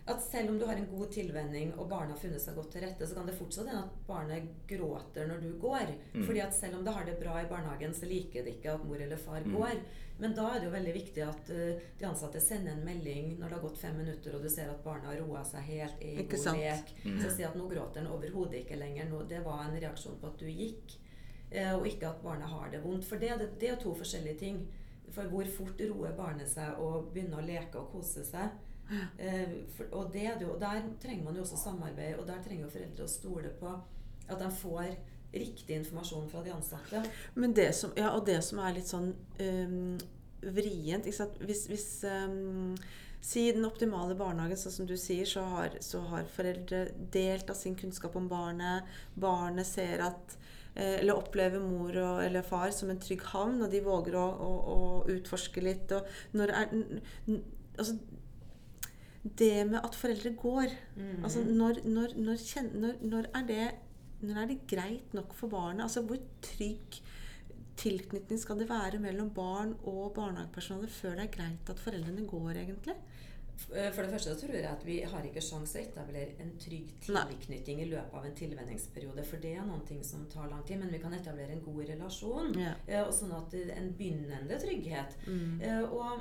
at 0.07 0.23
selv 0.23 0.51
om 0.51 0.57
du 0.59 0.65
har 0.67 0.75
en 0.75 0.89
god 0.91 1.13
tilvenning 1.15 1.69
og 1.79 1.87
barnet 1.89 2.17
har 2.17 2.19
funnet 2.19 2.43
seg 2.43 2.57
godt 2.59 2.73
til 2.75 2.83
rette, 2.83 3.07
så 3.07 3.15
kan 3.15 3.27
det 3.29 3.37
fortsatt 3.39 3.69
hende 3.71 3.85
at 3.85 3.99
barnet 4.09 4.49
gråter 4.67 5.29
når 5.31 5.43
du 5.45 5.53
går. 5.63 5.93
Mm. 6.15 6.25
Fordi 6.27 6.41
at 6.43 6.55
selv 6.57 6.79
om 6.81 6.85
det 6.85 6.95
har 6.97 7.05
det 7.07 7.19
bra 7.21 7.37
i 7.43 7.47
barnehagen, 7.51 7.95
så 7.95 8.09
liker 8.11 8.43
det 8.43 8.57
ikke 8.57 8.73
at 8.75 8.85
mor 8.89 8.99
eller 8.99 9.17
far 9.17 9.41
Mm. 9.47 9.55
går. 9.55 9.77
Men 10.19 10.35
da 10.35 10.49
er 10.55 10.59
det 10.61 10.67
jo 10.67 10.73
veldig 10.75 10.95
viktig 10.95 11.23
at 11.23 11.51
uh, 11.55 11.79
de 11.99 12.05
ansatte 12.07 12.41
sender 12.41 12.73
en 12.73 12.85
melding 12.85 13.39
når 13.39 13.49
det 13.49 13.57
har 13.59 13.63
gått 13.69 13.79
fem 13.79 13.97
minutter, 13.97 14.35
og 14.37 14.43
du 14.43 14.49
ser 14.51 14.69
at 14.71 14.83
barnet 14.85 15.07
har 15.07 15.21
roa 15.23 15.45
seg 15.45 15.61
helt, 15.71 15.97
er 16.03 16.09
i 16.19 16.19
Ikke 16.27 16.37
god 16.37 16.45
sant? 16.45 16.59
lek. 16.59 16.93
Mm. 17.07 17.21
Så 17.23 17.31
si 17.37 17.43
at 17.47 17.57
nå 17.59 17.69
gråter 17.71 18.03
han 18.03 18.11
overhodet 18.13 18.59
ikke 18.65 18.77
lenger. 18.83 19.09
Nå, 19.11 19.23
det 19.31 19.41
var 19.47 19.65
en 19.69 19.79
reaksjon 19.81 20.19
på 20.21 20.27
at 20.27 20.39
du 20.39 20.47
gikk. 20.51 20.99
Uh, 21.55 21.75
og 21.79 21.87
ikke 21.87 22.09
at 22.11 22.23
barnet 22.23 22.49
har 22.51 22.71
det 22.75 22.83
vondt. 22.85 23.05
For 23.07 23.17
det, 23.23 23.33
det, 23.39 23.49
det 23.61 23.71
er 23.71 23.77
to 23.83 23.95
forskjellige 23.95 24.39
ting. 24.43 24.61
For 25.13 25.31
hvor 25.31 25.45
fort 25.57 25.81
roer 25.91 26.13
barnet 26.19 26.49
seg 26.49 26.79
og 26.81 27.11
begynner 27.15 27.39
å 27.43 27.47
leke 27.47 27.79
og 27.79 27.91
kose 27.93 28.25
seg. 28.27 28.51
Eh, 29.19 29.55
og, 29.91 30.11
det, 30.13 30.29
og 30.47 30.59
der 30.61 30.83
trenger 31.03 31.25
man 31.25 31.39
jo 31.39 31.45
også 31.47 31.61
samarbeid, 31.61 32.19
og 32.21 32.27
der 32.29 32.43
trenger 32.45 32.67
jo 32.67 32.73
foreldre 32.75 33.07
å 33.07 33.13
stole 33.13 33.53
på 33.61 33.73
at 34.29 34.39
de 34.41 34.51
får 34.63 34.97
riktig 35.33 35.79
informasjon 35.81 36.29
fra 36.29 36.43
de 36.45 36.53
ansatte. 36.53 37.05
Men 37.35 37.55
det 37.57 37.71
som, 37.77 37.93
ja, 37.97 38.13
og 38.17 38.27
det 38.29 38.41
som 38.45 38.61
er 38.61 38.77
litt 38.77 38.91
sånn 38.91 39.13
um, 39.41 39.95
vrient? 40.43 41.09
Hvis, 41.09 41.65
hvis 41.73 41.89
um, 42.09 42.77
Si 43.23 43.45
den 43.55 43.63
optimale 43.63 44.17
barnehagen, 44.19 44.59
sånn 44.59 44.73
som 44.75 44.87
du 44.91 44.97
sier, 44.99 45.29
så 45.31 45.45
har, 45.47 45.77
så 45.79 46.01
har 46.11 46.25
foreldre 46.35 46.89
delt 47.15 47.53
av 47.53 47.55
sin 47.55 47.77
kunnskap 47.79 48.17
om 48.19 48.25
barnet. 48.27 48.89
Barnet 49.15 49.69
ser 49.69 50.03
at 50.03 50.35
eh, 50.75 50.97
eller 50.97 51.21
opplever 51.21 51.63
mor 51.63 51.95
og, 52.03 52.19
eller 52.25 52.43
far 52.43 52.75
som 52.75 52.91
en 52.91 52.99
trygg 52.99 53.23
havn, 53.31 53.61
og 53.63 53.71
de 53.71 53.85
våger 53.87 54.19
å, 54.19 54.25
å, 54.27 54.51
å 54.75 54.81
utforske 55.15 55.63
litt. 55.63 55.95
Og 55.95 56.35
når 56.35 56.55
er, 56.65 56.75
altså, 57.77 57.95
det 59.23 59.67
med 59.71 59.79
at 59.85 59.95
foreldre 59.95 60.33
går 60.35 60.73
Mm. 60.97 61.25
altså 61.25 61.45
når, 61.45 61.79
når, 61.85 62.15
når, 62.17 62.39
når, 62.75 62.95
når, 63.03 63.27
er 63.35 63.47
det, 63.47 63.71
når 64.21 64.43
er 64.43 64.47
det 64.47 64.67
greit 64.67 65.15
nok 65.15 65.35
for 65.35 65.49
barnet? 65.49 65.83
Altså 65.83 66.03
Hvor 66.03 66.19
trygg 66.43 66.99
tilknytning 67.77 68.39
skal 68.41 68.59
det 68.61 68.69
være 68.69 68.99
mellom 69.01 69.31
barn 69.35 69.73
og 69.89 70.13
barnehagepersonale 70.15 70.89
før 70.93 71.15
det 71.17 71.25
er 71.29 71.37
greit 71.37 71.71
at 71.73 71.79
foreldrene 71.81 72.27
går, 72.29 72.51
egentlig? 72.61 72.95
Eh, 73.73 73.89
For 73.95 74.03
det 74.03 74.11
første 74.13 74.35
tror 74.41 74.55
jeg 74.57 74.67
at 74.69 74.85
vi 74.87 74.99
har 75.07 75.25
ikke 75.29 75.41
sjanse 75.45 75.79
å 75.79 75.83
etablere 75.87 76.35
en 76.43 76.53
trygg 76.61 76.93
tilknytning 77.07 77.81
i 77.85 77.89
løpet 77.93 78.15
av 78.19 78.27
en 78.29 78.35
tilvenningsperiode, 78.37 79.25
for 79.25 79.37
det 79.43 79.55
er 79.57 79.65
noen 79.69 79.87
ting 79.89 80.03
som 80.05 80.27
tar 80.33 80.51
lang 80.51 80.65
tid. 80.67 80.79
Men 80.83 80.91
vi 80.93 80.99
kan 81.03 81.15
etablere 81.17 81.53
en 81.57 81.65
god 81.65 81.85
relasjon, 81.95 82.53
eh, 82.59 83.03
og 83.07 83.13
sånn 83.15 83.33
at 83.39 83.55
er 83.55 83.73
en 83.79 83.93
begynnende 83.99 84.59
trygghet. 84.61 85.17
Mm. 85.27 85.61
Eh, 85.63 85.83
Og 85.83 86.21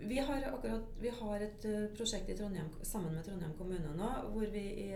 vi 0.00 0.18
har 0.18 0.42
akkurat 0.48 0.96
vi 1.00 1.12
har 1.20 1.44
et 1.44 1.64
eh, 1.68 1.86
prosjekt 1.96 2.30
i 2.30 2.36
Trondheim 2.38 2.70
sammen 2.82 3.14
med 3.14 3.24
Trondheim 3.26 3.52
kommune 3.58 3.92
nå, 3.96 4.10
hvor 4.32 4.46
vi 4.52 4.64
i, 4.86 4.90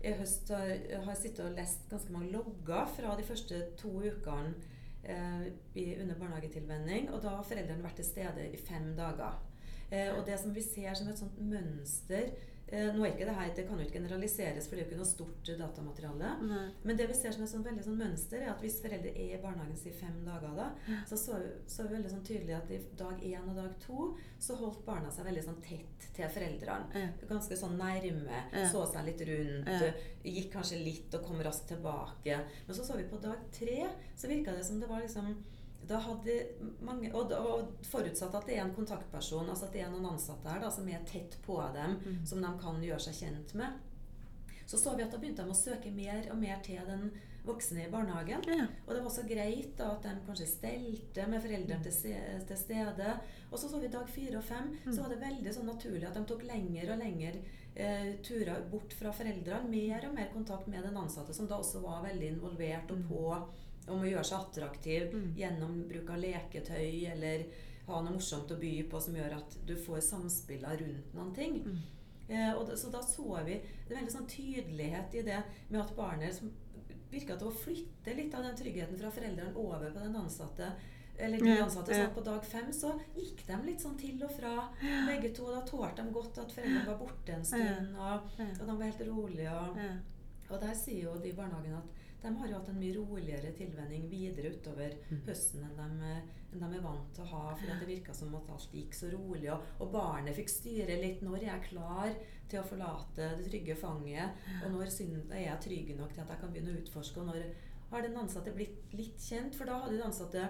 i 0.00 0.14
høst 0.20 0.52
har, 0.54 0.74
har 1.04 1.18
sittet 1.18 1.44
og 1.44 1.58
lest 1.58 1.88
ganske 1.90 2.12
mange 2.14 2.32
logger 2.32 2.88
fra 2.96 3.16
de 3.18 3.26
første 3.28 3.60
to 3.80 3.92
ukene 4.00 4.54
eh, 5.04 6.00
under 6.00 6.16
barnehagetilvenning. 6.18 7.10
Og 7.12 7.22
da 7.22 7.36
har 7.36 7.46
foreldrene 7.46 7.84
vært 7.84 8.00
til 8.00 8.08
stede 8.08 8.48
i 8.52 8.60
fem 8.60 8.94
dager. 8.98 9.38
Eh, 9.90 10.12
og 10.14 10.24
det 10.26 10.38
som 10.40 10.54
vi 10.54 10.64
ser 10.64 10.94
som 10.94 11.08
et 11.08 11.20
sånt 11.20 11.40
mønster 11.40 12.32
Nå 12.70 13.04
er 13.04 13.14
ikke 13.14 13.26
det 13.28 13.34
her, 13.36 13.50
det 13.56 13.64
kan 13.68 13.78
jo 13.80 13.86
ikke 13.86 13.96
generaliseres, 13.98 14.68
for 14.68 14.76
det 14.76 14.82
er 14.82 14.84
jo 14.84 14.90
ikke 14.90 15.00
noe 15.00 15.08
stort 15.08 15.48
eh, 15.48 15.58
datamateriale. 15.60 16.32
Nei. 16.48 16.64
Men 16.84 17.00
det 17.00 17.06
vi 17.10 17.16
ser 17.16 17.34
som 17.34 17.44
et 17.46 17.52
sånn 17.52 17.64
veldig 17.66 17.84
sånn 17.86 17.98
mønster, 18.00 18.42
er 18.44 18.52
at 18.52 18.64
hvis 18.64 18.80
foreldre 18.84 19.12
er 19.14 19.34
i 19.38 19.40
barnehagen 19.42 19.78
i 19.78 19.94
fem 19.96 20.18
dager, 20.26 20.54
da, 20.58 20.68
så 21.08 21.18
så 21.20 21.40
vi, 21.42 21.52
så 21.70 21.86
vi 21.86 21.96
veldig 21.96 22.12
sånn 22.12 22.24
tydelig 22.28 22.56
at 22.58 22.72
i 22.74 22.80
dag 23.00 23.24
én 23.24 23.48
og 23.48 23.58
dag 23.58 23.76
to 23.84 24.10
så 24.38 24.56
holdt 24.60 24.84
barna 24.86 25.10
seg 25.14 25.28
veldig 25.28 25.44
sånn 25.48 25.60
tett 25.64 26.08
til 26.16 26.32
foreldrene. 26.34 27.02
Ja. 27.02 27.28
Ganske 27.30 27.58
sånn 27.58 27.78
nærme. 27.80 28.42
Ja. 28.52 28.64
Så 28.70 28.84
seg 28.92 29.08
litt 29.08 29.24
rundt. 29.28 29.68
Ja. 29.68 29.92
Gikk 30.28 30.50
kanskje 30.52 30.82
litt 30.82 31.14
og 31.16 31.24
kom 31.24 31.40
raskt 31.44 31.70
tilbake. 31.72 32.40
Men 32.66 32.76
så 32.76 32.84
så 32.84 32.98
vi 32.98 33.08
på 33.08 33.20
dag 33.22 33.48
tre, 33.54 33.86
så 34.16 34.30
virka 34.30 34.54
det 34.56 34.66
som 34.66 34.80
det 34.82 34.90
var 34.90 35.04
liksom 35.04 35.32
da 35.88 35.98
hadde 36.04 36.34
mange, 36.84 37.10
og, 37.16 37.32
og 37.32 37.84
forutsatt 37.88 38.34
at 38.34 38.46
det 38.46 38.56
er 38.58 38.64
en 38.66 38.74
kontaktperson, 38.76 39.48
altså 39.48 39.66
at 39.68 39.72
det 39.72 39.82
er 39.86 39.90
noen 39.90 40.10
ansatte 40.12 40.48
her 40.52 40.60
da, 40.60 40.70
som 40.70 40.88
er 40.88 41.04
tett 41.08 41.38
på 41.46 41.56
dem, 41.74 41.96
Mm. 42.04 42.24
som 42.26 42.42
de 42.44 42.50
kan 42.60 42.82
gjøre 42.84 43.00
seg 43.08 43.14
kjent 43.22 43.54
med. 43.54 43.72
Så 44.68 44.76
så 44.76 44.92
vi 44.96 45.02
at 45.02 45.10
da 45.10 45.16
begynte 45.18 45.44
de 45.46 45.50
å 45.50 45.56
søke 45.56 45.90
mer 45.96 46.26
og 46.30 46.36
mer 46.38 46.58
til 46.62 46.76
den 46.86 47.06
voksne 47.48 47.86
i 47.86 47.90
barnehagen. 47.90 48.42
Ja. 48.52 48.66
Og 48.86 48.90
det 48.94 49.02
var 49.06 49.10
så 49.14 49.22
greit 49.24 49.70
da 49.78 49.86
at 49.94 50.02
de 50.04 50.10
kanskje 50.26 50.46
stelte 50.50 51.24
med 51.32 51.40
foreldrene 51.40 51.82
til, 51.86 51.92
se- 51.96 52.42
til 52.50 52.56
stede. 52.60 53.14
Og 53.50 53.56
så 53.58 53.70
så 53.72 53.80
vi 53.80 53.88
dag 53.88 54.04
fire 54.12 54.36
og 54.36 54.44
fem, 54.44 54.74
så 54.92 55.00
var 55.00 55.08
det 55.14 55.22
veldig 55.22 55.54
sånn 55.56 55.70
naturlig 55.72 56.04
at 56.10 56.18
de 56.18 56.24
tok 56.28 56.44
lenger 56.44 56.92
og 56.92 56.98
lenger 57.00 57.38
eh, 57.76 58.10
turer 58.22 58.60
bort 58.70 58.92
fra 58.92 59.10
foreldrene. 59.16 59.70
Mer 59.72 60.04
og 60.10 60.14
mer 60.20 60.28
kontakt 60.34 60.68
med 60.68 60.84
den 60.84 61.00
ansatte, 61.00 61.32
som 61.32 61.48
da 61.48 61.56
også 61.62 61.80
var 61.80 62.04
veldig 62.04 62.28
involvert 62.34 62.90
og 62.92 63.08
på 63.08 63.24
om 63.90 64.02
å 64.02 64.08
gjøre 64.10 64.24
seg 64.24 64.38
attraktiv 64.38 65.14
Mm. 65.14 65.34
gjennom 65.36 65.88
bruk 65.88 66.10
av 66.10 66.18
leketøy 66.22 67.06
eller 67.12 67.46
ha 67.86 68.00
noe 68.02 68.12
morsomt 68.12 68.50
å 68.52 68.58
by 68.60 68.82
på 68.90 69.00
som 69.00 69.14
gjør 69.16 69.36
at 69.38 69.56
du 69.66 69.74
får 69.76 70.00
samspilla 70.04 70.74
rundt 70.76 71.14
noen 71.14 71.34
ting. 71.34 71.62
Mm. 71.64 71.78
Eh, 72.28 72.52
og 72.54 72.66
da, 72.68 72.76
så 72.76 72.90
da 72.92 73.00
så 73.00 73.38
vi 73.46 73.54
det 73.88 73.94
er 73.94 74.00
veldig 74.02 74.12
sånn 74.12 74.28
tydelighet 74.28 75.14
i 75.14 75.22
det 75.22 75.42
med 75.70 75.80
at 75.80 75.94
barnet 75.96 76.34
som 76.34 76.50
virka 77.10 77.38
til 77.40 77.48
å 77.48 77.56
flytte 77.56 78.14
litt 78.14 78.34
av 78.36 78.44
den 78.44 78.56
tryggheten 78.58 78.98
fra 79.00 79.10
foreldrene 79.10 79.56
over 79.56 79.90
på 79.90 80.02
den 80.04 80.16
ansatte. 80.16 80.72
Eller 81.18 81.40
de 81.40 81.54
ansatte, 81.64 81.94
sånn 81.96 82.10
så 82.10 82.14
På 82.14 82.22
dag 82.22 82.44
fem 82.44 82.68
så 82.72 82.92
gikk 83.16 83.40
de 83.46 83.56
litt 83.64 83.80
sånn 83.82 83.96
til 83.98 84.20
og 84.22 84.30
fra, 84.30 84.68
begge 85.08 85.32
to. 85.34 85.48
Da 85.50 85.62
tålte 85.66 86.04
de 86.04 86.12
godt 86.14 86.38
at 86.38 86.52
foreldrene 86.52 86.86
var 86.86 86.98
borte 87.00 87.32
en 87.34 87.44
stund, 87.44 87.96
og, 87.96 88.28
og 88.60 88.66
de 88.68 88.76
var 88.76 88.84
helt 88.84 89.02
rolige. 89.08 89.50
Og, 89.50 89.80
og 90.50 90.60
der 90.60 90.74
sier 90.78 91.08
jo 91.08 91.16
de 91.18 91.32
i 91.32 91.34
barnehagen 91.34 91.74
at 91.80 91.97
de 92.22 92.32
har 92.36 92.48
jo 92.50 92.56
hatt 92.58 92.68
en 92.72 92.80
mye 92.80 92.94
roligere 92.96 93.52
tilvenning 93.54 94.08
videre 94.10 94.50
utover 94.56 94.96
Mm. 95.10 95.20
høsten 95.26 95.62
enn 95.64 95.76
de, 96.00 96.12
enn 96.52 96.64
de 96.64 96.76
er 96.78 96.82
vant 96.82 97.12
til 97.14 97.24
å 97.24 97.28
ha. 97.30 97.54
For 97.54 97.66
det 97.66 97.86
virka 97.86 98.14
som 98.14 98.34
at 98.34 98.50
alt 98.50 98.72
gikk 98.74 98.94
så 98.94 99.10
rolig. 99.12 99.52
Og, 99.52 99.62
og 99.80 99.92
barnet 99.92 100.34
fikk 100.34 100.50
styre 100.50 100.98
litt. 101.00 101.22
Når 101.22 101.38
jeg 101.44 101.54
er 101.54 101.68
klar 101.68 102.14
til 102.48 102.60
å 102.60 102.66
forlate 102.66 103.30
det 103.38 103.46
trygge 103.50 103.76
fanget? 103.78 104.30
Og 104.64 104.72
når 104.72 104.90
er 104.90 105.44
jeg 105.44 105.60
trygg 105.66 105.96
nok 105.96 106.12
til 106.14 106.24
at 106.24 106.32
jeg 106.34 106.40
kan 106.40 106.52
begynne 106.52 106.74
å 106.74 106.80
utforske? 106.82 107.20
Og 107.20 107.26
når 107.30 107.44
har 107.90 108.02
den 108.02 108.16
ansatte 108.20 108.52
blitt 108.52 108.92
litt 108.92 109.20
kjent? 109.22 109.54
For 109.54 109.64
da 109.64 109.78
hadde 109.80 109.96
den 109.96 110.08
ansatte 110.10 110.48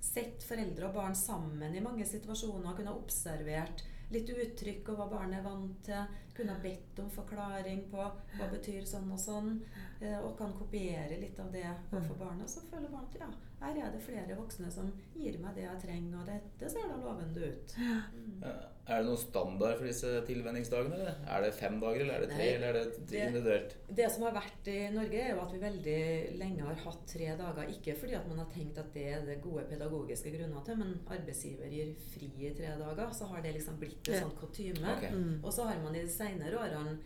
sett 0.00 0.42
foreldre 0.46 0.88
og 0.88 0.94
barn 0.94 1.14
sammen 1.14 1.74
i 1.74 1.82
mange 1.84 2.06
situasjoner. 2.08 2.70
og 2.70 2.76
Kunne 2.78 2.94
ha 2.94 2.96
observert 2.96 3.82
litt 4.14 4.30
uttrykk 4.34 4.90
og 4.92 4.98
hva 4.98 5.06
barnet 5.12 5.38
er 5.40 5.46
vant 5.46 5.84
til. 5.86 6.18
kunne 6.34 6.54
ha 6.56 6.62
bedt 6.62 6.98
om 7.02 7.10
forklaring 7.12 7.82
på 7.90 8.00
hva 8.00 8.46
betyr 8.48 8.86
sånn 8.88 9.10
og 9.12 9.18
sånn, 9.20 9.50
eh, 10.00 10.18
og 10.18 10.38
kan 10.38 10.54
kopiere 10.56 11.18
litt 11.20 11.38
av 11.42 11.50
det 11.52 11.66
overfor 11.90 12.16
barnet 12.22 12.48
så 12.48 12.62
føler 12.70 12.88
barnet 12.88 13.02
at 13.02 13.18
ja, 13.20 13.28
her 13.60 13.76
er 13.76 13.90
det 13.92 14.00
flere 14.00 14.36
voksne 14.38 14.70
som 14.72 14.86
gir 15.14 15.36
meg 15.42 15.54
det 15.56 15.66
jeg 15.66 15.80
trenger, 15.82 16.20
og 16.20 16.28
dette 16.30 16.70
ser 16.72 16.86
da 16.88 16.96
lovende 16.96 17.50
ut. 17.50 17.74
Mm. 17.76 18.44
Er 18.90 19.02
det 19.02 19.06
noen 19.06 19.20
standard 19.20 19.76
for 19.78 19.86
disse 19.86 20.08
tilvenningsdagene? 20.26 20.96
eller? 20.96 21.18
Er 21.28 21.44
det 21.44 21.50
fem 21.58 21.76
dager, 21.82 22.00
eller 22.06 22.14
er 22.14 22.24
det 22.24 22.30
tre, 22.32 22.46
Nei, 22.46 22.54
eller 22.56 22.68
er 22.68 22.78
det 22.78 23.04
det- 23.10 23.26
individuelt? 23.26 23.76
Det 24.00 24.08
som 24.10 24.24
har 24.24 24.32
vært 24.38 24.72
i 24.72 24.78
Norge, 24.96 25.20
er 25.20 25.30
jo 25.34 25.42
at 25.44 25.52
vi 25.52 25.60
veldig 25.66 26.38
lenge 26.40 26.66
har 26.66 26.74
hatt 26.86 27.06
tre 27.06 27.28
dager. 27.36 27.68
Ikke 27.76 27.96
fordi 28.00 28.16
at 28.18 28.26
man 28.28 28.38
har 28.38 28.50
tenkt 28.50 28.78
at 28.78 28.92
det 28.94 29.06
er 29.12 29.26
det 29.26 29.42
gode 29.42 29.68
pedagogiske 29.68 30.32
grunner 30.38 30.64
til, 30.64 30.76
men 30.80 30.98
arbeidsgiver 31.06 31.70
gir 31.70 31.94
fri 32.14 32.32
i 32.48 32.54
tre 32.56 32.74
dager. 32.80 33.12
Så 33.12 33.28
har 33.28 33.42
det 33.42 33.54
liksom 33.54 33.78
blitt 33.78 34.08
en 34.08 34.24
sånn 34.24 34.36
kutyme. 34.40 34.96
Okay. 34.96 35.10
Mm. 35.10 35.44
Og 35.44 35.52
så 35.52 35.68
har 35.68 35.78
man 35.84 35.94
i 35.94 36.02
de 36.02 36.08
senere 36.08 36.56
årene 36.58 36.98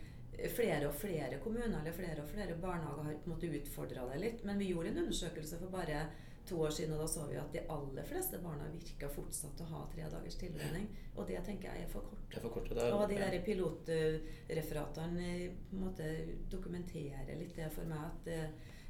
flere 0.50 0.88
og 0.88 0.94
flere 0.94 1.38
kommuner 1.42 1.80
eller 1.80 1.92
flere 1.94 2.22
og 2.22 2.28
flere 2.28 2.56
barnehager 2.60 3.02
har 3.06 3.14
på 3.22 3.30
en 3.30 3.34
måte 3.36 3.50
utfordra 3.60 4.06
det 4.12 4.20
litt. 4.20 4.44
Men 4.44 4.58
vi 4.58 4.72
gjorde 4.72 4.88
en 4.90 5.04
undersøkelse 5.04 5.58
for 5.58 5.68
bare 5.74 6.06
to 6.48 6.61
år 6.61 6.70
siden, 6.76 6.92
og 6.94 7.00
da 7.00 7.07
så 7.09 7.24
vi 7.30 7.37
at 7.40 7.52
de 7.52 7.62
aller 7.72 8.04
fleste 8.09 8.38
barna 8.42 8.66
virka 8.72 9.09
fortsatt 9.09 9.61
å 9.64 9.70
ha 9.70 9.80
tre 9.92 10.07
dagers 10.12 10.37
tilvenning. 10.40 10.87
Og 11.16 11.26
det 11.28 11.40
tenker 11.46 11.72
jeg 11.72 11.87
er 11.87 11.90
for 11.92 12.04
kort. 12.11 12.26
Det 12.30 12.37
er 12.38 12.44
for 12.44 12.54
kort 12.57 12.68
det 12.68 12.83
er, 12.83 12.92
Og 12.92 13.09
de 13.09 13.14
Ja. 13.14 13.30
der 13.30 13.44
pilotreferatene 13.46 15.28
eh, 16.00 16.28
dokumenterer 16.50 17.38
litt 17.38 17.57
det 17.57 17.70
for 17.72 17.85
meg 17.85 17.98
at 18.04 18.24
det, 18.24 18.40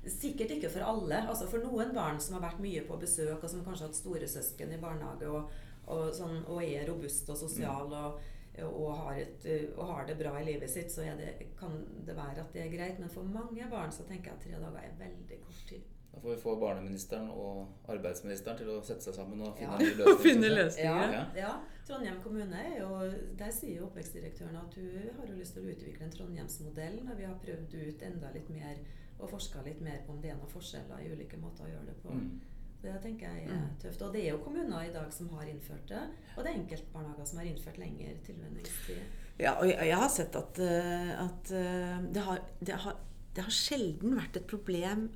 Sikkert 0.04 0.50
ikke 0.50 0.68
for 0.68 0.84
alle. 0.84 1.16
altså 1.28 1.46
For 1.48 1.58
noen 1.64 1.94
barn 1.94 2.20
som 2.20 2.34
har 2.36 2.42
vært 2.50 2.60
mye 2.60 2.82
på 2.84 2.98
besøk, 3.00 3.42
og 3.42 3.48
som 3.48 3.64
kanskje 3.64 3.86
har 3.86 3.88
hatt 3.88 3.96
storesøsken 3.96 4.74
i 4.74 4.80
barnehage 4.82 5.30
og, 5.30 5.50
og, 5.86 6.10
sånn, 6.12 6.44
og 6.44 6.62
er 6.62 6.84
robust 6.90 7.30
og 7.30 7.38
sosial 7.40 7.88
og, 7.88 8.20
og, 8.62 8.90
har 8.98 9.22
et, 9.22 9.46
og 9.78 9.86
har 9.94 10.04
det 10.06 10.18
bra 10.18 10.34
i 10.40 10.44
livet 10.44 10.70
sitt, 10.70 10.92
så 10.92 11.08
det, 11.16 11.48
kan 11.58 11.72
det 12.04 12.16
være 12.16 12.44
at 12.44 12.52
det 12.52 12.66
er 12.66 12.76
greit. 12.76 13.00
Men 13.00 13.08
for 13.08 13.22
mange 13.24 13.64
barn 13.70 13.92
så 13.92 14.04
tenker 14.04 14.30
jeg 14.30 14.36
at 14.36 14.44
tre 14.44 14.60
dager 14.60 14.84
er 14.84 14.98
veldig 15.00 15.40
kort 15.46 15.64
tid. 15.72 15.88
Da 16.14 16.20
får 16.22 16.30
vi 16.34 16.40
få 16.42 16.54
barneministeren 16.60 17.28
og 17.34 17.88
arbeidsministeren 17.90 18.56
til 18.60 18.68
å 18.70 18.80
sette 18.86 19.02
seg 19.08 19.14
sammen 19.18 19.40
og 19.42 19.56
finne 19.58 19.78
Ja. 19.80 19.90
en 19.90 19.98
ny. 19.98 20.16
Finne 20.28 20.50
løsninger. 20.54 21.12
Ja, 21.12 21.20
Ja. 21.20 21.24
ja. 21.36 21.54
Trondheim 21.84 22.20
kommune 22.24 22.56
er 22.56 22.78
jo 22.80 22.88
Der 23.36 23.50
sier 23.52 23.80
jo 23.80 23.86
oppvekstdirektøren 23.90 24.56
at 24.56 24.74
hun 24.78 25.10
har 25.18 25.26
jo 25.28 25.34
lyst 25.36 25.52
til 25.58 25.66
å 25.66 25.72
utvikle 25.74 26.04
en 26.06 26.14
Trondheimsmodell 26.14 27.00
når 27.04 27.18
vi 27.18 27.26
har 27.28 27.34
prøvd 27.42 27.74
ut 27.88 28.02
enda 28.08 28.30
litt 28.32 28.48
mer 28.50 28.78
og 29.18 29.28
forska 29.30 29.62
litt 29.66 29.80
mer 29.84 30.00
på 30.06 30.12
om 30.12 30.20
det 30.22 30.30
er 30.32 30.38
noen 30.38 30.50
forskjeller 30.50 31.02
i 31.04 31.10
ulike 31.12 31.36
måter 31.38 31.64
å 31.66 31.70
gjøre 31.70 31.86
det 31.90 31.96
på. 32.02 32.10
Mm. 32.10 32.40
Det 32.84 32.94
tenker 33.02 33.26
jeg 33.36 33.44
er 33.48 33.68
tøft. 33.80 34.02
Og 34.02 34.12
det 34.12 34.22
er 34.24 34.30
jo 34.34 34.40
kommuner 34.44 34.82
i 34.88 34.92
dag 34.92 35.12
som 35.12 35.28
har 35.36 35.46
innført 35.48 35.86
det. 35.88 36.00
Og 36.36 36.44
det 36.44 36.50
er 36.50 36.58
enkeltbarnehager 36.58 37.28
som 37.30 37.38
har 37.40 37.46
innført 37.48 37.78
lengre 37.80 38.10
tilvenningstid. 38.26 38.98
Ja, 39.40 39.54
og 39.60 39.66
jeg, 39.70 39.78
jeg 39.88 39.96
har 40.02 40.10
sett 40.12 40.36
at, 40.36 40.58
eh, 40.60 41.12
at 41.24 41.52
eh, 41.56 42.02
det, 42.12 42.24
har, 42.26 42.42
det, 42.60 42.74
har, 42.84 42.98
det 43.36 43.44
har 43.46 43.56
sjelden 43.56 44.18
vært 44.18 44.36
et 44.36 44.46
problem 44.50 45.06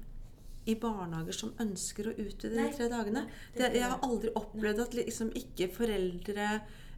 i 0.68 0.74
barnehager 0.80 1.36
som 1.36 1.54
ønsker 1.64 2.10
å 2.10 2.16
utvide 2.18 2.54
de 2.58 2.66
tre 2.76 2.88
dagene. 2.92 3.22
det 3.56 3.70
jeg 3.74 3.86
har 3.88 4.02
aldri 4.04 4.32
opplevd 4.36 4.82
at 4.84 4.96
liksom 4.98 5.30
ikke 5.38 5.70
foreldre 5.72 6.48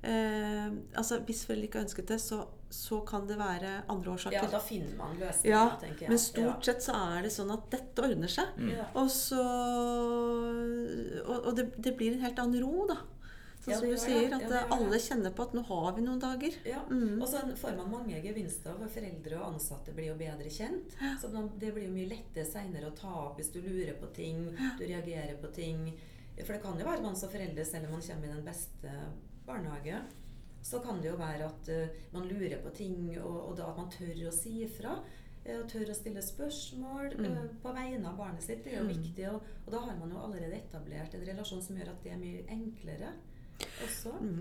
eh, 0.02 0.70
Altså 0.96 1.20
Hvis 1.28 1.44
foreldre 1.46 1.68
ikke 1.68 1.78
har 1.78 1.86
ønsket 1.86 2.08
det, 2.10 2.18
så, 2.22 2.40
så 2.72 3.00
kan 3.06 3.26
det 3.28 3.36
være 3.38 3.72
andre 3.92 4.14
årsaker. 4.16 4.38
Ja, 4.40 4.48
da 4.50 4.60
finner 4.64 4.96
man 4.98 5.14
løsninger, 5.20 5.52
Ja, 5.52 5.62
tenker 5.80 6.06
jeg. 6.06 6.10
men 6.12 6.22
stort 6.22 6.66
sett 6.66 6.82
så 6.86 6.96
er 6.96 7.22
det 7.28 7.32
sånn 7.34 7.52
at 7.54 7.68
dette 7.72 8.04
ordner 8.08 8.32
seg. 8.32 8.56
Mm. 8.58 8.74
Og 9.00 9.10
så 9.12 9.44
Og, 11.24 11.36
og 11.46 11.56
det, 11.58 11.68
det 11.78 11.94
blir 11.98 12.14
en 12.16 12.24
helt 12.24 12.38
annen 12.42 12.62
ro, 12.64 12.86
da. 12.90 12.98
Sånn 13.60 13.74
som 13.76 13.84
ja, 13.84 13.90
du 13.92 13.96
sier, 14.00 14.32
at 14.34 14.50
Ja, 14.50 14.60
alle 14.72 14.96
kjenner 14.98 15.30
på 15.36 15.42
at 15.42 15.52
nå 15.52 15.62
har 15.68 15.92
vi 15.96 16.00
noen 16.02 16.20
dager. 16.20 16.54
Ja, 16.64 16.78
Mm. 16.88 17.20
og 17.22 17.28
så 17.28 17.42
får 17.56 17.76
man 17.76 17.90
mange 17.90 18.22
gevinster. 18.24 18.72
for 18.78 18.88
Foreldre 18.88 19.36
og 19.40 19.54
ansatte 19.54 19.92
blir 19.94 20.06
jo 20.06 20.14
bedre 20.14 20.48
kjent. 20.48 20.94
Så 21.20 21.28
det 21.58 21.74
blir 21.74 21.84
jo 21.84 21.92
mye 21.92 22.08
lettere 22.08 22.46
seinere 22.46 22.88
å 22.90 22.96
ta 22.96 23.12
opp 23.26 23.36
hvis 23.38 23.52
du 23.52 23.60
lurer 23.60 23.94
på 24.00 24.12
ting, 24.14 24.46
du 24.78 24.84
reagerer 24.86 25.36
på 25.42 25.52
ting. 25.52 25.92
For 26.42 26.54
det 26.54 26.62
kan 26.62 26.78
jo 26.78 26.86
være 26.86 27.02
man 27.02 27.14
som 27.16 27.28
forelder, 27.28 27.64
selv 27.64 27.84
om 27.86 27.92
man 27.92 28.00
kommer 28.00 28.24
i 28.24 28.32
den 28.32 28.44
beste 28.44 28.90
barnehage, 29.46 30.00
så 30.62 30.78
kan 30.82 31.00
det 31.00 31.10
jo 31.10 31.16
være 31.16 31.44
at 31.46 31.68
uh, 31.68 31.88
man 32.12 32.28
lurer 32.28 32.60
på 32.62 32.70
ting, 32.74 33.18
og, 33.22 33.50
og 33.50 33.56
da 33.56 33.68
at 33.70 33.76
man 33.76 33.90
tør 33.90 34.28
å 34.28 34.32
si 34.32 34.62
ifra. 34.64 34.98
eh, 35.44 35.56
Og 35.58 35.68
tør 35.68 35.88
å 35.90 35.94
stille 35.96 36.20
spørsmål 36.22 37.14
Mm. 37.16 37.26
uh, 37.36 37.48
på 37.62 37.72
vegne 37.74 38.06
av 38.08 38.16
barnet 38.16 38.42
sitt. 38.42 38.64
Det 38.64 38.72
er 38.74 38.82
jo 38.82 38.88
viktig. 38.88 39.28
Og, 39.34 39.42
og 39.66 39.72
da 39.72 39.78
har 39.80 39.96
man 39.98 40.10
jo 40.10 40.18
allerede 40.18 40.52
etablert 40.62 41.14
en 41.14 41.26
relasjon 41.26 41.62
som 41.62 41.76
gjør 41.76 41.88
at 41.90 42.02
det 42.02 42.12
er 42.12 42.16
mye 42.18 42.44
enklere. 42.48 43.12
Mm. 43.12 43.26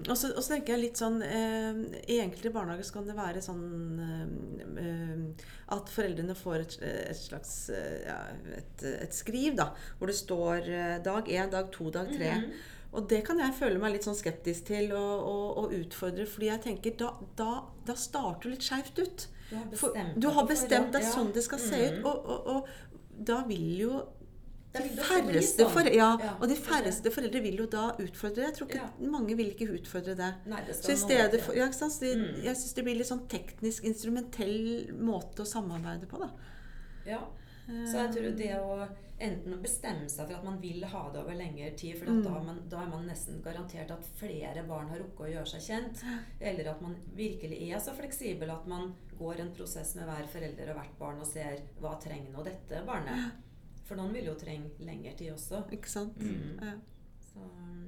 Og 0.09 0.15
så 0.17 0.31
og 0.31 0.41
så 0.43 0.53
tenker 0.53 0.75
jeg 0.75 0.83
litt 0.83 0.99
sånn 0.99 1.19
eh, 1.25 1.79
I 2.11 2.19
enkelte 2.23 2.51
barnehager 2.55 2.87
så 2.87 2.97
kan 2.97 3.07
det 3.09 3.17
være 3.17 3.43
sånn 3.43 3.63
eh, 4.05 4.83
eh, 4.83 5.45
at 5.75 5.93
foreldrene 5.93 6.35
får 6.37 6.65
et, 6.65 6.75
et 7.11 7.19
slags 7.19 7.53
eh, 7.75 8.01
ja, 8.07 8.19
et, 8.57 8.83
et 8.95 9.15
skriv 9.15 9.57
da, 9.59 9.69
hvor 9.99 10.11
det 10.11 10.17
står 10.17 10.69
eh, 10.69 10.97
dag 11.05 11.29
én, 11.29 11.49
dag 11.53 11.71
to, 11.75 11.89
dag 11.93 12.11
tre. 12.13 12.35
Mhm. 12.39 12.75
Og 12.89 13.05
det 13.05 13.19
kan 13.27 13.37
jeg 13.37 13.53
føle 13.53 13.77
meg 13.77 13.93
litt 13.93 14.05
sånn 14.07 14.17
skeptisk 14.17 14.71
til 14.71 14.95
og, 14.97 15.25
og, 15.29 15.49
og 15.61 15.73
utfordre, 15.77 16.25
fordi 16.25 16.47
jeg 16.49 16.63
tenker 16.63 16.95
da, 16.97 17.11
da, 17.37 17.51
da 17.85 17.93
starter 17.93 18.49
du 18.49 18.55
litt 18.55 18.65
skeivt 18.65 18.97
ut. 18.97 19.27
Du 19.49 19.55
har 19.55 19.67
For, 19.77 19.93
bestemt 19.93 20.15
du 20.17 20.25
deg 20.25 20.37
har 20.37 20.47
bestemt 20.49 20.95
deg 20.95 21.05
ja. 21.05 21.11
sånn 21.13 21.29
det 21.35 21.43
skal 21.45 21.61
se 21.61 21.81
ut, 21.85 21.99
og, 22.09 22.31
og, 22.55 22.71
da 23.29 23.43
vil 23.45 23.69
jo 23.83 23.93
de 24.73 24.89
færreste 25.01 25.65
for, 25.73 25.81
ja, 25.89 26.09
Ja, 26.21 26.33
og 26.39 26.47
de 26.47 26.55
færreste 26.55 27.09
foreldre 27.11 27.41
vil 27.41 27.57
jo 27.57 27.65
da 27.65 27.87
utfordre 27.97 28.35
det. 28.35 28.45
Jeg 28.49 28.53
tror 28.59 28.67
ikke 28.67 28.81
Ja. 28.83 29.09
Mange 29.09 29.35
vil 29.35 29.49
ikke 29.55 29.69
utfordre 29.73 30.15
det. 30.15 30.33
Nei, 30.45 30.61
det 30.67 30.75
Så 30.75 30.91
i 30.93 30.95
stedet 30.95 31.41
for, 31.41 31.53
ja? 31.57 31.69
Så 31.71 31.89
de, 31.99 32.15
Mm. 32.15 32.43
Jeg 32.43 32.55
syns 32.55 32.73
det 32.75 32.83
blir 32.85 32.95
litt 32.97 33.07
sånn 33.07 33.27
teknisk, 33.27 33.83
instrumentell 33.83 34.91
måte 34.93 35.41
å 35.41 35.45
samarbeide 35.47 36.05
på, 36.07 36.19
da. 36.19 36.29
Ja. 37.05 37.21
Så 37.67 37.93
jeg 37.97 38.11
tror 38.15 38.35
det 38.37 38.55
å 38.57 38.87
enten 39.21 39.53
å 39.53 39.61
bestemme 39.61 40.07
seg 40.09 40.27
for 40.27 40.35
at 40.37 40.43
man 40.45 40.59
vil 40.61 40.81
ha 40.83 41.09
det 41.11 41.19
over 41.19 41.35
lengre 41.35 41.75
tid, 41.75 41.97
for 41.97 42.05
Mm. 42.05 42.23
da, 42.23 42.29
man, 42.41 42.61
da 42.69 42.81
er 42.83 42.87
man 42.89 43.05
nesten 43.07 43.41
garantert 43.43 43.91
at 43.91 44.05
flere 44.17 44.63
barn 44.67 44.87
har 44.89 44.97
rukket 44.99 45.19
å 45.19 45.33
gjøre 45.33 45.47
seg 45.47 45.61
kjent, 45.61 46.03
eller 46.41 46.69
at 46.71 46.81
man 46.81 46.95
virkelig 47.15 47.71
er 47.71 47.79
så 47.79 47.91
fleksibel 47.93 48.49
at 48.49 48.65
man 48.67 48.95
går 49.19 49.39
en 49.41 49.51
prosess 49.53 49.95
med 49.95 50.05
hver 50.07 50.25
forelder 50.27 50.69
og 50.71 50.75
hvert 50.77 50.97
barn 50.97 51.19
og 51.19 51.27
ser 51.27 51.59
hva 51.81 51.99
trenger 52.01 52.31
nå 52.31 52.43
dette 52.43 52.85
barnet. 52.85 53.31
For 53.89 53.97
noen 53.97 54.13
vil 54.13 54.29
jo 54.29 54.37
trenge 54.37 54.69
lengre 54.85 55.15
tid 55.17 55.33
også. 55.33 55.63
Ikke 55.73 55.89
sant? 55.89 56.21
Mm. 56.21 56.59
Ja. 56.61 56.75
Så, 57.25 57.41
mm. 57.41 57.87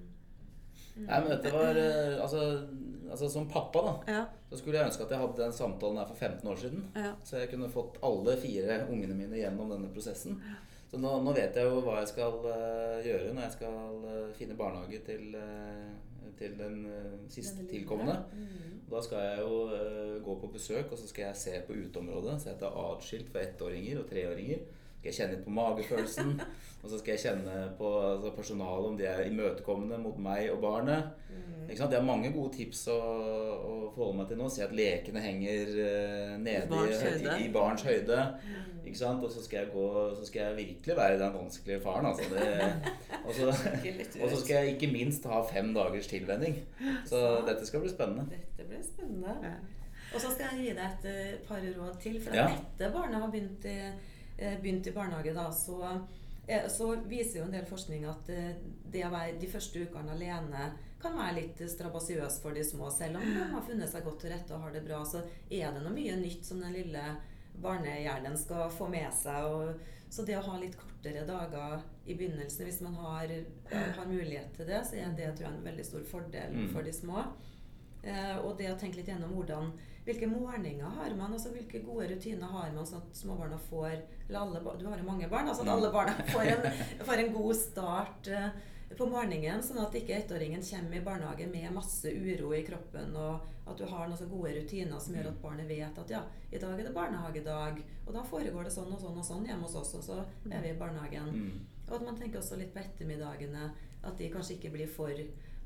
Nei, 1.05 1.19
men 1.21 1.29
dette 1.29 1.51
var 1.53 1.77
eh, 1.77 2.17
altså, 2.21 2.41
altså 3.09 3.29
som 3.31 3.47
pappa, 3.49 3.83
da, 3.85 3.93
Ja, 4.11 4.23
så 4.49 4.59
skulle 4.59 4.79
jeg 4.79 4.89
ønske 4.89 5.05
at 5.05 5.13
jeg 5.13 5.21
hadde 5.21 5.39
den 5.39 5.55
samtalen 5.55 6.01
her 6.01 6.09
for 6.09 6.19
15 6.19 6.49
år 6.51 6.59
siden. 6.59 6.83
ja. 6.95 7.13
Så 7.23 7.37
jeg 7.37 7.51
kunne 7.53 7.69
fått 7.71 8.01
alle 8.03 8.35
fire 8.41 8.81
ungene 8.89 9.15
mine 9.15 9.39
gjennom 9.39 9.71
denne 9.71 9.91
prosessen. 9.93 10.41
Så 10.91 10.99
nå, 10.99 11.11
nå 11.23 11.31
vet 11.37 11.55
jeg 11.55 11.69
jo 11.69 11.79
hva 11.85 12.01
jeg 12.01 12.09
skal 12.11 12.33
uh, 12.43 12.97
gjøre 13.05 13.29
når 13.31 13.45
jeg 13.45 13.53
skal 13.53 14.01
uh, 14.03 14.33
finne 14.35 14.57
barnehage 14.59 14.99
til, 15.05 15.37
uh, 15.39 16.33
til 16.35 16.57
den 16.59 16.81
siste 17.29 17.61
sist 17.61 17.69
tilkommende. 17.69 18.17
Mm. 18.35 18.81
Da 18.91 18.99
skal 19.05 19.23
jeg 19.23 19.45
jo 19.45 20.19
gå 20.25 20.35
på 20.41 20.49
besøk, 20.51 20.91
og 20.91 20.99
så 20.99 21.07
skal 21.07 21.29
jeg 21.29 21.39
se 21.39 21.53
på 21.63 21.77
uteområdet. 21.79 22.35
Så 22.41 22.51
jeg 22.51 22.59
er 22.59 22.79
atskilt 22.81 23.31
for 23.31 23.39
ettåringer 23.39 24.01
og 24.01 24.09
treåringer. 24.09 24.65
Skal 25.01 25.09
jeg 25.09 25.17
kjenne 25.17 25.33
litt 25.33 25.45
på 25.47 25.51
magefølelsen. 25.57 26.27
og 26.83 26.91
så 26.91 26.97
skal 27.01 27.15
jeg 27.15 27.21
kjenne 27.23 27.53
på 27.79 27.87
altså, 28.05 28.31
personalet 28.35 28.89
om 28.91 28.97
de 28.99 29.07
er 29.09 29.23
imøtekommende 29.31 29.97
mot 29.97 30.19
meg 30.21 30.51
og 30.53 30.59
barnet. 30.61 31.07
Mm. 31.31 31.63
Ikke 31.65 31.79
sant? 31.79 31.89
Det 31.89 31.97
er 31.97 32.05
mange 32.05 32.29
gode 32.35 32.53
tips 32.53 32.83
å, 32.93 32.97
å 32.99 33.73
forholde 33.95 34.19
meg 34.19 34.29
til 34.29 34.37
nå. 34.43 34.51
Se 34.53 34.61
at 34.67 34.75
lekene 34.77 35.23
henger 35.23 35.73
uh, 35.73 36.35
nede 36.43 36.69
barns 36.69 36.99
i, 36.99 37.01
høyde. 37.07 37.33
i, 37.41 37.49
barns 37.57 37.87
høyde. 37.87 38.21
Ikke 38.85 39.01
sant? 39.01 39.25
Og 39.25 39.33
så 39.33 39.41
skal 39.41 39.63
jeg 39.63 39.71
gå 39.73 39.87
Så 40.19 40.29
skal 40.29 40.41
jeg 40.43 40.57
virkelig 40.61 41.01
være 41.01 41.19
den 41.23 41.35
vanskelige 41.39 41.81
faren. 41.81 42.11
Altså. 42.11 42.29
Det, 42.37 42.47
og, 43.25 43.33
så, 43.39 43.49
og 44.21 44.29
så 44.35 44.39
skal 44.45 44.55
jeg 44.55 44.77
ikke 44.77 44.93
minst 44.93 45.25
ha 45.33 45.41
fem 45.49 45.73
dagers 45.73 46.13
tilvenning. 46.13 46.61
Så 47.09 47.25
dette 47.49 47.65
skal 47.65 47.81
bli 47.81 47.97
spennende. 47.97 48.29
Dette 48.37 48.69
blir 48.69 48.85
spennende. 48.85 49.37
Ja. 49.49 49.57
Og 50.11 50.19
så 50.19 50.31
skal 50.33 50.51
jeg 50.51 50.65
gi 50.65 50.71
deg 50.75 50.87
et 50.87 51.05
eh, 51.07 51.35
par 51.47 51.61
råd 51.63 51.93
til. 52.03 52.17
For 52.21 52.35
Ja. 52.35 52.49
etter 52.51 52.91
barnet 52.93 53.21
har 53.21 53.31
begynt 53.31 53.65
i, 53.65 53.77
eh, 54.41 54.57
begynt 54.61 54.89
i 54.89 54.93
barnehage, 54.95 55.33
da, 55.37 55.47
så, 55.53 55.77
eh, 56.47 56.65
så 56.73 56.89
viser 57.07 57.39
jo 57.39 57.45
en 57.47 57.53
del 57.55 57.65
forskning 57.69 58.05
at 58.09 58.29
eh, 58.33 58.55
det 58.91 59.05
å 59.07 59.13
være 59.13 59.37
de 59.41 59.49
første 59.51 59.85
ukene 59.85 60.15
alene 60.17 60.71
kan 61.01 61.15
være 61.17 61.37
litt 61.39 61.61
strabasiøst 61.71 62.43
for 62.43 62.53
de 62.57 62.61
små. 62.65 62.91
Selv 62.93 63.17
om 63.17 63.23
de 63.25 63.45
har 63.53 63.63
funnet 63.65 63.89
seg 63.89 64.03
godt 64.05 64.19
til 64.21 64.33
rette 64.35 64.53
og 64.53 64.65
har 64.67 64.75
det 64.75 64.83
bra, 64.85 64.99
så 65.05 65.23
er 65.49 65.71
det 65.73 65.81
noe 65.81 65.93
mye 65.95 66.17
nytt 66.19 66.45
som 66.45 66.59
den 66.61 66.75
lille 66.75 67.05
barnehjernen 67.61 68.37
skal 68.37 68.69
få 68.73 68.89
med 68.91 69.09
seg. 69.13 69.47
Og, 69.49 69.87
så 70.11 70.25
det 70.27 70.35
å 70.37 70.43
ha 70.45 70.57
litt 70.59 70.75
kortere 70.77 71.23
dager 71.25 71.81
i 72.05 72.13
begynnelsen, 72.19 72.65
hvis 72.67 72.81
man 72.85 72.97
har, 72.99 73.31
har 73.71 74.09
mulighet 74.09 74.51
til 74.57 74.67
det, 74.67 74.81
så 74.85 74.97
er 74.99 75.13
det 75.17 75.29
tror 75.37 75.47
jeg, 75.47 75.55
en 75.57 75.69
veldig 75.69 75.85
stor 75.87 76.03
fordel 76.11 76.53
Mm. 76.57 76.69
for 76.73 76.83
de 76.83 76.93
små. 76.93 77.23
Eh, 78.03 78.37
og 78.43 78.57
det 78.57 78.71
å 78.73 78.77
tenke 78.77 78.97
litt 78.99 79.07
gjennom 79.07 79.31
hvordan, 79.37 79.71
hvilke 80.11 80.27
morgener 80.29 80.91
har 80.97 81.15
man, 81.17 81.33
altså 81.33 81.49
hvilke 81.55 81.81
gode 81.85 82.09
rutiner 82.11 82.51
har 82.51 82.71
man 82.75 82.85
sånn 82.85 83.01
at 83.01 83.15
småbarna 83.23 83.57
får 83.69 83.95
eller 84.29 84.39
alle, 84.39 84.59
Du 84.79 84.85
har 84.87 84.97
jo 84.99 85.03
mange 85.07 85.29
barn, 85.31 85.47
altså 85.47 85.63
at 85.63 85.67
Mm. 85.67 85.75
alle 85.77 85.91
barna 85.91 86.13
får 86.35 86.51
en, 86.51 87.05
får 87.05 87.17
en 87.25 87.33
god 87.33 87.55
start. 87.55 88.27
eh, 88.27 88.49
på 88.97 89.05
morgenen, 89.07 89.61
sånn 89.63 89.77
at 89.79 89.93
ikke 89.95 90.17
ettåringen 90.19 90.59
kommer 90.67 90.97
i 90.97 90.99
barnehage 90.99 91.45
med 91.47 91.71
masse 91.71 92.11
uro 92.11 92.49
i 92.53 92.61
kroppen, 92.67 93.13
og 93.15 93.39
at 93.65 93.77
du 93.79 93.85
har 93.87 94.09
noen 94.11 94.29
gode 94.29 94.51
rutiner 94.57 94.99
som 94.99 95.15
gjør 95.15 95.29
at 95.29 95.37
barnet 95.41 95.67
vet 95.69 95.97
at 95.97 96.09
ja, 96.11 96.19
i 96.51 96.59
dag 96.59 96.75
er 96.77 96.83
det 96.83 96.93
barnehagedag, 96.93 97.79
og 98.05 98.13
da 98.13 98.21
foregår 98.27 98.67
det 98.67 98.73
sånn 98.75 98.91
og 98.91 98.99
sånn 98.99 99.17
og 99.17 99.23
sånn 99.23 99.45
hjemme 99.47 99.63
hos 99.63 99.75
oss, 99.79 99.93
og 99.95 100.03
så 100.03 100.17
er 100.51 100.59
vi 100.61 100.73
i 100.73 100.79
barnehagen. 100.81 101.31
Mm. 101.31 101.61
Og 101.87 101.95
at 101.95 102.03
man 102.09 102.17
tenker 102.19 102.39
også 102.43 102.57
litt 102.59 102.73
på 102.75 102.83
ettermiddagene, 102.83 103.71
at 104.03 104.17
de 104.19 104.29
kanskje 104.29 104.57
ikke 104.59 104.73
blir 104.75 104.87
for 104.91 105.15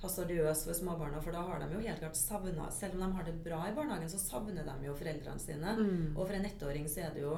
hasardiøse 0.04 0.68
for 0.68 0.78
småbarna, 0.78 1.22
for 1.24 1.36
da 1.36 1.44
har 1.48 1.62
de 1.62 1.70
jo 1.74 1.84
helt 1.84 2.02
klart 2.02 2.18
savna 2.20 2.70
Selv 2.72 2.96
om 2.96 3.06
de 3.06 3.12
har 3.18 3.28
det 3.28 3.36
bra 3.44 3.62
i 3.70 3.76
barnehagen, 3.76 4.10
så 4.12 4.20
savner 4.20 4.66
de 4.68 4.88
jo 4.88 4.96
foreldrene 4.98 5.40
sine. 5.40 5.76
Mm. 5.80 6.18
Og 6.18 6.26
for 6.26 6.36
en 6.36 6.50
ettåring 6.50 6.90
så 6.92 7.08
er 7.08 7.16
det 7.16 7.24
jo 7.24 7.38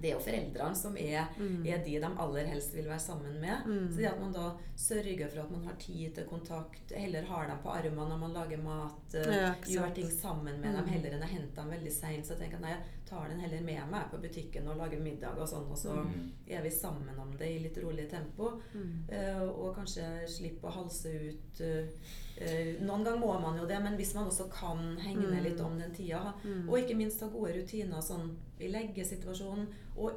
det 0.00 0.10
er 0.10 0.14
jo 0.14 0.24
foreldrene 0.24 0.74
som 0.76 0.96
er, 0.96 1.26
Mm. 1.38 1.66
er 1.66 1.78
de 1.84 1.98
de 2.00 2.06
aller 2.18 2.46
helst 2.46 2.74
vil 2.74 2.84
være 2.88 2.98
sammen 3.00 3.40
med. 3.40 3.64
Mm. 3.66 3.90
Så 3.92 3.96
det 3.98 4.06
at 4.06 4.20
man 4.20 4.32
da 4.32 4.56
sørger 4.76 5.28
for 5.30 5.40
at 5.42 5.50
man 5.50 5.64
har 5.64 5.74
tid 5.78 6.14
til 6.14 6.24
kontakt, 6.24 6.92
heller 6.96 7.22
har 7.22 7.46
dem 7.46 7.58
på 7.62 7.68
armene 7.70 8.08
når 8.08 8.18
man 8.18 8.32
lager 8.32 8.56
mat, 8.62 9.14
eh, 9.14 9.36
Ja, 9.42 9.54
gjør 9.62 9.94
ting 9.94 10.10
sammen 10.10 10.60
med 10.60 10.74
dem, 10.74 10.84
Mm. 10.84 10.88
heller 10.88 11.10
enn 11.10 11.22
å 11.22 11.28
hente 11.28 11.54
dem 11.54 11.70
veldig 11.70 11.92
seint. 11.92 12.24
Så 12.26 12.30
jeg 12.30 12.38
tenker 12.40 12.54
at 12.56 12.60
nei, 12.62 12.70
jeg 12.70 12.80
tar 13.06 13.28
den 13.28 13.40
heller 13.40 13.60
med 13.60 13.90
meg 13.90 14.10
på 14.10 14.18
butikken 14.22 14.66
og 14.68 14.76
lager 14.78 14.98
middag 15.00 15.38
og 15.38 15.46
sånn, 15.48 15.70
og 15.70 15.76
så 15.76 15.92
Mm. 16.04 16.30
er 16.48 16.62
vi 16.62 16.70
sammen 16.70 17.18
om 17.18 17.30
det 17.36 17.46
i 17.50 17.58
litt 17.58 17.76
rolig 17.78 18.08
tempo. 18.10 18.60
Mm. 18.74 19.04
Eh, 19.10 19.42
og 19.42 19.76
kanskje 19.76 20.26
slippe 20.26 20.62
å 20.68 20.72
halse 20.72 21.06
ut 21.08 21.60
eh, 21.60 21.86
Noen 22.80 23.04
ganger 23.04 23.18
må 23.20 23.32
man 23.40 23.58
jo 23.58 23.66
det, 23.66 23.78
men 23.82 23.96
hvis 23.96 24.14
man 24.14 24.26
også 24.26 24.48
kan 24.50 24.96
henge 24.98 25.30
ned 25.30 25.42
litt 25.44 25.60
om 25.60 25.78
den 25.78 25.92
tida. 25.94 26.32
Mm. 26.44 26.68
Og 26.68 26.78
ikke 26.78 26.96
minst 26.96 27.20
ha 27.20 27.28
gode 27.28 27.52
rutiner 27.58 28.00
sånn 28.00 28.36
i 28.58 28.68
leggesituasjonen. 28.72 29.66
Og 29.96 30.12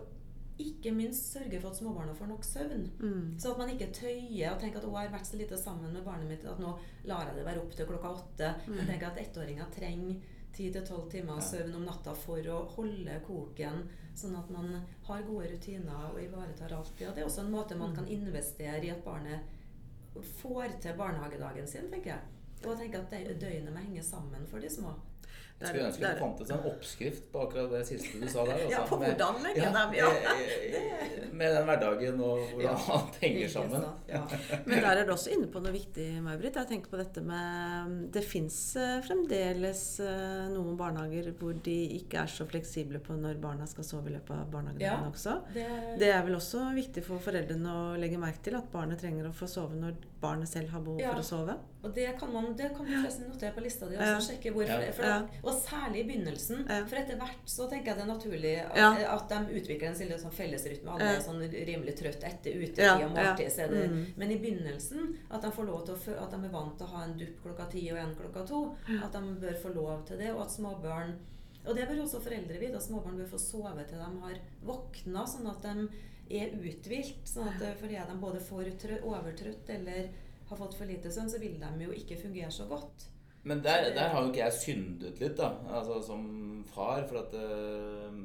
ikke 0.58 0.94
minst 0.96 1.34
sørge 1.34 1.60
for 1.60 1.70
at 1.70 1.76
småbarna 1.78 2.14
får 2.16 2.28
nok 2.28 2.44
søvn. 2.48 2.86
Mm. 3.02 3.40
Så 3.40 3.52
at 3.52 3.58
man 3.58 3.70
ikke 3.70 3.92
tøyer 3.92 4.54
og 4.54 4.60
tenker 4.62 4.78
at 4.80 4.86
'å, 4.86 4.94
jeg 5.02 5.10
har 5.10 5.18
vært 5.20 5.28
så 5.28 5.38
lite 5.38 5.58
sammen 5.58 5.92
med 5.94 6.04
barnet 6.06 6.30
mitt 6.30 6.46
at 6.46 6.60
nå 6.60 6.78
lar 7.04 7.26
jeg 7.28 7.36
det 7.36 7.46
være 7.46 7.60
opp 7.60 7.76
til 7.76 7.86
klokka 7.86 8.08
åtte'. 8.16 8.54
Mm. 8.68 8.76
Men 8.76 8.88
tenk 8.88 9.04
at 9.04 9.18
ettåringer 9.18 9.66
trenger 9.76 10.16
10-12 10.56 11.10
timer 11.12 11.42
søvn 11.42 11.76
om 11.76 11.84
natta 11.84 12.14
for 12.16 12.38
å 12.40 12.66
holde 12.78 13.20
koken, 13.28 13.84
sånn 14.16 14.38
at 14.38 14.50
man 14.50 14.82
har 15.04 15.22
gode 15.24 15.52
rutiner 15.52 16.14
og 16.14 16.22
ivaretar 16.24 16.72
alt. 16.72 16.94
Og 17.02 17.16
det 17.16 17.18
er 17.18 17.26
også 17.26 17.42
en 17.42 17.52
måte 17.52 17.76
man 17.76 17.90
Mm. 17.90 17.96
kan 17.96 18.08
investere 18.08 18.86
i 18.86 18.90
at 18.90 19.04
barnet 19.04 19.42
får 20.24 20.80
til 20.82 20.94
barnehagedagen 20.98 21.68
sin, 21.68 21.90
tenker 21.92 22.10
jeg. 22.10 22.20
Og 22.64 22.70
jeg 22.72 22.78
tenker 22.78 23.00
at 23.02 23.12
dø- 23.12 23.40
døgnet 23.42 23.74
må 23.74 23.80
henge 23.80 24.04
sammen 24.04 24.48
for 24.48 24.60
de 24.60 24.70
små. 24.70 24.94
Det 25.58 25.64
er- 25.64 25.72
Skulle 25.72 25.86
ønske 25.88 26.02
det 26.04 26.20
fantes 26.20 26.50
en 26.52 26.66
oppskrift 26.68 27.28
på 27.32 27.42
akkurat 27.46 27.70
det 27.72 27.86
siste 27.88 28.20
du 28.20 28.28
sa 28.28 28.44
der. 28.46 28.58
Også, 28.66 28.72
Ja, 28.74 28.82
på 28.90 28.98
Med- 29.00 29.16
hvordan 29.16 29.44
legge 29.46 29.62
ja, 29.64 29.72
dem, 29.72 29.94
ja. 29.96 30.10
eh, 30.12 31.30
Med 31.32 31.54
den 31.56 31.66
hverdagen 31.70 32.20
og 32.20 32.40
hvordan 32.50 32.62
Ja, 32.66 32.74
man 32.90 33.08
henger 33.22 33.48
sammen. 33.54 33.86
Ja. 34.10 34.22
Men 34.66 34.82
der 34.84 34.98
er 35.02 35.06
du 35.08 35.14
også 35.14 35.32
inne 35.32 35.48
på 35.48 35.62
noe 35.64 35.72
viktig, 35.72 36.08
May-Britt. 36.26 36.56
Jeg 36.60 36.68
tenker 36.74 36.92
på 36.92 36.98
dette 37.00 37.24
med 37.24 38.12
Det 38.12 38.24
fins 38.28 38.58
fremdeles 39.08 39.84
eh, 40.04 40.48
noen 40.52 40.76
barnehager 40.80 41.32
hvor 41.40 41.56
de 41.66 41.76
ikke 42.02 42.20
er 42.26 42.32
så 42.32 42.46
fleksible 42.50 43.00
på 43.04 43.16
når 43.20 43.40
barna 43.44 43.68
skal 43.70 43.88
sove 43.88 44.12
i 44.12 44.16
løpet 44.18 44.36
av 44.36 44.52
barnehagedagen 44.52 45.08
også. 45.12 45.38
Det, 45.56 45.66
Det 46.04 46.12
er 46.12 46.22
vel 46.28 46.36
også 46.36 46.66
viktig 46.76 47.04
for 47.08 47.24
foreldrene 47.24 47.72
å 47.80 47.96
legge 48.00 48.20
merke 48.22 48.44
til 48.44 48.58
at 48.60 48.68
barnet 48.76 49.00
trenger 49.02 49.30
å 49.30 49.34
få 49.36 49.48
sove 49.48 49.76
når 49.80 49.96
barnet 50.26 50.48
selv 50.50 50.70
har 50.74 50.82
behov 50.82 51.00
Ja. 51.00 51.12
for 51.14 51.22
å 51.22 51.30
sove. 51.30 51.56
Og 51.86 51.94
det 51.94 52.08
kan 52.20 52.32
man 52.34 52.46
det 52.58 52.72
kan 52.76 52.86
du 52.86 52.92
forresten 52.92 53.28
notere 53.30 53.54
på 53.54 53.62
lista 53.64 53.86
di. 53.88 53.96
Ja. 53.96 54.16
Også, 54.18 54.32
sjekke 54.34 54.52
hvorfor, 54.56 54.82
Ja. 54.86 54.92
for 54.92 55.04
Ja. 55.06 55.18
Og 55.44 55.54
særlig 55.54 56.00
i 56.02 56.08
begynnelsen. 56.10 56.66
Ja. 56.68 56.80
For 56.90 56.96
etter 56.98 57.16
hvert 57.22 57.46
så 57.46 57.70
tenker 57.70 57.86
jeg 57.92 57.98
det 58.00 58.04
er 58.08 58.14
naturlig 58.14 58.56
at, 58.66 58.76
Ja. 58.76 59.16
at 59.16 59.30
de 59.30 59.60
utvikler 59.60 59.88
en 59.90 59.96
sånn- 59.96 60.20
sånn 60.24 60.34
fellesrytme. 60.34 60.90
Alle 60.90 61.16
er 61.18 61.22
sånn 61.22 61.42
rimelig 61.68 61.96
trøtt 62.00 62.24
etter 62.24 62.52
utetid 62.58 62.78
Ja, 62.80 62.96
og 63.06 63.12
måltid. 63.12 63.52
Så 63.52 63.60
er 63.66 63.68
det, 63.70 63.90
Mm. 63.92 64.06
Men 64.18 64.32
i 64.32 64.38
begynnelsen 64.40 65.18
at 65.32 65.42
de 65.42 65.52
får 65.52 65.66
lov 65.68 65.86
til 65.86 65.96
å 65.96 66.24
at 66.24 66.32
de 66.32 66.38
er 66.46 66.50
vant 66.50 66.78
til 66.78 66.88
å 66.88 66.90
ha 66.90 67.04
en 67.04 67.18
dupp 67.18 67.44
klokka 67.44 67.70
ti 67.70 67.92
og 67.92 67.98
en 67.98 68.16
klokka 68.16 68.48
to. 68.48 68.76
At 69.04 69.12
de 69.12 69.20
bør 69.20 69.56
få 69.62 69.76
lov 69.76 70.06
til 70.08 70.18
det. 70.18 70.30
Og 70.34 70.42
at 70.42 70.50
småbarn 70.50 71.14
Og 71.68 71.76
det 71.76 71.88
bør 71.90 72.04
også 72.04 72.22
foreldre 72.22 72.60
vite. 72.60 72.76
At 72.76 72.84
småbarn 72.84 73.18
bør 73.18 73.26
få 73.28 73.40
sove 73.40 73.88
til 73.88 73.98
de 73.98 74.20
har 74.22 74.38
våkna, 74.64 75.24
sånn 75.26 75.50
at 75.50 75.62
de 75.64 75.90
er 76.30 76.56
uthvilt. 76.58 77.26
Sånn 77.28 77.50
at 77.52 77.62
eh, 77.62 77.76
fordi 77.80 78.00
de 78.00 78.16
både 78.22 78.42
får 78.44 78.72
overtrøtt 79.02 79.70
eller 79.76 80.10
har 80.50 80.60
fått 80.60 80.78
for 80.78 80.90
lite 80.90 81.12
søvn, 81.12 81.30
så 81.30 81.42
vil 81.42 81.60
de 81.62 81.86
jo 81.88 81.94
ikke 81.96 82.20
fungere 82.22 82.52
så 82.54 82.68
godt. 82.70 83.10
Men 83.46 83.62
der, 83.62 83.92
der 83.94 84.10
har 84.10 84.24
jo 84.24 84.32
ikke 84.32 84.42
jeg 84.42 84.58
syndet 84.58 85.20
litt, 85.22 85.38
da. 85.38 85.52
Altså 85.70 86.00
som 86.06 86.24
far. 86.74 87.06
For 87.10 87.22
at 87.22 87.36
øh, 87.38 88.16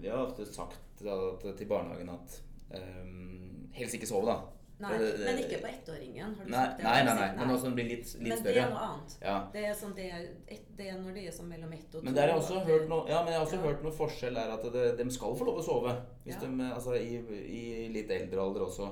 Vi 0.00 0.08
har 0.08 0.24
ofte 0.24 0.46
sagt 0.48 0.80
da, 0.98 1.14
til 1.44 1.68
barnehagen 1.68 2.08
at 2.10 2.38
øh, 2.74 3.68
helst 3.76 3.94
ikke 3.94 4.08
sove, 4.08 4.26
da. 4.30 4.38
Nei, 4.82 4.96
men 5.24 5.38
ikke 5.42 5.58
på 5.62 5.68
ettåringen. 5.70 6.34
Har 6.38 6.44
du 6.44 6.50
Nei, 6.50 6.62
sagt 6.66 6.78
det? 6.78 6.84
nei, 6.88 7.04
nei, 7.06 7.14
nei. 7.20 7.28
Men 7.38 7.52
også 7.54 7.68
den 7.68 7.74
blir 7.78 7.88
litt, 7.92 8.14
litt 8.18 8.28
Men 8.32 8.42
det 8.46 8.56
er 8.56 8.70
noe 8.72 8.82
annet. 8.88 9.16
Ja. 9.22 9.36
Det 9.52 9.62
er, 9.68 9.74
sånn, 9.78 9.94
det, 9.96 10.06
er 10.10 10.24
et, 10.56 10.64
det 10.78 10.88
er 10.90 10.98
når 10.98 11.14
det 11.18 11.26
er 11.28 11.36
sånn 11.36 11.48
mellom 11.52 11.72
ett 11.76 11.86
og 11.86 12.00
to. 12.00 12.04
Men 12.08 12.14
der 12.18 12.22
har 12.26 12.34
jeg 12.34 12.42
også 12.42 12.64
hørt 12.66 12.88
noe, 12.90 13.06
ja, 13.08 13.20
men 13.22 13.32
jeg 13.32 13.40
har 13.40 13.46
også 13.46 13.60
Ja. 13.60 13.62
hørt 13.68 13.82
noe 13.86 13.92
forskjell 14.00 14.34
der 14.40 14.50
at 14.56 14.66
det, 14.72 14.84
de 14.98 15.06
skal 15.14 15.36
få 15.38 15.44
lov 15.48 15.58
å 15.62 15.64
sove. 15.68 15.94
Hvis 16.26 16.34
Ja. 16.34 16.40
de, 16.48 16.70
altså, 16.74 16.94
i, 16.98 17.22
I 17.62 17.88
litt 17.94 18.10
eldre 18.10 18.40
alder 18.42 18.66
også. 18.66 18.90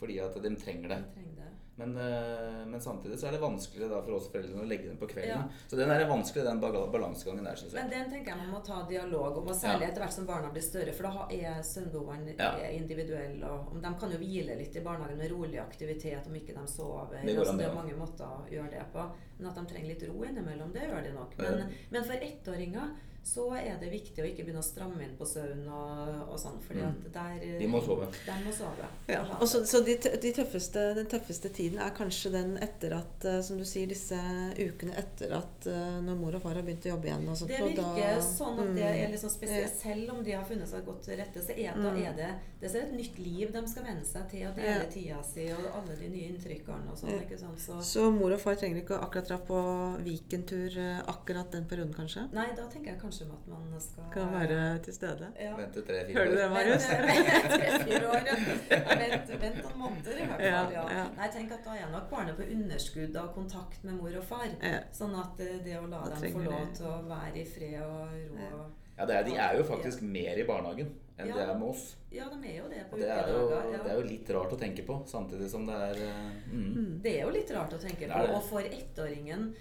Fordi 0.00 0.18
at 0.24 0.34
de 0.42 0.56
trenger 0.56 0.88
det. 0.88 0.98
de 1.04 1.12
trenger 1.20 1.36
det. 1.36 1.49
Men, 1.80 1.94
eh, 1.96 2.66
men 2.68 2.80
samtidig 2.80 3.16
så 3.20 3.28
er 3.30 3.32
det 3.36 3.40
vanskeligere 3.40 4.02
for 4.04 4.18
oss 4.18 4.26
foreldrene 4.32 4.64
å 4.66 4.68
legge 4.68 4.90
dem 4.90 4.98
på 5.00 5.08
kvelden. 5.08 5.46
Ja. 5.48 5.66
Så 5.70 5.78
den 5.80 5.90
er 5.94 6.04
vanskelig, 6.10 6.44
den 6.44 6.60
balansegangen 6.60 7.46
der, 7.48 7.56
syns 7.56 7.72
Men 7.78 7.88
den 7.92 8.10
tenker 8.12 8.34
jeg 8.34 8.40
man 8.42 8.52
må 8.52 8.60
ta 8.66 8.82
dialog 8.90 9.38
om, 9.40 9.48
og 9.48 9.56
særlig 9.56 9.86
Ja. 9.86 9.88
etter 9.88 10.04
hvert 10.04 10.12
som 10.18 10.26
barna 10.28 10.50
blir 10.52 10.62
større. 10.66 10.92
For 10.92 11.08
da 11.08 11.26
er 11.30 11.62
søvnbehovene 11.64 12.36
Ja. 12.38 12.52
individuelle. 12.68 13.44
Og 13.48 13.72
om 13.72 13.80
de 13.80 13.94
kan 14.00 14.10
jo 14.12 14.18
hvile 14.18 14.58
litt 14.58 14.76
i 14.76 14.80
barnehagen 14.84 15.18
med 15.18 15.30
rolig 15.30 15.58
aktivitet 15.58 16.26
om 16.26 16.34
ikke 16.34 16.54
de 16.54 16.66
sover. 16.66 17.22
Det 17.24 17.36
altså, 17.38 17.56
det 17.56 17.66
er 17.66 17.74
mange 17.74 17.96
måter 17.96 18.24
å 18.26 18.44
gjøre 18.50 18.70
det 18.70 18.86
på. 18.92 19.10
Men 19.38 19.46
at 19.50 19.54
de 19.56 19.64
trenger 19.74 19.88
litt 19.88 20.02
ro 20.08 20.24
innimellom, 20.24 20.72
det 20.72 20.82
gjør 20.82 21.02
de 21.02 21.12
nok. 21.12 21.38
Men, 21.38 21.72
men 21.90 22.04
for 22.04 22.12
ettåringer 22.14 22.90
så 23.22 23.44
er 23.54 23.76
det 23.78 23.90
viktig 23.92 24.18
å 24.22 24.26
ikke 24.26 24.42
begynne 24.46 24.62
å 24.62 24.64
stramme 24.64 25.02
inn 25.04 25.12
på 25.18 25.26
søvn 25.28 25.66
og, 25.68 26.30
og 26.32 26.38
sånn. 26.40 26.56
fordi 26.66 26.80
at 26.82 27.12
der 27.12 27.58
De 27.60 27.66
må 27.68 27.78
sove. 27.84 28.06
De 28.26 28.36
må 28.44 28.50
sove. 28.52 28.86
Ja. 29.08 29.20
Og 29.38 29.46
så, 29.46 29.60
så 29.68 29.82
de, 29.84 29.94
de 30.00 30.32
tøffeste, 30.32 30.94
den 30.96 31.06
tøffeste 31.06 31.50
tiden 31.52 31.78
er 31.84 31.90
kanskje 31.94 32.32
den 32.32 32.56
etter 32.64 32.94
at, 32.96 33.24
eh, 33.28 33.40
som 33.44 33.58
du 33.60 33.64
sier, 33.68 33.86
disse 33.86 34.16
ukene 34.58 34.96
etter 34.98 35.34
at 35.36 35.68
eh, 35.70 36.00
når 36.02 36.16
mor 36.16 36.34
og 36.38 36.42
far 36.42 36.54
har 36.58 36.64
begynt 36.66 36.88
å 36.88 36.94
jobbe 36.94 37.10
igjen. 37.10 37.28
Og 37.28 37.36
sånt, 37.36 37.52
Det 37.52 37.60
og 37.60 37.68
virker 37.68 38.16
da- 38.16 38.24
sånn 38.24 38.58
at 38.64 38.74
det 38.74 38.88
Mm. 38.90 39.04
er 39.04 39.12
liksom 39.12 39.30
spesielt. 39.30 39.76
Selv 39.76 40.10
om 40.16 40.24
de 40.24 40.32
har 40.32 40.44
funnet 40.48 40.68
seg 40.68 40.84
godt 40.88 41.02
til 41.04 41.16
rette, 41.20 41.44
så 41.44 41.52
er, 41.58 41.74
da 41.76 41.90
Mm. 41.92 42.02
er 42.06 42.12
det, 42.16 42.30
det 42.60 42.74
er 42.74 42.82
et 42.86 42.96
nytt 42.96 43.18
liv 43.18 43.52
de 43.52 43.62
skal 43.68 43.84
venne 43.84 44.04
seg 44.04 44.28
til. 44.30 44.46
Og 44.48 44.54
dele 44.56 44.80
Ja. 44.80 44.90
tida 44.90 45.22
si 45.22 45.46
og 45.52 45.60
alle 45.76 45.94
de 46.00 46.08
nye 46.08 46.32
inntrykkene 46.32 46.90
og 46.90 46.96
sånn. 46.98 47.10
Ja. 47.12 47.18
ikke 47.20 47.38
sant? 47.38 47.58
Så, 47.60 47.78
Så 47.82 48.10
mor 48.10 48.32
og 48.32 48.40
far 48.40 48.54
trenger 48.56 48.80
ikke 48.82 48.98
akkurat 49.00 49.28
dra 49.28 49.38
på 49.38 49.60
Viken-tur 50.04 50.78
eh, 50.78 51.00
akkurat 51.06 51.50
den 51.52 51.64
perioden, 51.66 51.92
kanskje? 51.94 52.26
nei, 52.32 52.48
da 52.56 52.66
tenker 52.66 52.92
jeg 52.94 52.98
kanskje 53.00 53.09
at 53.10 53.46
man 53.50 53.80
skal 53.80 54.04
Kan 54.14 54.32
være 54.32 54.78
til 54.84 54.94
stede. 54.94 55.28
ja. 55.40 55.56
Vente 55.58 55.82
tre-fire 55.82 56.14
Hører 56.18 56.30
du 56.30 56.36
det, 56.36 56.50
Marius? 56.50 56.86
Marius? 56.88 57.54
Tre-fire 57.56 58.08
år. 58.10 58.22
ja. 58.30 58.80
Vent, 59.02 59.32
vent 59.42 59.60
noen 59.64 59.78
måneder 59.82 60.12
i 60.22 60.26
hvert 60.30 60.44
fall. 60.46 60.72
Ja, 60.76 60.84
Ja. 60.96 61.04
Nei, 61.16 61.28
tenk 61.34 61.52
at 61.58 61.64
da 61.66 61.74
er 61.80 61.90
nok 61.92 62.10
barnet 62.10 62.36
på 62.38 62.46
underskudd 62.54 63.16
av 63.16 63.32
kontakt 63.34 63.84
med 63.84 63.94
mor 63.98 64.16
og 64.22 64.24
far. 64.24 64.46
Ja. 64.62 64.80
Sånn 64.94 65.14
at 65.18 65.40
eh, 65.40 65.58
det 65.64 65.76
å 65.80 65.86
la 65.90 66.04
Da 66.08 66.20
dem 66.22 66.32
få 66.38 66.44
lov 66.46 66.72
til 66.76 66.86
å 66.86 66.96
være 67.10 67.36
i 67.42 67.44
fred 67.44 67.80
og 67.82 68.14
ro 68.14 68.38
Ja. 68.44 68.50
og 68.54 68.76
Ja, 69.00 69.06
det 69.06 69.14
er, 69.16 69.22
de 69.24 69.34
er 69.40 69.54
jo 69.56 69.62
faktisk 69.64 70.02
mer 70.04 70.36
i 70.36 70.44
barnehagen 70.44 70.90
enn 71.20 71.28
Ja. 71.28 71.34
de 71.36 71.40
er 71.50 71.54
med 71.58 71.68
oss. 71.68 71.96
Ja, 72.12 72.24
de 72.28 72.38
er 72.48 72.56
jo 72.62 72.68
det 72.68 72.82
på 72.90 72.94
Og 72.96 73.00
det 73.00 73.08
er, 73.10 73.28
jo, 73.32 73.50
ja. 73.50 73.78
det 73.84 73.90
er 73.92 73.96
jo 73.96 74.02
litt 74.08 74.30
rart 74.30 74.52
å 74.52 74.58
tenke 74.60 74.82
på, 74.86 75.02
samtidig 75.08 75.48
som 75.50 75.66
det 75.66 75.74
er 75.74 76.00
eh, 76.04 76.30
mm. 76.52 77.00
Det 77.02 77.14
er 77.18 77.22
jo 77.26 77.30
litt 77.34 77.50
rart 77.56 77.72
å 77.72 77.78
tenke 77.80 78.08
på. 78.08 78.20
Og 78.36 78.42
for 78.48 78.60
ettåringen 78.60 79.54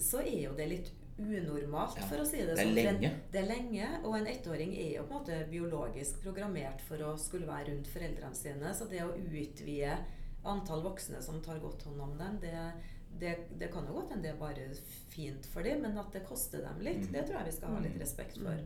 så 0.00 0.20
er 0.22 0.42
jo 0.46 0.52
det 0.56 0.68
litt 0.70 0.90
unormalt, 1.24 1.96
Ja, 1.96 2.06
for 2.06 2.16
å 2.22 2.26
si 2.26 2.38
det 2.38 2.46
det 2.54 2.58
er 2.58 2.64
sånn. 2.66 2.78
En- 2.78 3.00
lenge. 3.00 3.10
Det 3.32 3.40
er 3.42 3.46
lenge, 3.48 3.88
og 4.04 4.16
en 4.16 4.26
ettåring 4.26 4.72
er 4.76 4.96
jo 4.96 5.02
på 5.04 5.14
en 5.14 5.20
måte 5.20 5.50
biologisk 5.50 6.22
programmert 6.22 6.80
for 6.80 6.96
å 6.98 7.16
skulle 7.18 7.46
være 7.46 7.68
rundt 7.70 7.86
foreldrene 7.86 8.34
sine. 8.34 8.74
Så 8.74 8.88
det 8.90 9.00
å 9.02 9.12
utvide 9.16 9.98
antall 10.44 10.82
voksne 10.82 11.22
som 11.22 11.40
tar 11.40 11.58
godt 11.60 11.82
hånd 11.84 12.00
om 12.00 12.18
dem, 12.18 12.38
det, 12.40 12.72
det, 13.20 13.36
det 13.58 13.70
kan 13.72 13.84
jo 13.86 13.92
godt 13.92 14.10
hende 14.10 14.22
det 14.22 14.30
er 14.32 14.38
bare 14.40 14.64
fint 15.12 15.44
for 15.46 15.62
dem, 15.62 15.82
men 15.82 15.96
at 15.98 16.10
det 16.12 16.24
koster 16.26 16.62
dem 16.62 16.80
litt, 16.80 17.02
Mm. 17.06 17.12
det 17.12 17.26
tror 17.26 17.36
jeg 17.36 17.44
vi 17.44 17.52
skal 17.52 17.68
ha 17.68 17.80
litt 17.80 17.98
respekt 18.00 18.38
for. 18.38 18.58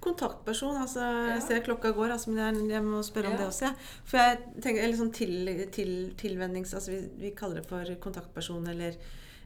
Kontaktperson, 0.00 0.76
altså 0.76 1.00
Ja. 1.00 1.34
Jeg 1.38 1.42
ser 1.42 1.60
klokka 1.62 1.92
går, 1.94 2.10
altså, 2.10 2.28
men 2.30 2.54
jeg, 2.54 2.70
jeg 2.70 2.82
må 2.82 3.02
spørre 3.02 3.26
om 3.26 3.32
Ja. 3.32 3.38
det 3.38 3.46
også. 3.46 3.60
jeg. 3.68 3.76
For 4.04 4.16
jeg 4.18 4.38
tenker, 4.60 4.82
eller 4.82 4.96
sånn 4.96 5.12
til, 5.14 5.70
til, 5.70 6.14
tilvennings... 6.16 6.74
Altså 6.74 6.90
vi, 6.90 7.00
vi 7.18 7.30
kaller 7.30 7.60
det 7.62 7.66
for 7.66 7.84
kontaktperson 8.00 8.66
eller 8.68 8.96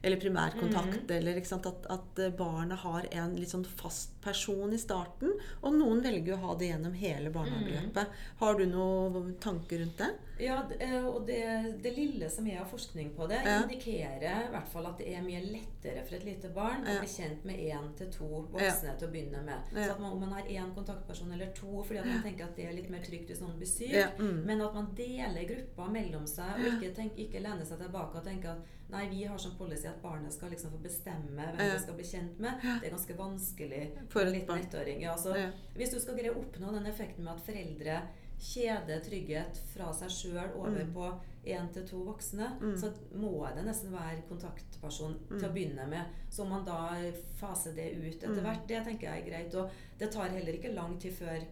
eller 0.01 0.19
primærkontakt, 0.21 1.11
eller 1.11 1.39
ikke 1.39 1.49
sant, 1.49 1.65
at, 1.65 1.87
at 1.89 2.19
eh, 2.19 2.33
barnet 2.37 2.77
har 2.83 3.07
en 3.11 3.35
litt 3.35 3.49
sånn 3.53 3.65
fast 3.65 4.13
person 4.21 4.73
i 4.73 4.77
starten. 4.79 5.33
Og 5.63 5.73
noen 5.73 6.01
velger 6.03 6.35
å 6.35 6.41
ha 6.45 6.55
det 6.59 6.71
gjennom 6.71 6.93
hele 6.99 7.31
barnehageløpet. 7.33 8.15
Har 8.41 8.57
du 8.59 8.65
noen 8.69 9.35
tanker 9.41 9.79
rundt 9.83 9.97
det? 10.03 10.09
Ja, 10.37 10.59
eh, 10.79 11.01
og 11.01 11.23
det, 11.25 11.39
det 11.81 11.95
lille 11.95 12.29
som 12.29 12.45
er 12.47 12.59
av 12.61 12.69
forskning 12.69 13.09
på 13.17 13.25
det, 13.31 13.39
Ja. 13.45 13.63
indikerer 13.63 14.43
i 14.45 14.51
hvert 14.53 14.69
fall 14.69 14.85
at 14.85 14.99
det 15.01 15.07
er 15.15 15.23
mye 15.25 15.41
lettere 15.41 16.03
for 16.05 16.15
et 16.19 16.27
lite 16.27 16.51
barn 16.53 16.85
Ja. 16.85 16.97
å 16.97 17.01
bli 17.01 17.09
kjent 17.09 17.45
med 17.47 17.57
én 17.57 17.87
til 17.97 18.11
to 18.13 18.27
voksne 18.53 18.93
til 18.99 19.07
å 19.07 19.11
begynne 19.11 19.41
med. 19.47 19.71
Ja. 19.73 19.87
Så 19.87 19.91
at 19.95 19.99
man, 20.03 20.11
om 20.13 20.19
man 20.19 20.35
har 20.37 20.45
én 20.45 20.73
kontaktperson 20.75 21.33
eller 21.33 21.49
to, 21.57 21.81
fordi 21.83 21.99
at 22.03 22.05
man 22.05 22.21
tenker 22.21 22.45
at 22.45 22.55
det 22.55 22.67
er 22.67 22.77
litt 22.77 22.89
mer 22.93 23.01
trygt 23.01 23.31
hvis 23.31 23.41
noen 23.41 23.57
blir 23.57 23.67
syk. 23.71 23.93
Ja, 23.97 24.11
mm. 24.19 24.43
Men 24.45 24.61
at 24.61 24.77
man 24.77 24.91
deler 24.95 25.47
grupper 25.49 25.89
mellom 25.91 26.27
seg, 26.29 26.53
og 26.59 26.69
ikke, 26.75 26.93
tenk, 27.01 27.17
ikke 27.17 27.41
lener 27.41 27.65
seg 27.65 27.81
tilbake 27.81 28.21
og 28.21 28.23
tenker 28.29 28.53
at 28.53 28.75
nei, 28.89 29.07
vi 29.09 29.23
har 29.25 29.37
som 29.37 29.55
policy 29.57 29.87
at 29.87 30.01
barnet 30.01 30.33
skal 30.33 30.49
liksom 30.49 30.71
få 30.71 30.77
bestemme 30.83 31.35
hvem 31.35 31.59
Ja. 31.59 31.73
det 31.73 31.81
skal 31.81 31.93
bli 31.95 32.03
kjent 32.03 32.39
med. 32.39 32.61
Det 32.81 32.87
er 32.87 32.95
ganske 32.95 33.17
vanskelig 33.17 33.91
For 34.09 34.21
en 34.21 34.31
liten 34.33 34.57
ettåring. 34.61 35.01
Ja, 35.01 35.15
så 35.17 35.35
Ja. 35.37 35.51
hvis 35.75 35.91
du 35.91 35.99
skal 35.99 36.15
greie 36.15 36.31
å 36.33 36.39
oppnå 36.43 36.71
den 36.73 36.85
effekten 36.85 37.23
med 37.23 37.33
at 37.35 37.41
foreldre 37.45 38.01
kjeder 38.39 38.99
trygghet 39.03 39.57
fra 39.73 39.91
seg 39.93 40.09
sjøl 40.09 40.55
over 40.55 40.83
Mm. 40.85 40.93
på 40.93 41.19
én 41.45 41.73
til 41.73 41.87
to 41.87 42.03
voksne, 42.05 42.59
så 42.77 42.93
må 43.15 43.47
det 43.55 43.65
nesten 43.65 43.91
være 43.91 44.21
kontaktperson 44.29 45.15
Mm. 45.29 45.39
til 45.39 45.49
å 45.49 45.53
begynne 45.53 45.87
med. 45.89 46.05
Så 46.29 46.41
om 46.43 46.49
man 46.49 46.65
da 46.65 46.93
faser 47.39 47.73
det 47.73 47.95
ut 47.97 48.21
etter 48.23 48.41
hvert, 48.41 48.67
det 48.67 48.83
tenker 48.85 49.01
jeg 49.01 49.23
er 49.23 49.29
greit. 49.31 49.55
Og 49.55 49.69
det 49.97 50.11
tar 50.11 50.29
heller 50.29 50.53
ikke 50.53 50.73
lang 50.75 50.99
tid 50.99 51.13
før 51.13 51.43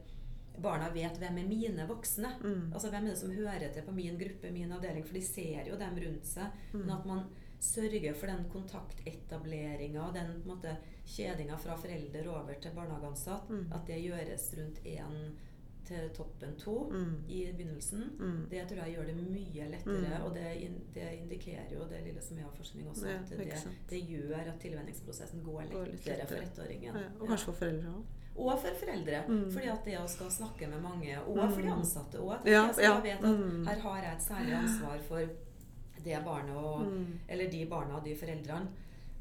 barna 0.62 0.89
vet 0.93 1.18
hvem 1.18 1.38
er 1.38 1.47
mine 1.47 1.88
voksne. 1.88 2.32
Mm. 2.41 2.74
Altså 2.74 2.89
hvem 2.89 3.06
er 3.06 3.10
det 3.10 3.18
som 3.18 3.32
hører 3.32 3.74
til 3.74 3.84
på 3.84 3.91
min 3.95 4.18
gruppe, 4.18 4.51
min 4.51 4.72
avdeling. 4.72 5.06
For 5.06 5.14
de 5.14 5.22
ser 5.22 5.66
jo 5.70 5.76
dem 5.78 5.95
rundt 6.06 6.26
seg. 6.26 6.51
Mm. 6.74 6.80
Men 6.86 6.89
at 6.97 7.06
man 7.06 7.26
sørger 7.60 8.14
for 8.14 8.28
den 8.28 8.45
kontaktetableringa 8.51 10.01
og 10.08 10.14
den 10.14 10.41
måte 10.45 10.76
kjedinga 11.06 11.58
fra 11.58 11.76
forelder 11.80 12.28
over 12.30 12.53
til 12.62 12.72
barnehageansatt, 12.76 13.49
Mm. 13.49 13.68
at 13.74 13.86
det 13.88 14.03
gjøres 14.03 14.53
rundt 14.58 14.80
én 14.86 15.32
til 15.86 16.10
toppen 16.18 16.56
to 16.58 16.89
Mm. 16.91 17.24
i 17.30 17.51
begynnelsen, 17.51 18.03
Mm. 18.20 18.49
det 18.49 18.68
tror 18.68 18.86
jeg 18.86 18.95
gjør 18.95 19.06
det 19.06 19.16
mye 19.16 19.70
lettere. 19.70 20.18
Mm. 20.20 20.26
Og 20.26 20.34
det, 20.36 20.56
in 20.62 20.82
det 20.93 21.14
indikerer 21.22 21.72
jo 21.74 21.86
det 21.89 22.03
lille 22.03 22.22
som 22.22 22.38
er 22.39 22.43
av 22.45 22.56
forskning 22.58 22.88
også, 22.89 23.08
Ja, 23.08 23.20
at 23.20 23.30
det, 23.30 23.68
det 23.89 24.08
gjør 24.10 24.47
at 24.47 24.60
tilvenningsprosessen 24.60 25.43
går 25.43 25.70
Går 25.72 25.86
lettere, 25.86 26.28
for 26.28 26.36
ettåringen. 26.36 26.95
Ja, 26.95 27.08
og 27.20 27.28
kanskje 27.28 27.45
for 27.45 27.53
foreldre 27.53 27.88
òg. 27.88 28.03
Og 28.38 28.60
for 28.60 28.76
foreldre. 28.76 29.24
Mm. 29.28 29.52
Fordi 29.52 29.68
at 29.72 29.86
det 29.86 29.98
å 29.98 30.08
skal 30.10 30.28
snakke 30.28 30.68
med 30.70 30.82
mange, 30.82 31.18
og 31.28 31.38
Mm. 31.38 31.52
for 31.54 31.62
de 31.62 31.68
ansatte 31.70 32.18
òg. 32.20 32.46
Ja, 32.46 32.66
ja. 32.78 33.02
jeg 33.02 33.04
vet 33.04 33.24
at 33.24 33.40
Mm. 33.40 33.66
her 33.68 33.80
har 33.80 34.02
jeg 34.02 34.14
et 34.14 34.22
særlig 34.22 34.54
ansvar 34.58 35.00
for 35.08 35.30
det 36.04 36.24
barnet 36.26 36.56
og 36.56 36.82
Mm. 36.86 37.20
Eller 37.30 37.50
de 37.50 37.66
barna 37.66 37.96
og 37.96 38.04
de 38.04 38.16
foreldrene. 38.16 38.68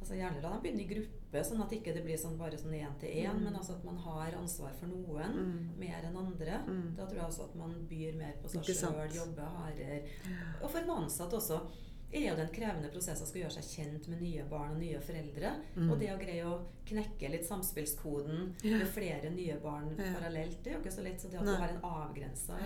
Altså 0.01 0.15
Gjerne 0.17 0.43
la 0.43 0.51
dem 0.51 0.61
begynne 0.61 0.81
i 0.83 0.95
gruppe, 0.95 1.41
sånn 1.45 1.63
at 1.63 1.71
ikke 1.73 1.95
det 1.95 2.05
blir 2.05 2.17
sånn 2.19 2.37
bare 2.37 2.59
sånn 2.59 2.75
én 2.75 2.99
til 3.01 3.09
én. 3.09 3.41
Men 3.43 3.55
altså 3.55 3.71
at 3.77 3.85
man 3.85 3.97
har 3.97 4.33
ansvar 4.33 4.71
for 4.79 4.87
noen 4.87 5.33
Mm. 5.33 5.79
mer 5.79 6.03
enn 6.05 6.17
andre. 6.17 6.61
Mm. 6.67 6.97
Da 6.97 7.07
tror 7.07 7.15
jeg 7.15 7.25
også 7.25 7.45
at 7.45 7.55
man 7.57 7.87
byr 7.89 8.15
mer 8.17 8.35
på 8.43 8.49
seg 8.51 8.61
Ikke 8.61 8.75
sjøl, 8.75 9.15
jobber 9.15 9.47
hardere. 9.47 10.03
Og 10.63 10.71
for 10.71 10.79
en 10.81 10.91
ansatt 10.91 11.31
også 11.33 11.61
er 12.15 12.29
jo 12.31 12.37
den 12.39 12.49
krevende 12.55 12.89
prosessen 12.93 13.27
å 13.27 13.29
skal 13.29 13.41
gjøre 13.43 13.55
seg 13.57 13.65
kjent 13.65 14.09
med 14.09 14.21
nye 14.23 14.45
barn 14.51 14.75
og 14.77 14.79
nye 14.79 15.01
foreldre. 15.03 15.51
Mm. 15.77 15.89
Og 15.91 15.99
det 16.01 16.11
å 16.15 16.19
greie 16.21 16.45
å 16.47 16.59
knekke 16.87 17.31
litt 17.33 17.47
samspillskoden 17.49 18.55
Ja. 18.63 18.79
med 18.79 18.87
flere 18.89 19.31
nye 19.31 19.57
barn 19.63 19.95
Ja. 19.99 20.13
parallelt, 20.19 20.63
det 20.63 20.73
er 20.73 20.77
jo 20.77 20.83
ikke 20.85 20.93
så 20.99 21.03
lett. 21.03 21.21
Så 21.21 21.31
det 21.31 21.39
at 21.41 21.47
du 21.47 21.55
har 21.57 21.69
en 21.69 21.83
avgrensa 21.83 22.59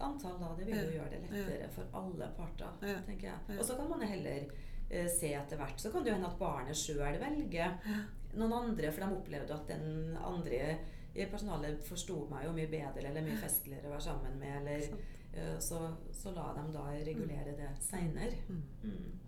antall 0.00 0.38
da, 0.40 0.54
det 0.58 0.66
vil 0.66 0.74
jo 0.74 0.98
gjøre 0.98 1.10
det 1.10 1.20
lettere 1.30 1.68
for 1.70 1.84
alle 1.94 2.28
parter, 2.36 2.70
Ja. 2.86 3.00
tenker 3.06 3.22
jeg. 3.32 3.58
Og 3.58 3.64
så 3.64 3.76
kan 3.76 3.88
man 3.88 4.00
heller 4.00 4.46
eh, 4.90 5.06
se 5.08 5.32
etter 5.34 5.56
hvert. 5.56 5.78
Så 5.80 5.90
kan 5.90 6.02
det 6.04 6.10
jo 6.10 6.14
hende 6.16 6.28
at 6.28 6.38
barnet 6.38 6.76
sjøl 6.76 7.18
velger 7.18 7.78
noen 8.36 8.52
andre, 8.52 8.90
for 8.92 9.00
de 9.00 9.16
opplevde 9.16 9.50
at 9.54 9.66
den 9.66 10.16
andre 10.22 10.78
i 11.16 11.24
personalet 11.26 11.82
forsto 11.82 12.28
meg 12.28 12.44
jo 12.44 12.52
mye 12.52 12.66
bedre 12.68 13.06
eller 13.08 13.22
mye 13.22 13.36
festligere 13.38 13.86
å 13.86 13.90
være 13.94 14.02
sammen 14.02 14.38
med. 14.38 14.56
Eller, 14.62 14.80
Sant. 14.80 15.00
Eh, 15.36 15.58
så, 15.60 15.80
så 16.12 16.32
la 16.34 16.52
dem 16.56 16.72
da 16.74 16.86
regulere 17.06 17.54
det 17.58 17.70
seinere. 17.84 18.32
Mm. 18.48 19.20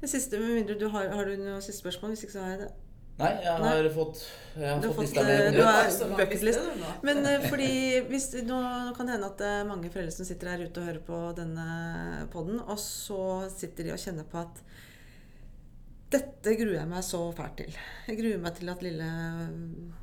Det 0.00 0.10
siste, 0.10 0.38
med 0.38 0.54
mindre 0.60 0.74
du 0.78 0.88
har, 0.92 1.08
har 1.16 1.24
du 1.30 1.36
noe 1.40 1.60
siste 1.64 1.80
spørsmål? 1.80 2.12
Hvis 2.14 2.24
ikke 2.26 2.36
så 2.36 2.42
har 2.44 2.50
jeg 2.56 2.64
det. 2.64 2.72
Nei, 3.14 3.28
jeg 3.44 3.60
Nei. 3.62 3.68
har 3.70 3.86
fått 3.94 4.24
Jeg 4.58 4.66
har 4.72 4.80
Du 4.82 4.88
har 4.88 4.94
fått 4.96 5.04
lista 5.06 5.22
eh, 5.22 5.50
mi. 5.52 5.56
du 5.56 5.62
har- 5.62 5.90
Så 5.90 6.06
lang 6.08 6.16
bucket 6.18 6.42
list. 6.42 6.58
liste. 6.58 6.94
Men 7.06 7.20
eh, 7.30 7.44
fordi 7.48 7.68
hvis, 8.10 8.26
nå, 8.42 8.56
nå 8.88 8.94
kan 8.96 9.06
det 9.06 9.14
hende 9.14 9.28
at 9.30 9.38
det 9.38 9.50
er 9.60 9.68
mange 9.68 9.90
foreldre 9.94 10.10
som 10.16 10.26
sitter 10.26 10.50
her 10.50 10.64
ute 10.66 10.80
og 10.82 10.88
hører 10.90 11.04
på 11.06 11.20
denne 11.38 11.66
podden, 12.32 12.58
og 12.60 12.76
så 12.82 13.20
sitter 13.54 13.84
de 13.86 13.92
og 13.94 14.02
kjenner 14.02 14.26
på 14.26 14.40
at 14.42 14.60
dette 16.14 16.56
gruer 16.60 16.76
jeg 16.78 16.90
meg 16.90 17.06
så 17.06 17.20
fælt 17.36 17.56
til. 17.60 17.78
Jeg 18.08 18.18
gruer 18.20 18.42
meg 18.42 18.58
til 18.58 18.70
at 18.72 18.84
lille, 18.84 19.08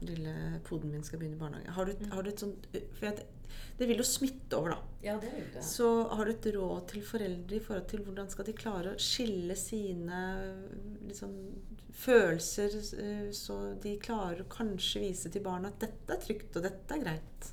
lille 0.05 0.34
poden 0.68 0.91
min 0.93 1.05
skal 1.07 1.22
begynne 1.22 1.38
i 1.38 1.41
barnehage. 1.41 1.76
Har 1.78 1.88
du, 1.88 2.09
har 2.12 2.26
du 2.26 2.32
et 2.32 2.43
sånt 2.43 2.68
jeg, 2.76 3.24
det 3.78 3.88
vil 3.89 4.01
jo 4.01 4.05
smitte 4.05 4.57
over, 4.59 4.76
da. 4.76 4.78
Ja, 5.01 5.16
det 5.22 5.32
vil 5.34 5.47
det. 5.55 5.64
Så 5.66 5.88
har 6.12 6.28
du 6.28 6.32
et 6.34 6.47
råd 6.55 6.84
til 6.91 7.03
foreldre 7.05 7.57
i 7.57 7.64
forhold 7.64 7.88
til 7.89 8.03
hvordan 8.05 8.30
skal 8.30 8.47
de 8.47 8.57
klare 8.57 8.93
å 8.93 9.01
skille 9.01 9.57
sine 9.57 10.22
liksom, 11.07 11.34
følelser, 12.03 12.78
eh, 13.01 13.28
så 13.36 13.57
de 13.82 13.95
klarer 14.03 14.43
å 14.43 14.51
kanskje 14.51 15.03
vise 15.07 15.34
til 15.34 15.43
barna 15.45 15.72
at 15.72 15.82
dette 15.82 16.14
er 16.14 16.24
trygt, 16.28 16.55
og 16.55 16.68
dette 16.68 16.97
er 16.97 17.03
greit? 17.07 17.51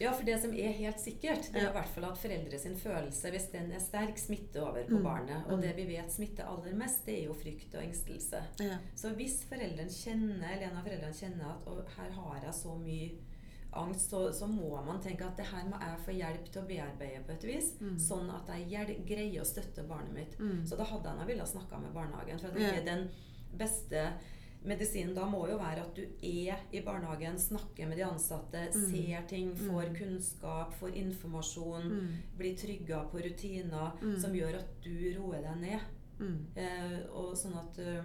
Ja, 0.00 0.12
for 0.12 0.22
det 0.24 0.36
som 0.40 0.52
er 0.54 0.72
helt 0.78 1.00
sikkert, 1.00 1.48
det 1.52 1.62
er 1.62 1.70
i 1.70 1.72
hvert 1.74 1.88
fall 1.94 2.04
at 2.04 2.18
foreldre 2.18 2.58
sin 2.58 2.76
følelse, 2.78 3.30
hvis 3.34 3.48
den 3.52 3.72
er 3.72 3.80
sterk, 3.82 4.18
smitter 4.18 4.62
over 4.68 4.84
på 4.86 4.98
Mm. 4.98 5.02
barnet. 5.02 5.46
Og 5.48 5.56
Mm. 5.58 5.60
det 5.62 5.76
vi 5.76 5.86
vet 5.86 6.12
smitter 6.12 6.44
aller 6.46 6.72
mest, 6.74 7.04
det 7.06 7.18
er 7.18 7.24
jo 7.26 7.32
frykt 7.34 7.74
og 7.74 7.82
engstelse. 7.82 8.42
Ja. 8.60 8.78
Så 8.94 9.10
hvis 9.16 9.44
foreldrene 9.44 9.90
kjenner, 9.90 10.44
eller 10.52 10.70
en 10.70 10.76
av 10.76 10.84
foreldrene 10.84 11.14
kjenner 11.14 11.50
at 11.50 11.66
«Å, 11.66 11.84
her 11.96 12.10
har 12.10 12.40
jeg 12.44 12.54
så 12.54 12.78
mye 12.78 13.10
angst, 13.72 14.10
så, 14.10 14.32
så 14.32 14.46
må 14.46 14.70
man 14.86 15.00
tenke 15.02 15.26
at 15.26 15.36
det 15.36 15.46
her 15.46 15.64
må 15.68 15.78
jeg 15.80 15.98
få 16.06 16.12
hjelp 16.16 16.44
til 16.52 16.62
å 16.62 16.66
bearbeide 16.66 17.24
på 17.26 17.32
et 17.32 17.44
vis. 17.44 17.72
Mm. 17.80 17.98
Sånn 17.98 18.30
at 18.34 18.46
jeg 18.48 19.04
greier 19.06 19.40
å 19.42 19.44
støtte 19.44 19.86
barnet 19.86 20.14
mitt. 20.14 20.38
Mm. 20.38 20.64
Så 20.66 20.76
da 20.76 20.84
hadde 20.84 21.04
jeg 21.04 21.18
nå 21.18 21.26
villet 21.26 21.48
snakke 21.48 21.80
med 21.82 21.92
barnehagen. 21.92 22.38
For 22.40 22.48
det 22.50 22.60
Ja. 22.62 22.80
er 22.80 22.84
den 22.84 23.10
beste 23.56 24.12
medisinen 24.64 25.14
da 25.14 25.24
må 25.26 25.46
jo 25.48 25.56
være 25.58 25.80
at 25.86 25.94
du 25.94 26.02
er 26.02 26.56
i 26.72 26.80
barnehagen, 26.84 27.38
snakker 27.38 27.88
med 27.88 27.96
de 27.98 28.04
ansatte, 28.04 28.68
Mm. 28.74 28.90
ser 28.90 29.22
ting, 29.28 29.54
får 29.54 29.88
Mm. 29.88 29.96
kunnskap, 29.96 30.72
får 30.80 30.94
informasjon, 30.94 31.82
Mm. 31.88 32.08
blir 32.38 32.56
trygga 32.56 33.04
på 33.10 33.18
rutiner 33.22 33.92
Mm. 34.02 34.20
som 34.20 34.32
gjør 34.32 34.58
at 34.58 34.80
du 34.82 35.14
roer 35.18 35.42
deg 35.42 35.56
ned. 35.60 35.80
Mm. 36.18 36.46
Eh, 36.56 37.00
og 37.12 37.34
sånn 37.36 37.56
at 37.56 37.78
uh, 37.78 38.02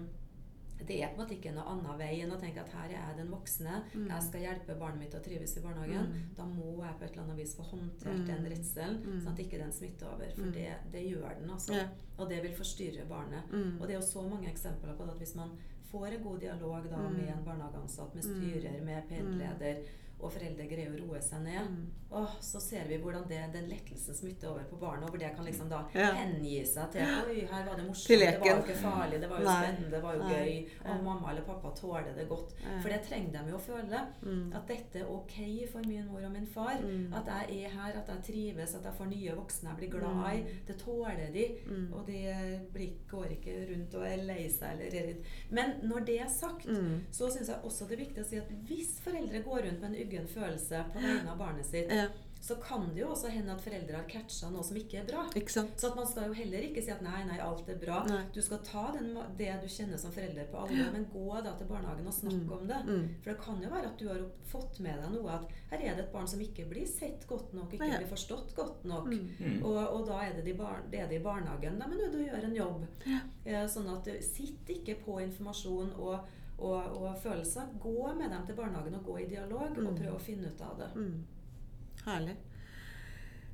det 0.85 1.01
er 1.01 1.07
på 1.07 1.21
en 1.21 1.25
måte 1.27 1.39
ikke 1.39 1.53
noe 1.53 1.63
annen 1.65 1.97
vei 1.97 2.21
enn 2.21 2.31
å 2.31 2.39
tenke 2.39 2.59
at 2.59 2.69
her 2.69 2.89
er 2.89 3.07
jeg 3.07 3.17
den 3.17 3.29
voksne. 3.31 3.83
Mm. 3.95 4.07
Jeg 4.09 4.23
skal 4.23 4.41
hjelpe 4.41 4.77
barnet 4.79 4.99
mitt 4.99 5.13
å 5.15 5.23
trives 5.23 5.57
i 5.57 5.61
barnehagen. 5.61 6.11
Da 6.35 6.43
må 6.43 6.83
jeg 6.83 6.97
på 6.99 7.03
et 7.05 7.11
eller 7.13 7.23
annet 7.23 7.37
vis 7.37 7.55
få 7.55 7.63
håndtert 7.63 8.25
den 8.27 8.45
redselen, 8.45 9.21
sånn 9.21 9.31
at 9.31 9.39
ikke 9.39 9.57
den 9.59 9.71
smitter 9.71 10.07
over. 10.13 10.29
For 10.35 10.51
det, 10.51 10.75
det 10.91 11.03
gjør 11.09 11.39
den, 11.39 11.49
altså. 11.49 11.73
Ja. 11.73 11.87
Og 12.19 12.27
det 12.29 12.41
vil 12.43 12.51
forstyrre 12.51 13.07
barnet. 13.07 13.43
Og 13.79 13.87
det 13.87 13.91
er 13.95 13.99
jo 13.99 14.05
så 14.05 14.29
mange 14.29 14.47
eksempler 14.51 14.93
på 14.97 15.05
det 15.05 15.13
at 15.13 15.19
hvis 15.19 15.35
man 15.35 15.51
får 15.93 16.07
en 16.17 16.23
god 16.27 16.39
dialog 16.45 16.83
da 16.91 16.97
Mm. 17.01 17.13
med 17.17 17.27
en 17.37 17.43
barnehageansatt, 17.47 18.15
med 18.15 18.23
Mm. 18.25 18.33
styrer, 18.35 18.81
med 18.89 19.01
PED-leder, 19.09 19.75
og 20.23 20.31
foreldre 20.31 20.67
greier 20.69 20.93
å 20.95 21.07
roe 21.07 21.21
seg 21.21 21.41
ned, 21.43 21.67
Mm. 21.67 21.87
åh, 22.11 22.35
så 22.39 22.59
ser 22.61 22.85
vi 22.87 22.97
hvordan 22.97 23.27
det, 23.27 23.39
den 23.53 23.67
lettelsen 23.69 24.13
smitter 24.15 24.49
over 24.49 24.63
på 24.69 24.77
barnet, 24.79 25.03
og 25.03 25.09
hvor 25.09 25.19
det 25.19 25.35
kan 25.35 25.45
liksom 25.45 25.69
da 25.69 25.83
Ja. 25.93 26.11
hengi 26.13 26.63
seg 26.65 26.91
til 26.91 27.01
Oi, 27.01 27.41
her 27.51 27.65
var 27.65 27.75
det 27.75 27.85
morsomt, 27.87 28.07
det 28.19 28.39
var 28.39 28.47
jo 28.47 28.61
ikke 28.63 28.75
farlig, 28.83 29.19
det 29.21 29.29
var 29.29 29.39
jo 29.39 29.45
Nei. 29.45 29.63
spennende, 29.63 29.91
det 29.91 30.01
var 30.03 30.13
jo 30.15 30.23
Nei. 30.23 30.33
gøy, 30.33 30.69
Ja. 30.85 30.91
og 30.93 31.03
mamma 31.03 31.29
eller 31.31 31.41
pappa 31.41 31.71
tåler 31.75 32.15
det 32.15 32.29
godt. 32.29 32.53
Ja. 32.63 32.79
For 32.81 32.89
det 32.89 33.03
trenger 33.03 33.31
de 33.43 33.49
jo 33.51 33.57
å 33.57 33.61
føle. 33.61 34.07
Mm. 34.23 34.53
At 34.55 34.67
dette 34.67 34.95
er 34.99 35.05
ok 35.09 35.67
for 35.71 35.81
min 35.87 36.07
mor 36.07 36.23
og 36.23 36.31
min 36.31 36.45
far. 36.47 36.77
Mm. 36.81 37.13
At 37.13 37.25
jeg 37.49 37.63
er 37.65 37.69
her, 37.69 37.93
at 37.99 38.07
jeg 38.07 38.23
trives, 38.23 38.75
at 38.75 38.83
jeg 38.83 38.93
får 38.93 39.05
nye 39.09 39.35
voksne 39.35 39.69
jeg 39.69 39.77
blir 39.77 39.99
glad 39.99 40.35
i. 40.35 40.41
Mm. 40.43 40.65
Det 40.67 40.77
tåler 40.77 41.33
de. 41.33 41.45
Mm. 41.67 41.93
Og 41.93 42.05
de 42.05 42.65
blir, 42.73 42.89
går 43.09 43.25
ikke 43.25 43.69
rundt 43.71 43.95
og 43.95 44.03
er 44.07 44.17
lei 44.23 44.47
seg 44.49 44.71
eller 44.79 44.85
er 44.85 45.07
redd. 45.07 45.23
Men 45.49 45.79
når 45.83 46.05
det 46.05 46.21
er 46.21 46.27
sagt, 46.29 46.65
Mm. 46.67 47.01
så 47.11 47.29
syns 47.31 47.47
jeg 47.47 47.57
også 47.63 47.87
det 47.87 47.99
er 47.99 48.05
viktig 48.05 48.19
å 48.23 48.25
si 48.25 48.37
at 48.37 48.49
hvis 48.67 48.99
foreldre 49.01 49.43
går 49.43 49.63
rundt 49.65 49.81
med 49.81 49.89
en 49.95 49.95
uggen 50.13 50.27
følelse 50.29 50.85
på 50.93 50.99
vegne 51.01 51.31
av 51.31 51.37
barnet 51.41 51.65
sitt, 51.65 51.89
Ja. 51.91 52.07
så 52.43 52.55
kan 52.61 52.89
det 52.93 52.99
jo 52.99 53.07
også 53.13 53.29
hende 53.31 53.53
at 53.53 53.61
foreldre 53.63 53.95
har 53.95 54.03
catcha 54.03 54.49
noe 54.51 54.61
som 54.67 54.75
ikke 54.75 54.97
er 54.99 55.05
bra. 55.07 55.21
Ikke 55.33 55.49
sant? 55.49 55.77
Så 55.79 55.87
at 55.87 55.95
man 55.95 56.05
skal 56.05 56.25
jo 56.27 56.33
heller 56.33 56.59
ikke 56.67 56.81
si 56.83 56.91
at 56.91 57.01
nei, 57.01 57.21
nei, 57.23 57.37
alt 57.39 57.69
er 57.71 57.77
bra. 57.79 58.01
Nei. 58.05 58.25
Du 58.35 58.41
skal 58.43 58.59
ta 58.67 58.91
den, 58.91 59.13
det 59.37 59.47
du 59.61 59.67
kjenner 59.71 59.97
som 59.97 60.11
forelder 60.11 60.49
på 60.51 60.59
alvor, 60.59 60.91
men 60.91 61.05
gå 61.13 61.37
da 61.41 61.53
til 61.55 61.67
barnehagen 61.67 62.05
og 62.05 62.13
snakk 62.13 62.33
Mm. 62.43 62.51
om 62.51 62.67
det. 62.67 62.81
Mm. 62.85 63.07
For 63.23 63.31
det 63.31 63.39
kan 63.45 63.63
jo 63.63 63.69
være 63.69 63.85
at 63.87 63.97
du 63.97 64.07
har 64.09 64.19
fått 64.51 64.79
med 64.81 64.99
deg 65.01 65.11
noe 65.15 65.31
at 65.31 65.47
her 65.71 65.77
er 65.79 65.95
det 65.95 66.03
et 66.05 66.11
barn 66.11 66.27
som 66.27 66.39
ikke 66.41 66.67
blir 66.69 66.85
sett 66.85 67.25
godt 67.27 67.53
nok, 67.53 67.71
ikke 67.73 67.87
nei. 67.87 67.97
blir 68.03 68.11
forstått 68.11 68.53
godt 68.55 68.83
nok. 68.83 69.05
Mm. 69.07 69.29
Mm. 69.39 69.63
Og, 69.63 69.77
og 69.95 70.05
da 70.07 70.19
er 70.27 70.33
det, 70.35 70.43
de 70.45 70.53
bar, 70.53 70.83
det 70.91 70.99
er 70.99 71.07
de 71.07 71.15
i 71.15 71.23
barnehagen. 71.23 71.79
Da 71.79 71.87
må 71.87 71.95
du 71.95 72.19
gjøre 72.25 72.43
en 72.43 72.55
jobb. 72.55 72.85
Eh, 73.45 73.65
Sånn 73.67 73.87
at 73.97 74.07
eh, 74.07 74.19
sitt 74.21 74.67
ikke 74.67 74.95
på 75.05 75.21
informasjon 75.23 75.93
og, 75.97 76.19
og, 76.63 76.97
og 77.01 77.19
følelser. 77.23 77.69
Gå 77.83 78.13
med 78.17 78.31
dem 78.31 78.47
til 78.47 78.57
barnehagen 78.57 78.97
og 78.99 79.05
gå 79.11 79.19
i 79.23 79.29
dialog 79.29 79.77
og 79.83 79.93
prøve 79.99 80.17
å 80.17 80.23
finne 80.23 80.49
ut 80.49 80.65
av 80.65 80.81
det. 80.81 80.89
Mm. 80.95 81.21
Herlig. 82.07 82.39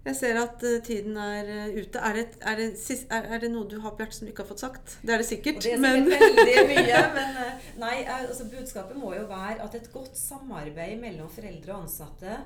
Jeg 0.05 0.15
ser 0.15 0.37
at 0.39 0.63
eh, 0.63 0.77
tiden 0.83 1.17
er 1.19 1.49
eh, 1.51 1.73
ute. 1.75 1.99
Er 1.99 2.15
det, 2.15 2.27
er, 2.41 2.61
det, 2.61 2.99
er, 3.09 3.41
det 3.43 3.49
noe 3.51 3.67
du 3.67 3.75
har 3.83 3.91
på 3.91 4.03
hjertet 4.03 4.19
som 4.19 4.27
du 4.27 4.31
ikke 4.31 4.45
har 4.45 4.51
fått 4.53 4.63
sagt? 4.63 4.95
Det 5.03 5.11
er 5.11 5.19
det 5.21 5.27
Og 5.27 5.29
sikkert. 5.29 5.59
det 5.65 5.73
er 5.75 5.81
men 5.83 6.07
sikkert 6.07 6.39
veldig 6.39 6.63
mye, 6.69 7.01
men 7.17 7.41
eh, 7.43 7.67
nei, 7.81 7.95
altså 8.15 8.47
budskapet 8.51 8.99
må 8.99 9.11
jo 9.17 9.25
være 9.29 9.59
at 9.65 9.75
et 9.75 9.91
godt 9.91 10.15
samarbeid 10.17 10.95
mellom 11.03 11.29
foreldre 11.33 11.75
og 11.75 11.83
ansatte, 11.83 12.39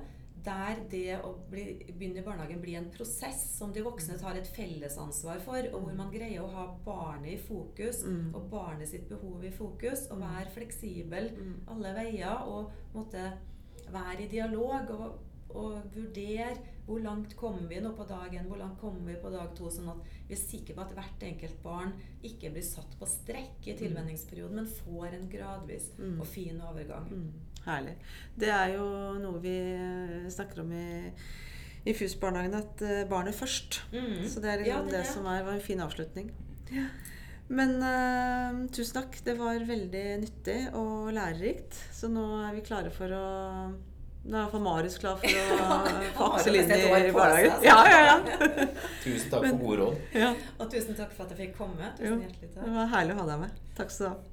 der 0.44 0.80
det 0.92 1.18
å 1.24 1.34
bli, 1.50 1.64
begynne 1.94 2.20
i 2.20 2.26
barnehagen 2.26 2.62
blir 2.62 2.78
en 2.78 2.90
prosess 2.92 3.58
som 3.58 3.72
de 3.74 3.82
voksne 3.86 4.18
tar 4.20 4.36
et 4.36 4.48
fellesansvar 4.56 5.40
for, 5.46 5.68
og 5.74 5.86
hvor 5.86 5.96
man 5.96 6.12
greier 6.12 6.44
å 6.44 6.52
ha 6.52 6.66
barnet 6.86 7.34
i 7.34 7.38
fokus, 7.48 8.04
Mm. 8.04 8.34
og 8.36 8.50
barnet 8.52 8.88
sitt 8.90 9.08
behov 9.10 9.44
i 9.44 9.52
fokus, 9.52 10.08
og 10.12 10.20
være 10.20 10.52
fleksibel 10.52 11.32
Mm. 11.38 11.56
alle 11.68 11.94
veier, 11.96 12.44
og 12.48 12.72
måtte 12.94 13.32
være 13.92 14.24
i 14.24 14.28
dialog 14.28 14.90
og, 14.90 15.20
og 15.56 15.82
vurdere 15.96 16.58
hvor 16.86 17.00
langt 17.00 17.36
kommer 17.38 17.68
vi 17.70 17.80
nå 17.80 17.92
på 17.96 18.04
dagen, 18.10 18.46
hvor 18.50 18.58
langt 18.58 18.80
kommer 18.82 19.00
vi 19.06 19.16
på 19.22 19.30
dag 19.32 19.54
to, 19.56 19.70
sånn 19.70 19.88
at 19.90 20.04
vi 20.28 20.34
er 20.34 20.38
sikre 20.42 20.74
på 20.76 20.82
at 20.82 20.94
hvert 20.96 21.24
enkelt 21.24 21.62
barn 21.64 21.94
ikke 22.24 22.52
blir 22.52 22.64
satt 22.64 22.98
på 23.00 23.06
strekk 23.08 23.68
i 23.68 23.76
tilvenningsperioden, 23.78 24.56
men 24.56 24.66
får 24.66 25.14
en 25.14 25.30
gradvis 25.30 25.92
Mm. 25.98 26.20
og 26.20 26.28
fin 26.28 26.60
overgang. 26.62 27.08
Herlig. 27.66 27.96
Det 28.40 28.50
er 28.52 28.74
jo 28.76 28.86
noe 29.22 29.40
vi 29.44 29.56
eh, 29.78 30.28
snakker 30.34 30.64
om 30.66 30.72
i, 30.76 30.86
i 31.88 31.94
FUS-barnehagen, 31.96 32.58
at 32.60 32.82
eh, 32.84 33.04
barnet 33.08 33.36
først. 33.38 33.82
Mm. 33.94 34.24
Så 34.28 34.44
det 34.44 34.52
er 34.52 34.66
Ja, 34.68 34.82
liksom 34.82 34.92
det 34.92 35.00
er 35.00 35.04
det, 35.04 35.06
det. 35.08 35.14
som 35.14 35.28
er, 35.32 35.44
var 35.48 35.54
en 35.58 35.64
fin 35.70 35.80
avslutning. 35.84 36.32
Men 37.54 37.74
uh, 37.84 38.62
tusen 38.74 38.96
takk. 38.98 39.18
Det 39.26 39.34
var 39.38 39.60
veldig 39.68 40.04
nyttig 40.24 40.60
og 40.80 41.10
lærerikt. 41.14 41.76
Så 41.94 42.08
nå 42.10 42.24
er 42.48 42.54
vi 42.56 42.64
klare 42.66 42.92
for 42.96 43.12
å 43.14 43.26
Nå 44.24 44.32
er 44.32 44.40
i 44.40 44.44
hvert 44.46 44.54
fall 44.54 44.62
Marius 44.64 44.94
klar 45.04 45.18
for 45.20 45.28
å 45.28 45.78
få 46.16 46.28
Aksel 46.38 46.56
inn 46.56 46.70
i 46.72 46.78
barnehagen. 47.12 47.58
seg, 47.60 47.66
Ja, 47.68 47.74
altså. 47.76 47.92
ja, 47.92 48.06
ja. 48.08 48.68
Tusen 49.04 49.34
takk 49.34 49.44
for 49.50 49.58
gode 49.66 49.80
råd. 49.82 49.98
ja. 50.16 50.30
Og 50.64 50.70
tusen 50.72 50.96
takk 50.96 51.12
for 51.12 51.26
at 51.26 51.34
jeg 51.36 51.40
fikk 51.50 51.58
komme. 51.58 51.90
Jo, 52.00 52.14
Tusen 52.16 52.22
hjertelig 52.24 52.54
det 52.56 52.72
var 52.78 52.88
herlig 52.96 53.18
å 53.18 53.20
ha 53.20 53.26
deg 53.34 53.42
med. 53.44 53.58
Takk 53.76 53.92
skal 53.92 54.06
du 54.08 54.14
ha. 54.14 54.33